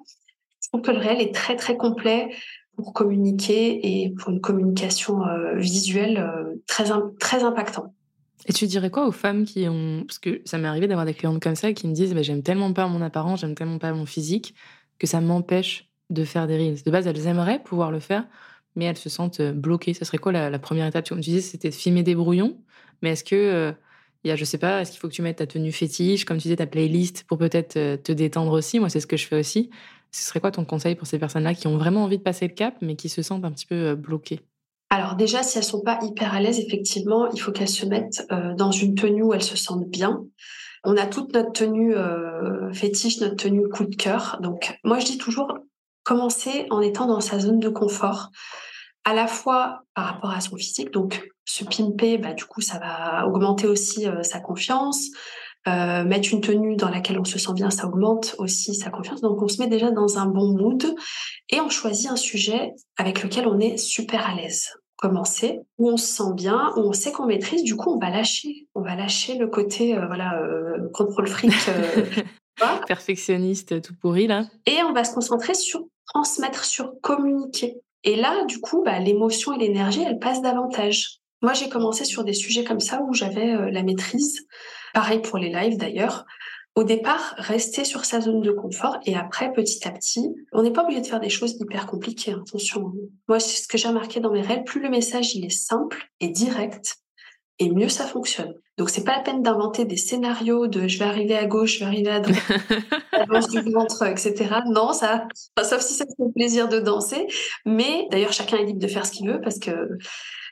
je 0.61 0.69
trouve 0.69 0.83
que 0.83 0.91
le 0.91 0.99
réel 0.99 1.19
est 1.19 1.33
très 1.33 1.55
très 1.55 1.77
complet 1.77 2.29
pour 2.75 2.93
communiquer 2.93 4.03
et 4.03 4.11
pour 4.11 4.29
une 4.29 4.39
communication 4.39 5.25
euh, 5.25 5.55
visuelle 5.55 6.31
très 6.67 6.91
très 7.19 7.43
impactant. 7.43 7.95
Et 8.45 8.53
tu 8.53 8.67
dirais 8.67 8.91
quoi 8.91 9.07
aux 9.07 9.11
femmes 9.11 9.43
qui 9.43 9.67
ont. 9.67 10.03
Parce 10.05 10.19
que 10.19 10.41
ça 10.45 10.57
m'est 10.57 10.67
arrivé 10.67 10.87
d'avoir 10.87 11.05
des 11.05 11.13
clientes 11.13 11.41
comme 11.41 11.55
ça 11.55 11.73
qui 11.73 11.87
me 11.87 11.93
disent 11.93 12.13
bah, 12.13 12.21
J'aime 12.21 12.43
tellement 12.43 12.73
pas 12.73 12.87
mon 12.87 13.01
apparence, 13.01 13.41
j'aime 13.41 13.55
tellement 13.55 13.79
pas 13.79 13.91
mon 13.93 14.05
physique, 14.05 14.53
que 14.99 15.07
ça 15.07 15.19
m'empêche 15.21 15.89
de 16.11 16.23
faire 16.23 16.47
des 16.47 16.57
reels. 16.57 16.83
De 16.83 16.91
base, 16.91 17.07
elles 17.07 17.27
aimeraient 17.27 17.61
pouvoir 17.63 17.91
le 17.91 17.99
faire, 17.99 18.27
mais 18.75 18.85
elles 18.85 18.97
se 18.97 19.09
sentent 19.09 19.39
euh, 19.39 19.51
bloquées. 19.51 19.93
Ça 19.93 20.05
serait 20.05 20.19
quoi 20.19 20.31
la, 20.31 20.59
première 20.59 20.85
étape? 20.85 21.05
Tu 21.05 21.15
disais 21.15 21.41
c'était 21.41 21.69
de 21.69 21.75
filmer 21.75 22.03
des 22.03 22.15
brouillons, 22.15 22.57
mais 23.01 23.11
est-ce 23.11 23.23
que. 23.23 23.35
Euh, 23.35 23.71
y 24.23 24.31
a, 24.31 24.35
je 24.35 24.45
sais 24.45 24.57
pas, 24.57 24.81
est-ce 24.81 24.91
qu'il 24.91 24.99
faut 24.99 25.07
que 25.07 25.13
tu 25.13 25.21
mettes 25.21 25.37
ta 25.37 25.47
tenue 25.47 25.71
fétiche, 25.71 26.25
comme 26.25 26.37
tu 26.37 26.43
disais, 26.43 26.55
ta 26.55 26.65
playlist 26.65 27.25
pour 27.27 27.37
peut-être 27.37 27.77
euh, 27.77 27.97
te 27.97 28.11
détendre 28.11 28.51
aussi? 28.53 28.79
Moi, 28.79 28.89
c'est 28.89 28.99
ce 28.99 29.07
que 29.07 29.17
je 29.17 29.27
fais 29.27 29.39
aussi. 29.39 29.69
Ce 30.11 30.23
serait 30.23 30.39
quoi 30.39 30.51
ton 30.51 30.65
conseil 30.65 30.95
pour 30.95 31.07
ces 31.07 31.19
personnes-là 31.19 31.53
qui 31.53 31.67
ont 31.67 31.77
vraiment 31.77 32.03
envie 32.03 32.17
de 32.17 32.23
passer 32.23 32.47
le 32.47 32.53
cap, 32.53 32.75
mais 32.81 32.95
qui 32.95 33.09
se 33.09 33.21
sentent 33.21 33.45
un 33.45 33.51
petit 33.51 33.67
peu 33.67 33.95
bloquées? 33.95 34.41
Alors 34.89 35.15
déjà, 35.15 35.43
si 35.43 35.57
elles 35.57 35.63
sont 35.63 35.81
pas 35.81 35.99
hyper 36.01 36.33
à 36.33 36.39
l'aise, 36.39 36.59
effectivement, 36.59 37.29
il 37.31 37.39
faut 37.39 37.51
qu'elles 37.51 37.67
se 37.67 37.85
mettent 37.85 38.25
euh, 38.31 38.53
dans 38.53 38.71
une 38.71 38.95
tenue 38.95 39.23
où 39.23 39.33
elles 39.33 39.43
se 39.43 39.57
sentent 39.57 39.89
bien. 39.89 40.23
On 40.83 40.95
a 40.97 41.07
toute 41.07 41.33
notre 41.33 41.51
tenue 41.51 41.95
euh, 41.95 42.71
fétiche, 42.71 43.19
notre 43.19 43.35
tenue 43.35 43.67
coup 43.67 43.85
de 43.85 43.95
cœur. 43.95 44.37
Donc 44.41 44.77
moi, 44.83 44.99
je 44.99 45.05
dis 45.05 45.17
toujours, 45.17 45.57
commencer 46.03 46.67
en 46.69 46.81
étant 46.81 47.07
dans 47.07 47.19
sa 47.19 47.39
zone 47.39 47.59
de 47.59 47.69
confort, 47.69 48.29
à 49.03 49.13
la 49.13 49.27
fois 49.27 49.81
par 49.95 50.05
rapport 50.05 50.31
à 50.31 50.39
son 50.39 50.55
physique. 50.55 50.91
Donc 50.91 51.27
se 51.45 51.63
pimper, 51.63 52.17
bah, 52.17 52.33
du 52.33 52.45
coup, 52.45 52.61
ça 52.61 52.79
va 52.79 53.27
augmenter 53.27 53.67
aussi 53.67 54.07
euh, 54.07 54.21
sa 54.23 54.39
confiance. 54.39 55.09
Euh, 55.67 56.03
mettre 56.03 56.31
une 56.31 56.41
tenue 56.41 56.75
dans 56.75 56.89
laquelle 56.89 57.19
on 57.19 57.23
se 57.23 57.39
sent 57.39 57.53
bien, 57.53 57.71
ça 57.71 57.87
augmente 57.87 58.35
aussi 58.37 58.75
sa 58.75 58.91
confiance. 58.91 59.21
Donc 59.21 59.41
on 59.41 59.47
se 59.47 59.59
met 59.59 59.67
déjà 59.67 59.89
dans 59.89 60.19
un 60.19 60.27
bon 60.27 60.55
mood 60.55 60.95
et 61.49 61.59
on 61.59 61.69
choisit 61.69 62.11
un 62.11 62.15
sujet 62.15 62.73
avec 62.97 63.23
lequel 63.23 63.47
on 63.47 63.59
est 63.59 63.77
super 63.77 64.29
à 64.29 64.35
l'aise. 64.35 64.69
Commencer 64.95 65.61
où 65.79 65.89
on 65.89 65.97
se 65.97 66.05
sent 66.05 66.33
bien, 66.35 66.71
où 66.77 66.81
on 66.81 66.93
sait 66.93 67.11
qu'on 67.11 67.25
maîtrise? 67.25 67.63
Du 67.63 67.75
coup, 67.75 67.91
on 67.91 67.99
va 67.99 68.11
lâcher, 68.11 68.67
on 68.75 68.81
va 68.81 68.95
lâcher 68.95 69.37
le 69.37 69.47
côté 69.47 69.97
euh, 69.97 70.05
voilà 70.05 70.39
euh, 70.39 70.87
contrôle 70.93 71.27
fric. 71.27 71.51
Perfectionniste 72.87 73.81
tout 73.81 73.93
pourri 73.99 74.27
là. 74.27 74.45
Et 74.67 74.83
on 74.87 74.93
va 74.93 75.03
se 75.03 75.15
concentrer 75.15 75.55
sur 75.55 75.81
transmettre, 76.05 76.63
sur 76.63 76.93
communiquer. 77.01 77.81
Et 78.03 78.15
là, 78.15 78.45
du 78.45 78.59
coup, 78.59 78.83
bah, 78.83 78.99
l'émotion 78.99 79.53
et 79.53 79.57
l'énergie, 79.57 80.03
elles 80.03 80.19
passent 80.19 80.41
davantage. 80.41 81.21
Moi, 81.45 81.53
j'ai 81.53 81.69
commencé 81.69 82.05
sur 82.05 82.23
des 82.23 82.33
sujets 82.33 82.63
comme 82.63 82.79
ça 82.79 83.03
où 83.03 83.13
j'avais 83.13 83.69
la 83.69 83.83
maîtrise. 83.83 84.47
Pareil 84.95 85.19
pour 85.21 85.37
les 85.37 85.49
lives 85.49 85.77
d'ailleurs. 85.77 86.25
Au 86.73 86.83
départ, 86.83 87.35
rester 87.37 87.83
sur 87.83 88.03
sa 88.03 88.19
zone 88.19 88.41
de 88.41 88.49
confort 88.49 88.97
et 89.05 89.15
après, 89.15 89.53
petit 89.53 89.87
à 89.87 89.91
petit, 89.91 90.27
on 90.53 90.63
n'est 90.63 90.71
pas 90.71 90.81
obligé 90.81 91.01
de 91.01 91.05
faire 91.05 91.19
des 91.19 91.29
choses 91.29 91.55
hyper 91.59 91.85
compliquées. 91.85 92.31
Hein, 92.31 92.41
attention. 92.47 92.93
Moi, 93.27 93.39
c'est 93.39 93.61
ce 93.61 93.67
que 93.67 93.77
j'ai 93.77 93.87
remarqué 93.87 94.19
dans 94.19 94.31
mes 94.31 94.41
règles. 94.41 94.63
Plus 94.63 94.81
le 94.81 94.89
message 94.89 95.35
il 95.35 95.45
est 95.45 95.51
simple 95.51 96.09
et 96.19 96.29
direct, 96.29 96.97
et 97.59 97.69
mieux 97.69 97.89
ça 97.89 98.05
fonctionne. 98.05 98.55
Donc 98.77 98.89
c'est 98.89 99.03
pas 99.03 99.15
la 99.15 99.21
peine 99.21 99.41
d'inventer 99.43 99.85
des 99.85 99.95
scénarios 99.97 100.65
de 100.65 100.87
je 100.87 100.97
vais 100.97 101.05
arriver 101.05 101.37
à 101.37 101.45
gauche, 101.45 101.75
je 101.75 101.79
vais 101.81 101.85
arriver 101.85 102.09
à 102.09 102.21
droite, 102.21 102.41
avance 103.13 103.49
du 103.49 103.61
ventre, 103.71 104.03
etc. 104.07 104.33
Non, 104.67 104.91
ça, 104.93 105.27
sauf 105.63 105.79
si 105.79 105.93
ça 105.93 106.05
fait 106.05 106.33
plaisir 106.33 106.67
de 106.67 106.79
danser. 106.79 107.27
Mais 107.65 108.07
d'ailleurs, 108.09 108.33
chacun 108.33 108.57
est 108.57 108.65
libre 108.65 108.79
de 108.79 108.87
faire 108.87 109.05
ce 109.05 109.11
qu'il 109.11 109.29
veut 109.29 109.39
parce 109.39 109.59
que 109.59 109.71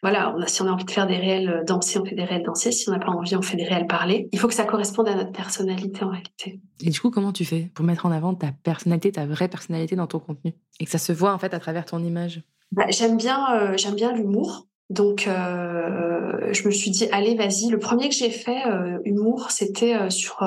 voilà, 0.03 0.35
si 0.47 0.61
on 0.61 0.67
a 0.67 0.71
envie 0.71 0.83
de 0.83 0.91
faire 0.91 1.07
des 1.07 1.15
réels 1.15 1.49
euh, 1.49 1.63
dansés, 1.63 1.97
on 1.97 2.03
fait 2.03 2.13
des 2.13 2.25
réels 2.25 2.43
dansés. 2.43 2.73
Si 2.73 2.89
on 2.89 2.91
n'a 2.91 2.99
pas 2.99 3.09
envie, 3.09 3.37
on 3.37 3.41
fait 3.41 3.55
des 3.55 3.63
réels 3.63 3.87
parlés. 3.87 4.27
Il 4.33 4.39
faut 4.39 4.49
que 4.49 4.53
ça 4.53 4.65
corresponde 4.65 5.07
à 5.07 5.15
notre 5.15 5.31
personnalité 5.31 6.03
en 6.03 6.09
réalité. 6.09 6.59
Et 6.81 6.89
du 6.89 6.99
coup, 6.99 7.09
comment 7.09 7.31
tu 7.31 7.45
fais 7.45 7.71
pour 7.73 7.85
mettre 7.85 8.05
en 8.05 8.11
avant 8.11 8.33
ta 8.35 8.51
personnalité, 8.51 9.13
ta 9.13 9.25
vraie 9.25 9.47
personnalité 9.47 9.95
dans 9.95 10.05
ton 10.05 10.19
contenu 10.19 10.53
et 10.81 10.85
que 10.85 10.91
ça 10.91 10.97
se 10.97 11.13
voit 11.13 11.33
en 11.33 11.39
fait 11.39 11.53
à 11.53 11.59
travers 11.59 11.85
ton 11.85 11.99
image? 11.99 12.43
Bah, 12.73 12.83
J'aime 12.89 13.15
bien, 13.15 13.55
euh, 13.55 13.77
j'aime 13.77 13.95
bien 13.95 14.11
l'humour. 14.11 14.67
Donc, 14.89 15.25
euh, 15.25 16.51
je 16.51 16.67
me 16.67 16.71
suis 16.71 16.91
dit, 16.91 17.07
allez, 17.13 17.35
vas-y. 17.35 17.69
Le 17.69 17.79
premier 17.79 18.09
que 18.09 18.15
j'ai 18.15 18.29
fait, 18.29 18.61
humour, 19.05 19.51
c'était 19.51 20.09
sur, 20.09 20.45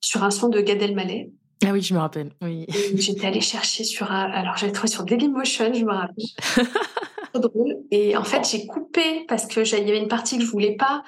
sur 0.00 0.24
un 0.24 0.30
son 0.30 0.48
de 0.48 0.60
Gad 0.62 0.80
Elmaleh. 0.80 1.30
Ah 1.66 1.72
oui, 1.72 1.82
je 1.82 1.94
me 1.94 1.98
rappelle. 1.98 2.30
Oui. 2.42 2.66
J'étais 2.94 3.26
allée 3.26 3.40
chercher 3.40 3.84
sur 3.84 4.10
un... 4.10 4.24
Alors, 4.30 4.56
j'avais 4.56 4.72
trouvé 4.72 4.88
sur 4.88 5.04
Dailymotion, 5.04 5.72
je 5.72 5.84
me 5.84 5.92
rappelle. 5.92 6.24
drôle. 7.38 7.76
Et 7.90 8.16
en 8.16 8.24
fait, 8.24 8.48
j'ai 8.48 8.66
coupé 8.66 9.24
parce 9.28 9.46
que 9.46 9.60
il 9.60 9.86
y 9.86 9.90
avait 9.90 10.00
une 10.00 10.08
partie 10.08 10.38
que 10.38 10.44
je 10.44 10.50
voulais 10.50 10.76
pas. 10.76 11.04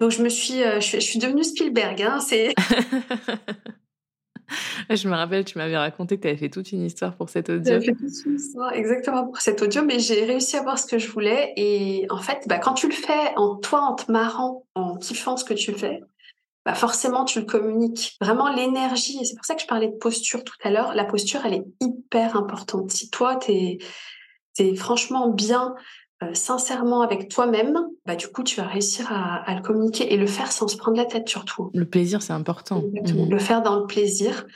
Donc 0.00 0.12
je 0.12 0.22
me 0.22 0.28
suis, 0.28 0.62
euh, 0.62 0.80
je, 0.80 0.98
suis 0.98 1.18
devenue 1.18 1.42
Spielberg. 1.42 2.02
Hein, 2.02 2.20
c'est. 2.20 2.54
je 4.90 5.08
me 5.08 5.14
rappelle, 5.14 5.44
tu 5.44 5.58
m'avais 5.58 5.76
raconté 5.76 6.16
que 6.16 6.22
tu 6.22 6.28
avais 6.28 6.36
fait 6.36 6.50
toute 6.50 6.72
une 6.72 6.84
histoire 6.84 7.16
pour 7.16 7.28
cet 7.28 7.50
audio. 7.50 7.64
J'avais 7.64 7.86
fait 7.86 7.92
toute 7.92 8.26
une 8.26 8.36
histoire 8.36 8.72
exactement 8.74 9.26
pour 9.26 9.38
cet 9.38 9.62
audio, 9.62 9.82
mais 9.82 9.98
j'ai 9.98 10.24
réussi 10.24 10.56
à 10.56 10.62
voir 10.62 10.78
ce 10.78 10.86
que 10.86 10.98
je 10.98 11.10
voulais. 11.10 11.52
Et 11.56 12.06
en 12.10 12.18
fait, 12.18 12.44
bah, 12.46 12.58
quand 12.58 12.74
tu 12.74 12.86
le 12.86 12.94
fais 12.94 13.34
en 13.36 13.56
toi, 13.56 13.80
en 13.80 13.94
te 13.94 14.10
marrant, 14.10 14.66
en 14.74 14.96
kiffant 14.96 15.36
ce 15.36 15.44
que 15.44 15.54
tu 15.54 15.72
fais, 15.72 16.00
bah 16.64 16.74
forcément 16.74 17.24
tu 17.24 17.40
le 17.40 17.46
communiques. 17.46 18.16
Vraiment 18.20 18.52
l'énergie, 18.52 19.18
et 19.20 19.24
c'est 19.24 19.34
pour 19.34 19.46
ça 19.46 19.54
que 19.54 19.62
je 19.62 19.66
parlais 19.66 19.88
de 19.88 19.96
posture 19.96 20.44
tout 20.44 20.56
à 20.62 20.70
l'heure, 20.70 20.94
la 20.94 21.06
posture 21.06 21.40
elle 21.46 21.54
est 21.54 21.64
hyper 21.80 22.36
importante. 22.36 22.90
Si 22.90 23.08
toi 23.08 23.36
tu 23.36 23.52
es, 23.52 23.78
es, 24.62 24.74
franchement 24.74 25.28
bien, 25.28 25.74
euh, 26.22 26.34
sincèrement 26.34 27.02
avec 27.02 27.28
toi-même, 27.28 27.78
bah 28.04 28.16
du 28.16 28.28
coup 28.28 28.42
tu 28.42 28.56
vas 28.56 28.66
réussir 28.66 29.06
à, 29.12 29.54
le 29.54 29.62
communiquer 29.62 30.12
et 30.12 30.16
le 30.16 30.26
faire 30.26 30.50
sans 30.50 30.66
se 30.66 30.76
prendre 30.76 30.96
la 30.96 31.04
tête 31.04 31.28
surtout. 31.28 31.70
Le 31.74 31.84
plaisir 31.84 32.22
c'est 32.22 32.32
important. 32.32 32.82
Mmh. 32.82 33.30
Le 33.30 33.38
faire 33.38 33.62
dans 33.62 33.78
le 33.78 33.86
plaisir. 33.86 34.46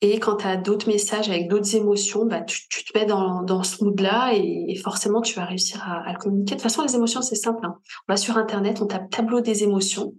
Et 0.00 0.20
quand 0.20 0.36
tu 0.36 0.46
as 0.46 0.56
d'autres 0.56 0.86
messages 0.86 1.28
avec 1.28 1.48
d'autres 1.48 1.74
émotions, 1.74 2.24
bah, 2.24 2.42
tu, 2.42 2.68
tu, 2.68 2.84
te 2.84 2.96
mets 2.96 3.04
dans, 3.04 3.42
dans 3.42 3.64
ce 3.64 3.82
mood-là 3.82 4.32
et, 4.32 4.76
forcément, 4.76 5.20
tu 5.22 5.34
vas 5.34 5.44
réussir 5.44 5.82
à, 5.82 6.08
à, 6.08 6.12
le 6.12 6.18
communiquer. 6.20 6.54
De 6.54 6.60
toute 6.60 6.62
façon, 6.62 6.84
les 6.84 6.94
émotions, 6.94 7.20
c'est 7.20 7.34
simple. 7.34 7.66
Hein. 7.66 7.74
On 8.06 8.12
va 8.12 8.16
sur 8.16 8.36
Internet, 8.36 8.80
on 8.80 8.86
tape 8.86 9.10
tableau 9.10 9.40
des 9.40 9.64
émotions 9.64 10.14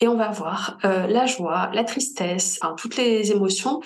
et 0.00 0.08
on 0.08 0.16
va 0.16 0.30
voir 0.30 0.78
euh, 0.84 1.06
la 1.06 1.26
joie, 1.26 1.70
la 1.72 1.84
tristesse, 1.84 2.58
enfin, 2.62 2.74
toutes 2.76 2.96
les 2.96 3.32
émotions 3.32 3.80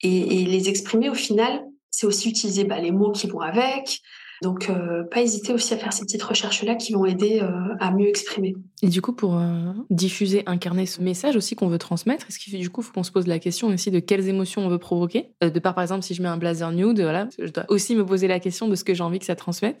et, 0.00 0.42
et, 0.42 0.44
les 0.44 0.68
exprimer 0.68 1.10
au 1.10 1.14
final, 1.14 1.64
c'est 1.92 2.06
aussi 2.06 2.30
utiliser 2.30 2.64
bah, 2.64 2.80
les 2.80 2.90
mots 2.90 3.12
qui 3.12 3.28
vont 3.28 3.40
avec. 3.40 4.00
Donc, 4.42 4.68
euh, 4.68 5.04
pas 5.04 5.20
hésiter 5.20 5.52
aussi 5.52 5.72
à 5.72 5.76
faire 5.76 5.92
ces 5.92 6.04
petites 6.04 6.22
recherches-là 6.22 6.74
qui 6.74 6.94
vont 6.94 7.04
aider 7.04 7.40
euh, 7.40 7.76
à 7.78 7.92
mieux 7.92 8.08
exprimer. 8.08 8.56
Et 8.82 8.88
du 8.88 9.00
coup, 9.00 9.12
pour 9.12 9.38
euh, 9.38 9.72
diffuser, 9.88 10.42
incarner 10.46 10.84
ce 10.84 11.00
message 11.00 11.36
aussi 11.36 11.54
qu'on 11.54 11.68
veut 11.68 11.78
transmettre, 11.78 12.26
est-ce 12.28 12.40
qu'il 12.40 12.58
du 12.58 12.68
coup 12.68 12.82
faut 12.82 12.92
qu'on 12.92 13.04
se 13.04 13.12
pose 13.12 13.28
la 13.28 13.38
question 13.38 13.68
aussi 13.68 13.92
de 13.92 14.00
quelles 14.00 14.26
émotions 14.26 14.66
on 14.66 14.68
veut 14.68 14.78
provoquer? 14.78 15.30
De 15.40 15.58
part, 15.60 15.76
par 15.76 15.82
exemple, 15.82 16.02
si 16.02 16.14
je 16.14 16.22
mets 16.22 16.28
un 16.28 16.38
blazer 16.38 16.72
nude, 16.72 17.00
voilà, 17.00 17.28
je 17.38 17.52
dois 17.52 17.66
aussi 17.68 17.94
me 17.94 18.04
poser 18.04 18.26
la 18.26 18.40
question 18.40 18.66
de 18.66 18.74
ce 18.74 18.82
que 18.82 18.94
j'ai 18.94 19.04
envie 19.04 19.20
que 19.20 19.26
ça 19.26 19.36
transmette. 19.36 19.76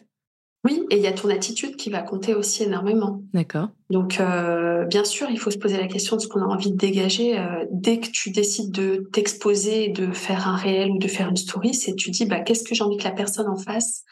Oui, 0.64 0.86
et 0.90 0.96
il 0.96 1.02
y 1.02 1.08
a 1.08 1.12
ton 1.12 1.28
attitude 1.28 1.74
qui 1.74 1.90
va 1.90 2.02
compter 2.02 2.34
aussi 2.34 2.62
énormément. 2.62 3.20
D'accord. 3.34 3.70
Donc, 3.90 4.20
euh, 4.20 4.84
bien 4.84 5.02
sûr, 5.02 5.28
il 5.28 5.38
faut 5.38 5.50
se 5.50 5.58
poser 5.58 5.76
la 5.76 5.88
question 5.88 6.16
de 6.16 6.22
ce 6.22 6.28
qu'on 6.28 6.40
a 6.42 6.46
envie 6.46 6.70
de 6.70 6.76
dégager. 6.76 7.36
Euh, 7.36 7.64
dès 7.72 7.98
que 7.98 8.08
tu 8.10 8.30
décides 8.30 8.70
de 8.70 9.08
t'exposer, 9.12 9.88
de 9.88 10.12
faire 10.12 10.46
un 10.46 10.54
réel 10.54 10.92
ou 10.92 10.98
de 10.98 11.08
faire 11.08 11.28
une 11.28 11.36
story, 11.36 11.74
c'est 11.74 11.96
tu 11.96 12.10
dis, 12.10 12.26
bah, 12.26 12.40
qu'est-ce 12.40 12.62
que 12.62 12.76
j'ai 12.76 12.84
envie 12.84 12.96
que 12.96 13.04
la 13.04 13.10
personne 13.10 13.48
en 13.48 13.56
face 13.56 14.04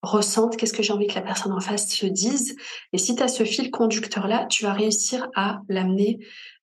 ressente, 0.00 0.56
qu'est-ce 0.56 0.72
que 0.72 0.82
j'ai 0.82 0.94
envie 0.94 1.06
que 1.06 1.14
la 1.14 1.20
personne 1.20 1.52
en 1.52 1.60
face 1.60 1.86
se 1.90 2.06
dise. 2.06 2.56
Et 2.94 2.98
si 2.98 3.14
tu 3.14 3.22
as 3.22 3.28
ce 3.28 3.44
fil 3.44 3.70
conducteur-là, 3.70 4.46
tu 4.48 4.64
vas 4.64 4.72
réussir 4.72 5.28
à 5.36 5.60
l'amener 5.68 6.18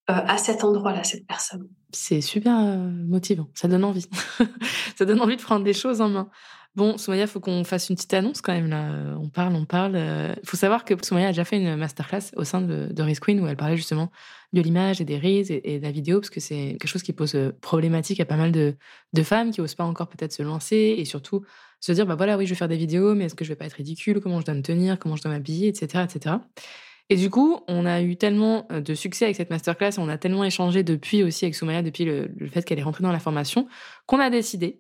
euh, 0.10 0.13
à 0.15 0.39
cet 0.39 0.63
endroit-là, 0.63 1.04
cette 1.04 1.28
personne. 1.28 1.67
C'est 1.91 2.21
super 2.21 2.56
motivant, 2.56 3.50
ça 3.54 3.67
donne 3.67 3.84
envie. 3.84 4.08
ça 4.97 5.06
donne 5.06 5.21
envie 5.21 5.38
de 5.38 5.41
prendre 5.41 5.63
des 5.63 5.73
choses 5.73 6.02
en 6.02 6.10
main. 6.10 6.30
Bon, 6.78 6.96
Soumaya, 7.00 7.24
il 7.24 7.28
faut 7.28 7.40
qu'on 7.40 7.63
fasse 7.63 7.90
une 7.90 7.96
petite 7.96 8.13
annonce 8.13 8.40
quand 8.40 8.54
même. 8.54 8.70
Là. 8.70 9.18
On 9.20 9.30
parle, 9.30 9.56
on 9.56 9.66
parle. 9.66 9.94
Il 9.94 9.98
euh, 9.98 10.36
faut 10.46 10.58
savoir 10.58 10.86
que 10.86 10.94
Soumaya 11.04 11.30
a 11.30 11.32
déjà 11.32 11.44
fait 11.44 11.58
une 11.58 11.76
masterclass 11.76 12.32
au 12.36 12.44
sein 12.44 12.62
de, 12.62 12.90
de 12.92 13.20
Queen 13.20 13.42
où 13.42 13.48
elle 13.48 13.58
parlait 13.58 13.78
justement 13.78 14.12
de 14.54 14.62
l'image 14.62 15.02
et 15.02 15.04
des 15.04 15.18
reels 15.18 15.48
et, 15.50 15.80
de 15.80 15.84
la 15.84 15.90
vidéo, 15.90 16.20
parce 16.20 16.30
que 16.30 16.40
c'est 16.40 16.78
quelque 16.80 16.88
chose 16.88 17.02
qui 17.02 17.13
pose 17.13 17.34
euh, 17.34 17.52
problématique 17.62 18.20
à 18.20 18.26
pas 18.26 18.36
mal 18.36 18.52
de, 18.52 18.76
femmes 19.24 19.50
qui 19.50 19.60
n'osent 19.60 19.74
pas 19.74 19.86
encore 19.86 20.08
peut-être 20.08 20.32
se 20.32 20.44
lancer 20.44 20.94
et 21.00 21.04
surtout 21.04 21.44
se 21.80 21.92
dire 21.94 22.06
bah 22.06 22.13
voilà, 22.13 22.38
oui, 22.38 22.46
je 22.46 22.52
vais 22.52 22.56
faire 22.56 22.68
des 22.68 22.78
vidéos, 22.78 23.16
mais 23.16 23.26
est-ce 23.26 23.34
que 23.34 23.44
je 23.44 23.50
vais 23.50 23.56
pas 23.56 23.66
être 23.66 23.74
ridicule? 23.74 24.20
Comment 24.22 24.40
je 24.40 24.46
dois 24.46 24.54
me 24.54 24.62
tenir? 24.62 25.00
Comment 25.00 25.16
je 25.16 25.24
dois 25.24 25.32
m'habiller? 25.32 25.70
Etc. 25.70 26.04
etc. 26.04 26.36
Et 27.10 27.16
du 27.16 27.32
coup, 27.32 27.60
on 27.68 27.88
a 27.88 28.04
eu 28.04 28.18
tellement 28.18 28.68
euh, 28.72 28.82
de 28.82 28.94
succès 28.94 29.26
avec 29.26 29.36
cette 29.36 29.50
masterclass, 29.50 29.94
on 29.98 30.10
a 30.10 30.20
tellement 30.20 30.44
échangé 30.44 30.84
depuis 30.84 31.24
aussi 31.24 31.46
avec 31.46 31.56
Soumaya, 31.56 31.82
depuis 31.82 32.06
le 32.06 32.30
fait 32.52 32.62
qu'elle 32.62 32.78
est 32.78 32.84
rentrée 32.84 33.02
dans 33.02 33.12
la 33.12 33.20
formation, 33.20 33.68
qu'on 34.06 34.20
a 34.20 34.30
décidé 34.30 34.80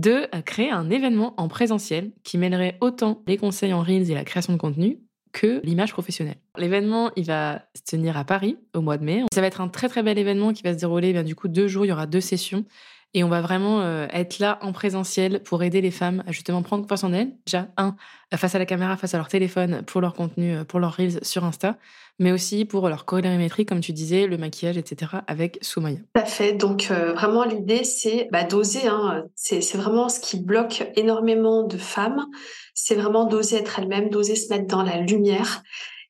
de 0.00 0.26
euh, 0.34 0.40
créer 0.40 0.70
un 0.70 0.88
événement 0.90 1.34
en 1.36 1.48
présentiel 1.48 2.12
qui 2.24 2.38
mêlerait 2.38 2.78
autant 2.80 3.22
les 3.26 3.36
conseils 3.36 3.72
en 3.72 3.82
Reels 3.82 4.10
et 4.10 4.14
la 4.14 4.24
création 4.24 4.52
de 4.52 4.58
contenu 4.58 4.98
que 5.32 5.60
l'image 5.62 5.92
professionnelle. 5.92 6.38
L'événement, 6.56 7.10
il 7.16 7.24
va 7.26 7.62
se 7.76 7.82
tenir 7.82 8.16
à 8.16 8.24
Paris 8.24 8.56
au 8.74 8.80
mois 8.80 8.96
de 8.96 9.04
mai. 9.04 9.22
Ça 9.32 9.40
va 9.40 9.46
être 9.46 9.60
un 9.60 9.68
très 9.68 9.88
très 9.88 10.02
bel 10.02 10.18
événement 10.18 10.52
qui 10.52 10.62
va 10.62 10.72
se 10.72 10.78
dérouler 10.78 11.10
eh 11.10 11.12
bien, 11.12 11.22
du 11.22 11.36
coup 11.36 11.48
deux 11.48 11.68
jours, 11.68 11.84
il 11.84 11.88
y 11.88 11.92
aura 11.92 12.06
deux 12.06 12.20
sessions. 12.20 12.64
Et 13.12 13.24
on 13.24 13.28
va 13.28 13.40
vraiment 13.40 13.80
euh, 13.80 14.06
être 14.12 14.38
là 14.38 14.58
en 14.62 14.72
présentiel 14.72 15.42
pour 15.42 15.62
aider 15.64 15.80
les 15.80 15.90
femmes 15.90 16.22
à 16.28 16.32
justement 16.32 16.62
prendre 16.62 16.82
confiance 16.82 17.02
en 17.02 17.12
elles. 17.12 17.32
Déjà, 17.44 17.66
un, 17.76 17.96
face 18.36 18.54
à 18.54 18.58
la 18.60 18.66
caméra, 18.66 18.96
face 18.96 19.14
à 19.14 19.16
leur 19.16 19.26
téléphone, 19.26 19.82
pour 19.84 20.00
leur 20.00 20.14
contenu, 20.14 20.54
euh, 20.54 20.64
pour 20.64 20.78
leurs 20.78 20.96
reels 20.96 21.18
sur 21.22 21.44
Insta, 21.44 21.76
mais 22.20 22.30
aussi 22.30 22.64
pour 22.64 22.88
leur 22.88 23.06
colorimétrie, 23.06 23.66
comme 23.66 23.80
tu 23.80 23.92
disais, 23.92 24.28
le 24.28 24.38
maquillage, 24.38 24.76
etc., 24.76 25.12
avec 25.26 25.58
Soumaya. 25.60 25.98
Tout 26.14 26.20
à 26.20 26.24
fait. 26.24 26.52
Donc, 26.52 26.88
euh, 26.92 27.12
vraiment, 27.12 27.44
l'idée, 27.44 27.82
c'est 27.82 28.28
bah, 28.30 28.44
d'oser. 28.44 28.86
Hein. 28.86 29.24
C'est 29.34 29.76
vraiment 29.76 30.08
ce 30.08 30.20
qui 30.20 30.38
bloque 30.38 30.88
énormément 30.94 31.66
de 31.66 31.78
femmes. 31.78 32.26
C'est 32.74 32.94
vraiment 32.94 33.24
d'oser 33.24 33.56
être 33.56 33.80
elles-mêmes, 33.80 34.10
d'oser 34.10 34.36
se 34.36 34.52
mettre 34.54 34.68
dans 34.68 34.84
la 34.84 34.98
lumière. 34.98 35.62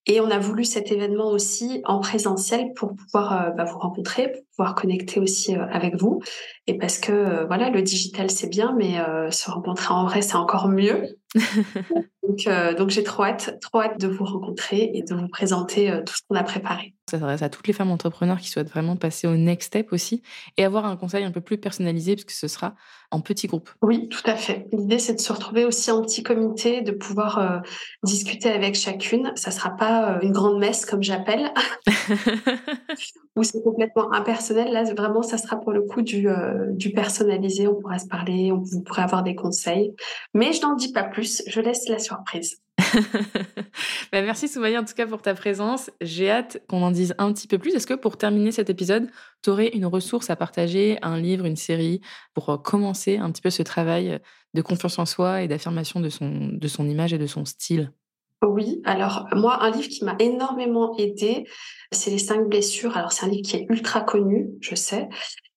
Et 0.06 0.20
on 0.20 0.30
a 0.30 0.38
voulu 0.38 0.64
cet 0.64 0.90
événement 0.90 1.30
aussi 1.30 1.82
en 1.84 2.00
présentiel 2.00 2.72
pour 2.74 2.94
pouvoir 2.94 3.32
euh, 3.32 3.50
bah, 3.50 3.64
vous 3.64 3.78
rencontrer, 3.78 4.32
pour 4.32 4.42
pouvoir 4.56 4.74
connecter 4.74 5.20
aussi 5.20 5.56
euh, 5.56 5.66
avec 5.70 5.96
vous. 5.96 6.20
Et 6.66 6.78
parce 6.78 6.98
que 6.98 7.12
euh, 7.12 7.44
voilà, 7.46 7.70
le 7.70 7.82
digital 7.82 8.30
c'est 8.30 8.48
bien, 8.48 8.74
mais 8.76 8.96
se 9.30 9.50
rencontrer 9.50 9.92
en 9.92 10.06
vrai 10.06 10.22
c'est 10.22 10.36
encore 10.36 10.68
mieux. 10.68 11.18
donc, 12.26 12.48
donc 12.76 12.90
j'ai 12.90 13.04
trop 13.04 13.24
hâte, 13.24 13.58
trop 13.60 13.80
hâte 13.80 14.00
de 14.00 14.08
vous 14.08 14.24
rencontrer 14.24 14.90
et 14.94 15.02
de 15.02 15.14
vous 15.14 15.28
présenter 15.28 15.92
tout 16.06 16.14
ce 16.14 16.22
qu'on 16.28 16.36
a 16.36 16.42
préparé. 16.42 16.94
Ça 17.10 17.18
s'adresse 17.18 17.42
à 17.42 17.48
toutes 17.48 17.66
les 17.66 17.72
femmes 17.72 17.90
entrepreneurs 17.90 18.38
qui 18.38 18.48
souhaitent 18.48 18.70
vraiment 18.70 18.94
passer 18.94 19.26
au 19.26 19.36
next 19.36 19.66
step 19.66 19.92
aussi 19.92 20.22
et 20.56 20.64
avoir 20.64 20.86
un 20.86 20.96
conseil 20.96 21.24
un 21.24 21.32
peu 21.32 21.40
plus 21.40 21.58
personnalisé 21.58 22.14
puisque 22.14 22.30
ce 22.30 22.46
sera 22.46 22.76
en 23.10 23.20
petit 23.20 23.48
groupe. 23.48 23.68
Oui, 23.82 24.08
tout 24.08 24.22
à 24.26 24.36
fait. 24.36 24.68
L'idée, 24.72 25.00
c'est 25.00 25.14
de 25.14 25.20
se 25.20 25.32
retrouver 25.32 25.64
aussi 25.64 25.90
en 25.90 26.02
petit 26.02 26.22
comité, 26.22 26.82
de 26.82 26.92
pouvoir 26.92 27.38
euh, 27.38 27.58
discuter 28.04 28.48
avec 28.48 28.76
chacune. 28.76 29.32
Ça 29.34 29.50
sera 29.50 29.70
pas 29.70 30.12
euh, 30.12 30.18
une 30.22 30.30
grande 30.30 30.60
messe 30.60 30.86
comme 30.86 31.02
j'appelle, 31.02 31.52
où 33.36 33.42
c'est 33.42 33.60
complètement 33.64 34.12
impersonnel. 34.12 34.72
Là, 34.72 34.84
vraiment, 34.94 35.22
ça 35.22 35.38
sera 35.38 35.56
pour 35.56 35.72
le 35.72 35.82
coup 35.82 36.02
du, 36.02 36.28
euh, 36.28 36.66
du 36.70 36.92
personnalisé. 36.92 37.66
On 37.66 37.74
pourra 37.74 37.98
se 37.98 38.06
parler, 38.06 38.52
on, 38.52 38.58
vous 38.58 38.82
pourrez 38.82 39.02
avoir 39.02 39.24
des 39.24 39.34
conseils. 39.34 39.92
Mais 40.32 40.52
je 40.52 40.62
n'en 40.62 40.76
dis 40.76 40.92
pas 40.92 41.02
plus. 41.02 41.42
Je 41.48 41.60
laisse 41.60 41.88
la 41.88 41.98
surprise. 41.98 42.58
Bah, 44.12 44.22
merci 44.22 44.48
Soumaya 44.48 44.80
en 44.80 44.84
tout 44.84 44.94
cas 44.94 45.06
pour 45.06 45.22
ta 45.22 45.34
présence. 45.34 45.90
J'ai 46.00 46.30
hâte 46.30 46.62
qu'on 46.68 46.82
en 46.82 46.90
dise 46.90 47.14
un 47.18 47.32
petit 47.32 47.46
peu 47.46 47.58
plus. 47.58 47.74
Est-ce 47.74 47.86
que 47.86 47.94
pour 47.94 48.16
terminer 48.16 48.52
cet 48.52 48.70
épisode, 48.70 49.08
tu 49.42 49.50
aurais 49.50 49.68
une 49.68 49.86
ressource 49.86 50.30
à 50.30 50.36
partager, 50.36 50.98
un 51.02 51.18
livre, 51.18 51.44
une 51.44 51.56
série, 51.56 52.00
pour 52.34 52.50
euh, 52.50 52.56
commencer 52.56 53.18
un 53.18 53.30
petit 53.30 53.42
peu 53.42 53.50
ce 53.50 53.62
travail 53.62 54.18
de 54.54 54.62
confiance 54.62 54.98
en 54.98 55.06
soi 55.06 55.42
et 55.42 55.48
d'affirmation 55.48 56.00
de 56.00 56.08
son, 56.08 56.48
de 56.52 56.68
son 56.68 56.88
image 56.88 57.12
et 57.12 57.18
de 57.18 57.26
son 57.26 57.44
style? 57.44 57.92
Oui, 58.42 58.80
alors 58.84 59.28
moi, 59.32 59.62
un 59.62 59.70
livre 59.70 59.88
qui 59.88 60.04
m'a 60.04 60.16
énormément 60.18 60.96
aidé, 60.96 61.44
c'est 61.92 62.10
Les 62.10 62.18
cinq 62.18 62.48
blessures. 62.48 62.96
Alors 62.96 63.12
c'est 63.12 63.26
un 63.26 63.28
livre 63.28 63.46
qui 63.46 63.56
est 63.56 63.66
ultra 63.68 64.00
connu, 64.00 64.48
je 64.60 64.74
sais, 64.74 65.08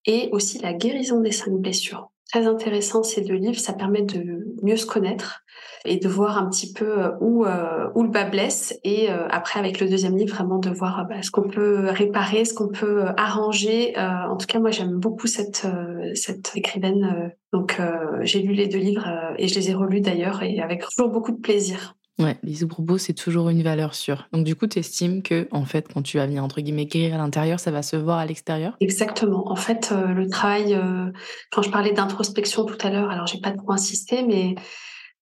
et 0.05 0.29
aussi 0.31 0.59
La 0.59 0.73
guérison 0.73 1.21
des 1.21 1.31
cinq 1.31 1.53
blessures 1.53 2.09
très 2.33 2.47
intéressant 2.47 3.03
ces 3.03 3.21
deux 3.21 3.35
livres. 3.35 3.59
Ça 3.59 3.73
permet 3.73 4.01
de 4.01 4.55
mieux 4.63 4.75
se 4.75 4.87
connaître 4.87 5.43
et 5.85 5.97
de 5.97 6.07
voir 6.07 6.39
un 6.39 6.49
petit 6.49 6.73
peu 6.73 7.03
euh, 7.03 7.11
où, 7.21 7.45
euh, 7.45 7.89
où 7.93 8.01
le 8.01 8.09
bas 8.09 8.23
blesse. 8.23 8.79
Et 8.83 9.11
euh, 9.11 9.27
après, 9.29 9.59
avec 9.59 9.79
le 9.79 9.87
deuxième 9.87 10.17
livre, 10.17 10.33
vraiment 10.33 10.57
de 10.57 10.71
voir 10.71 11.05
bah, 11.07 11.21
ce 11.21 11.29
qu'on 11.29 11.47
peut 11.47 11.89
réparer, 11.89 12.43
ce 12.45 12.55
qu'on 12.55 12.69
peut 12.69 13.05
arranger. 13.17 13.93
en 13.97 14.35
tout 14.35 14.47
cas, 14.47 14.59
moi, 14.59 14.71
j'aime 14.71 14.97
beaucoup 14.97 15.27
cette, 15.27 15.67
cette 16.15 16.55
écrivaine. 16.55 17.31
donc, 17.51 17.79
j'ai 18.21 18.41
lu 18.41 18.53
les 18.53 18.67
deux 18.67 18.79
livres 18.79 19.07
et 19.37 19.47
je 19.47 19.53
les 19.53 19.69
ai 19.69 19.73
relus 19.75 20.01
d'ailleurs 20.01 20.41
et 20.41 20.59
avec 20.59 20.83
toujours 20.87 21.09
beaucoup 21.09 21.33
de 21.33 21.39
plaisir. 21.39 21.95
Ouais, 22.19 22.37
les 22.43 22.63
beaux, 22.63 22.99
c'est 22.99 23.13
toujours 23.13 23.49
une 23.49 23.63
valeur 23.63 23.95
sûre. 23.95 24.27
Donc, 24.31 24.45
du 24.45 24.55
coup, 24.55 24.67
tu 24.67 24.77
estimes 24.77 25.23
que, 25.23 25.47
en 25.51 25.65
fait, 25.65 25.91
quand 25.91 26.03
tu 26.03 26.17
vas 26.17 26.27
venir, 26.27 26.43
entre 26.43 26.61
guillemets, 26.61 26.85
guérir 26.85 27.15
à 27.15 27.17
l'intérieur, 27.17 27.59
ça 27.59 27.71
va 27.71 27.81
se 27.81 27.95
voir 27.95 28.19
à 28.19 28.25
l'extérieur? 28.27 28.77
Exactement. 28.79 29.51
En 29.51 29.55
fait, 29.55 29.91
euh, 29.91 30.07
le 30.07 30.29
travail, 30.29 30.75
euh, 30.75 31.11
quand 31.51 31.63
je 31.63 31.71
parlais 31.71 31.91
d'introspection 31.91 32.65
tout 32.65 32.77
à 32.81 32.91
l'heure, 32.91 33.09
alors 33.09 33.25
j'ai 33.25 33.39
pas 33.39 33.51
trop 33.51 33.71
insisté, 33.71 34.23
mais 34.23 34.53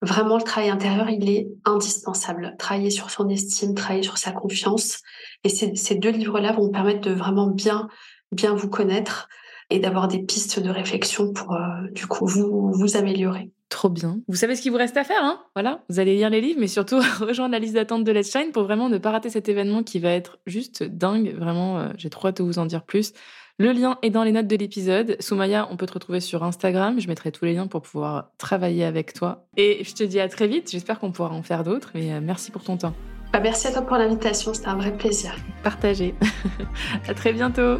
vraiment, 0.02 0.38
le 0.38 0.44
travail 0.44 0.70
intérieur, 0.70 1.10
il 1.10 1.30
est 1.30 1.48
indispensable. 1.64 2.56
Travailler 2.60 2.90
sur 2.90 3.10
son 3.10 3.30
estime, 3.30 3.74
travailler 3.74 4.04
sur 4.04 4.18
sa 4.18 4.34
confiance. 4.34 5.00
Et 5.46 5.50
ces, 5.50 5.96
deux 5.96 6.12
livres-là 6.12 6.52
vont 6.52 6.70
permettre 6.72 7.02
de 7.02 7.14
vraiment 7.14 7.48
bien, 7.48 7.88
bien 8.34 8.54
vous 8.54 8.70
connaître 8.70 9.30
et 9.70 9.80
d'avoir 9.80 10.10
des 10.10 10.20
pistes 10.20 10.60
de 10.60 10.70
réflexion 10.70 11.32
pour, 11.32 11.54
euh, 11.54 11.88
du 11.94 12.06
coup, 12.06 12.26
vous, 12.26 12.74
vous 12.74 12.98
améliorer. 12.98 13.50
Trop 13.72 13.88
bien. 13.88 14.20
Vous 14.28 14.36
savez 14.36 14.58
ce 14.58 14.62
qu'il 14.62 14.72
vous 14.74 14.78
reste 14.78 14.98
à 14.98 15.06
faire, 15.06 15.24
hein? 15.24 15.40
Voilà, 15.56 15.82
vous 15.90 16.02
allez 16.02 16.16
lire 16.16 16.30
les 16.30 16.42
livres, 16.42 16.60
mais 16.60 16.68
surtout 16.68 17.00
rejoindre 17.22 17.54
la 17.54 17.60
liste 17.60 17.74
d'attente 17.74 18.04
de 18.04 18.12
Let's 18.12 18.30
Shine 18.30 18.52
pour 18.52 18.64
vraiment 18.64 18.90
ne 18.90 18.98
pas 18.98 19.12
rater 19.12 19.30
cet 19.30 19.48
événement 19.48 19.82
qui 19.82 19.98
va 19.98 20.10
être 20.10 20.40
juste 20.46 20.84
dingue. 20.84 21.34
Vraiment, 21.38 21.80
euh, 21.80 21.88
j'ai 21.98 22.10
trop 22.10 22.28
hâte 22.28 22.40
de 22.40 22.44
vous 22.44 22.60
en 22.60 22.66
dire 22.66 22.84
plus. 22.84 23.14
Le 23.60 23.72
lien 23.72 23.98
est 24.02 24.10
dans 24.10 24.24
les 24.24 24.34
notes 24.34 24.48
de 24.48 24.58
l'épisode. 24.58 25.16
Soumaya, 25.22 25.70
on 25.72 25.78
peut 25.78 25.86
te 25.86 25.94
retrouver 25.94 26.20
sur 26.20 26.44
Instagram. 26.44 27.00
Je 27.00 27.08
mettrai 27.08 27.32
tous 27.32 27.46
les 27.46 27.54
liens 27.54 27.68
pour 27.68 27.82
pouvoir 27.82 28.32
travailler 28.38 28.84
avec 28.84 29.14
toi. 29.14 29.46
Et 29.56 29.86
je 29.86 29.94
te 29.94 30.04
dis 30.04 30.20
à 30.20 30.28
très 30.28 30.48
vite. 30.48 30.70
J'espère 30.70 31.00
qu'on 31.00 31.14
pourra 31.14 31.30
en 31.30 31.42
faire 31.42 31.64
d'autres. 31.64 31.92
Mais 31.96 32.12
euh, 32.12 32.20
merci 32.22 32.52
pour 32.52 32.66
ton 32.66 32.76
temps. 32.76 32.94
Bah, 33.32 33.40
merci 33.40 33.68
à 33.68 33.72
toi 33.72 33.84
pour 33.84 33.96
l'invitation. 33.96 34.54
C'était 34.54 34.68
un 34.68 34.76
vrai 34.76 34.92
plaisir. 34.92 35.34
Partagez. 35.64 36.14
à 37.08 37.14
très 37.14 37.32
bientôt. 37.32 37.80